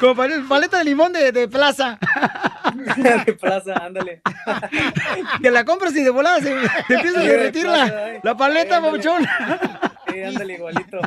[0.00, 1.98] como pale- paleta de limón de, de plaza.
[3.26, 4.20] de plaza, ándale.
[5.42, 6.54] Que la compras y de volada se,
[6.88, 9.24] te empieza a de derretir plaza, la, la paleta, papuchón.
[10.12, 10.98] Sí, ándale igualito.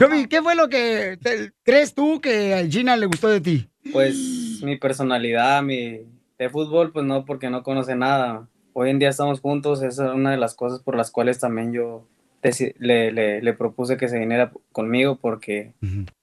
[0.00, 3.68] Chofis, ¿qué fue lo que te- crees tú que a Gina le gustó de ti?
[3.92, 6.00] Pues mi personalidad, mi
[6.38, 8.48] de fútbol, pues no, porque no conoce nada.
[8.72, 11.72] Hoy en día estamos juntos, esa es una de las cosas por las cuales también
[11.72, 12.06] yo
[12.78, 15.72] le, le, le propuse que se viniera conmigo, porque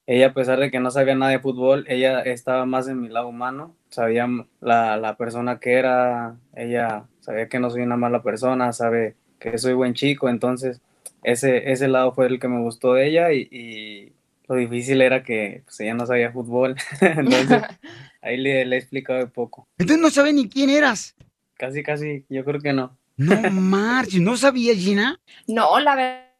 [0.05, 3.09] ella, a pesar de que no sabía nada de fútbol, ella estaba más en mi
[3.09, 4.27] lado humano, sabía
[4.61, 9.57] la, la persona que era, ella sabía que no soy una mala persona, sabe que
[9.57, 10.81] soy buen chico, entonces
[11.23, 14.12] ese, ese lado fue el que me gustó de ella y, y
[14.47, 17.61] lo difícil era que pues, ella no sabía fútbol, entonces
[18.21, 19.67] ahí le, le he explicado de poco.
[19.77, 21.15] Entonces no sabes ni quién eras.
[21.55, 22.97] Casi, casi, yo creo que no.
[23.17, 25.19] No marches, ¿no sabías, Gina?
[25.47, 25.95] No, la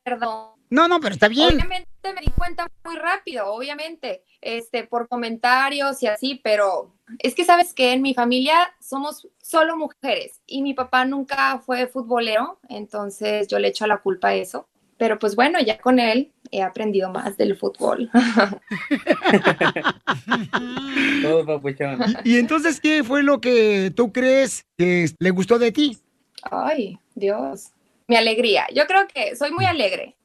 [0.06, 0.48] verdad.
[0.70, 1.56] No, no, pero está bien.
[1.56, 7.46] Obviamente me di cuenta muy rápido, obviamente, este, por comentarios y así, pero es que
[7.46, 13.48] sabes que en mi familia somos solo mujeres y mi papá nunca fue futbolero, entonces
[13.48, 14.68] yo le echo la culpa a eso.
[14.98, 18.10] Pero pues bueno, ya con él he aprendido más del fútbol.
[21.24, 22.00] Todo papuchón.
[22.24, 25.98] Y entonces, ¿qué fue lo que tú crees que le gustó de ti?
[26.44, 27.72] Ay, Dios.
[28.08, 28.68] Mi alegría.
[28.74, 30.16] Yo creo que soy muy alegre.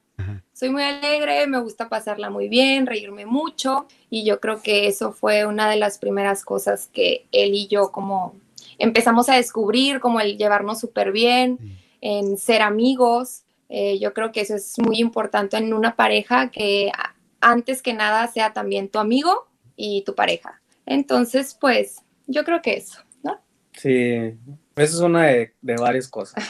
[0.53, 5.13] Soy muy alegre, me gusta pasarla muy bien, reírme mucho y yo creo que eso
[5.13, 8.35] fue una de las primeras cosas que él y yo como
[8.79, 13.45] empezamos a descubrir, como el llevarnos súper bien, en ser amigos.
[13.69, 17.93] Eh, yo creo que eso es muy importante en una pareja que a- antes que
[17.93, 20.61] nada sea también tu amigo y tu pareja.
[20.87, 21.97] Entonces, pues
[22.27, 23.41] yo creo que eso, ¿no?
[23.73, 23.91] Sí,
[24.77, 26.43] eso es una de, de varias cosas.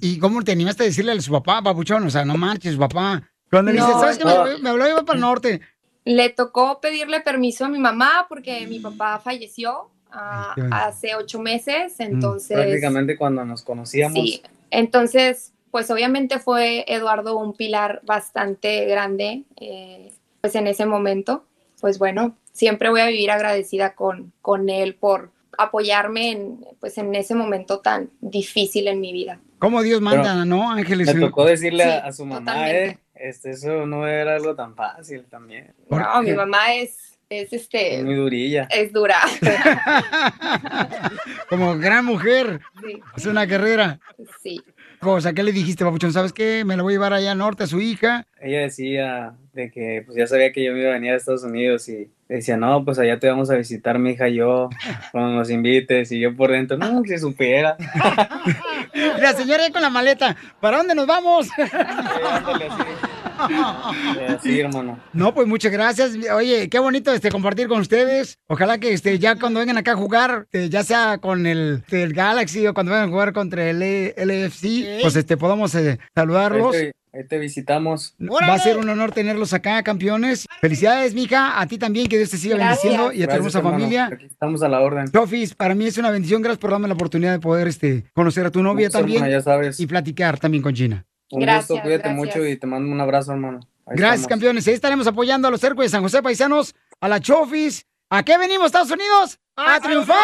[0.00, 2.04] ¿Y cómo te animaste a decirle a su papá, papuchón?
[2.06, 3.22] O sea, no marches, papá.
[3.50, 4.24] Cuando le No, dices, ¿sabes qué?
[4.24, 4.44] no.
[4.44, 5.60] Me, me habló iba para el norte.
[6.04, 12.00] Le tocó pedirle permiso a mi mamá porque mi papá falleció ah, hace ocho meses,
[12.00, 12.56] entonces...
[12.56, 14.14] Prácticamente cuando nos conocíamos.
[14.14, 21.44] Sí, entonces, pues obviamente fue Eduardo un pilar bastante grande, eh, pues en ese momento,
[21.82, 27.14] pues bueno, siempre voy a vivir agradecida con, con él por apoyarme en, pues en
[27.14, 29.38] ese momento tan difícil en mi vida.
[29.58, 31.14] ¿Cómo Dios manda, Pero no, Ángeles?
[31.14, 32.88] Me tocó decirle a, Sí, a su mamá, totalmente.
[32.88, 32.98] eh,
[33.28, 35.74] este, eso no era algo tan fácil también.
[35.90, 38.66] No, mi mamá es, es este, Es muy durilla.
[38.70, 39.18] es dura.
[41.50, 42.60] Como gran mujer.
[42.80, 42.98] Sí.
[43.14, 44.00] Es una carrera.
[44.42, 44.58] Sí.
[45.00, 46.12] O sea, ¿qué le dijiste, papuchón?
[46.12, 46.64] ¿Sabes qué?
[46.64, 48.26] Me la voy a llevar allá al norte a su hija.
[48.40, 51.44] Ella decía de que pues ya sabía que yo me iba a venir a Estados
[51.44, 54.68] Unidos y decía, no, pues allá te vamos a visitar mi hija y yo,
[55.12, 56.12] cuando nos invites.
[56.12, 57.76] Y yo por dentro, no, si supiera.
[59.20, 60.36] La señora con la maleta.
[60.60, 61.48] ¿Para dónde nos vamos?
[61.58, 62.82] ándale, así.
[64.18, 64.98] Eh, sí, hermano.
[65.12, 66.12] No, pues muchas gracias.
[66.34, 68.38] Oye, qué bonito este compartir con ustedes.
[68.48, 72.12] Ojalá que este ya cuando vengan acá a jugar, eh, ya sea con el, el
[72.12, 76.74] Galaxy o cuando vengan a jugar contra el E- LFC, pues este podamos eh, saludarlos.
[76.74, 78.14] Ahí te, ahí te visitamos.
[78.20, 80.46] Va a ser un honor tenerlos acá, campeones.
[80.60, 81.60] Felicidades, mija.
[81.60, 82.82] A ti también, que Dios te siga Gracias.
[82.84, 84.06] bendiciendo y a tu hermosa familia.
[84.12, 85.10] Aquí estamos a la orden.
[85.10, 86.42] Chofis, para mí es una bendición.
[86.42, 89.28] Gracias por darme la oportunidad de poder este, conocer a tu novia también.
[89.28, 89.78] ya sabes.
[89.80, 91.04] Y platicar también con Gina.
[91.30, 93.60] Un gusto, cuídate mucho y te mando un abrazo, hermano.
[93.86, 94.28] Ahí Gracias, estamos.
[94.28, 94.66] campeones.
[94.68, 97.86] Ahí estaremos apoyando a los cercos de San José Paisanos, a la Chofis.
[98.08, 99.40] ¿A qué venimos, Estados Unidos?
[99.56, 100.16] ¡A, triunfar!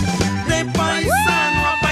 [0.48, 1.83] De paisano a paisano.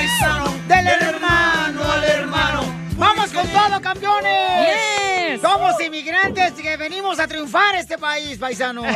[5.85, 8.85] Inmigrantes que venimos a triunfar este país, paisanos.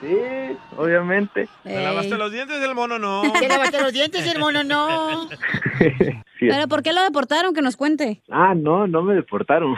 [0.00, 1.48] Sí, obviamente.
[1.64, 2.98] ¿Te lavaste los dientes el mono?
[2.98, 3.22] No.
[3.40, 5.28] ¿Te lavaste los dientes y el mono no?
[6.40, 7.52] ¿Pero por qué lo deportaron?
[7.52, 8.22] Que nos cuente.
[8.30, 9.74] Ah, no, no me deportaron.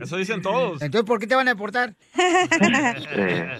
[0.00, 0.82] Eso dicen todos.
[0.82, 1.94] Entonces, ¿por qué te van a deportar?
[3.16, 3.58] Eh,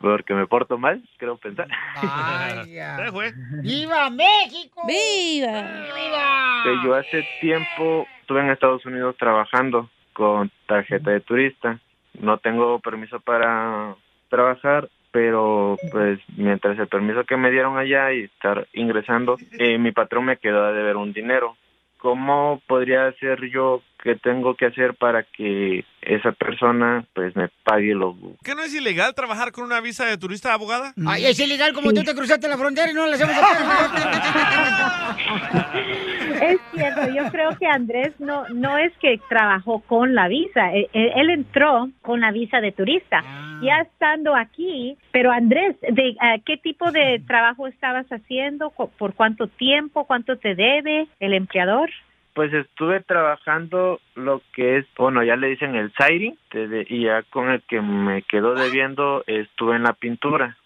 [0.00, 1.68] porque me porto mal, creo pensar.
[2.02, 2.96] Vaya.
[2.96, 3.32] Se fue.
[3.62, 4.82] ¡Viva México!
[4.86, 5.62] ¡Viva!
[5.62, 6.62] ¡Viva!
[6.64, 11.80] Que yo hace tiempo estuve en Estados Unidos trabajando con tarjeta de turista.
[12.20, 13.96] No tengo permiso para
[14.28, 19.92] trabajar, pero pues mientras el permiso que me dieron allá y estar ingresando, eh, mi
[19.92, 21.56] patrón me quedó a deber un dinero.
[21.98, 27.94] ¿Cómo podría hacer yo qué tengo que hacer para que esa persona pues me pague
[27.94, 28.14] lo
[28.44, 30.92] ¿Qué no es ilegal trabajar con una visa de turista abogada?
[31.06, 33.34] Ay, es ilegal como tú te cruzaste la frontera y no le hacemos
[36.42, 40.88] Es cierto, yo creo que Andrés no, no es que trabajó con la visa, él,
[40.92, 43.22] él entró con la visa de turista,
[43.62, 48.70] ya estando aquí, pero Andrés, ¿de ah, qué tipo de trabajo estabas haciendo?
[48.70, 50.04] ¿Cu- ¿Por cuánto tiempo?
[50.04, 51.90] ¿Cuánto te debe el empleador?
[52.34, 56.34] Pues estuve trabajando lo que es, bueno, ya le dicen el siding,
[56.88, 60.56] y ya con el que me quedó debiendo estuve en la pintura,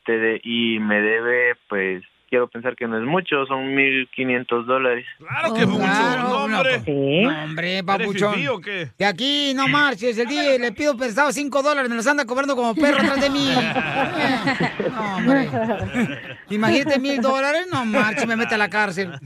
[0.43, 5.07] y me debe, pues, quiero pensar que no es mucho, son 1.500 dólares.
[5.19, 5.87] Claro que mucho,
[6.19, 6.83] no, hombre.
[7.23, 8.35] No, hombre, papuchón.
[8.35, 8.89] fifí o qué?
[8.99, 12.57] De aquí no marches, el día le pido prestado 5 dólares, me los anda cobrando
[12.57, 13.51] como perro atrás de mí.
[14.97, 15.49] No, hombre.
[16.51, 19.13] Imagínate mil dólares, no marches, me mete a la cárcel.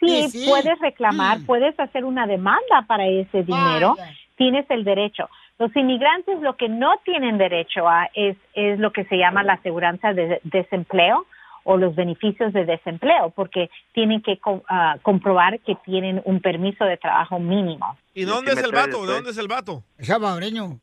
[0.00, 3.96] Sí, puedes reclamar, puedes hacer una demanda para ese dinero,
[4.36, 5.28] tienes el derecho.
[5.58, 9.54] Los inmigrantes lo que no tienen derecho a es, es lo que se llama la
[9.54, 11.26] aseguranza de desempleo
[11.68, 16.84] o los beneficios de desempleo, porque tienen que co- ah, comprobar que tienen un permiso
[16.84, 17.96] de trabajo mínimo.
[18.14, 19.04] ¿Y dónde es el vato?
[19.04, 19.82] ¿De dónde es el vato?
[20.00, 20.78] Salvadoreño.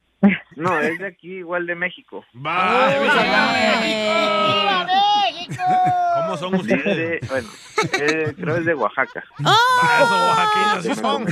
[0.55, 2.23] No, es de aquí, igual de México.
[2.33, 2.87] ¡Viva
[4.85, 5.63] México!
[6.15, 6.83] ¿Cómo son Es ustedes?
[6.85, 7.49] de- bueno,
[7.99, 9.23] eh, creo es de Oaxaca.
[9.43, 11.25] Ah, esos oaxaqueños, son.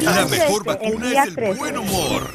[0.02, 2.30] La mejor vacuna es el buen humor.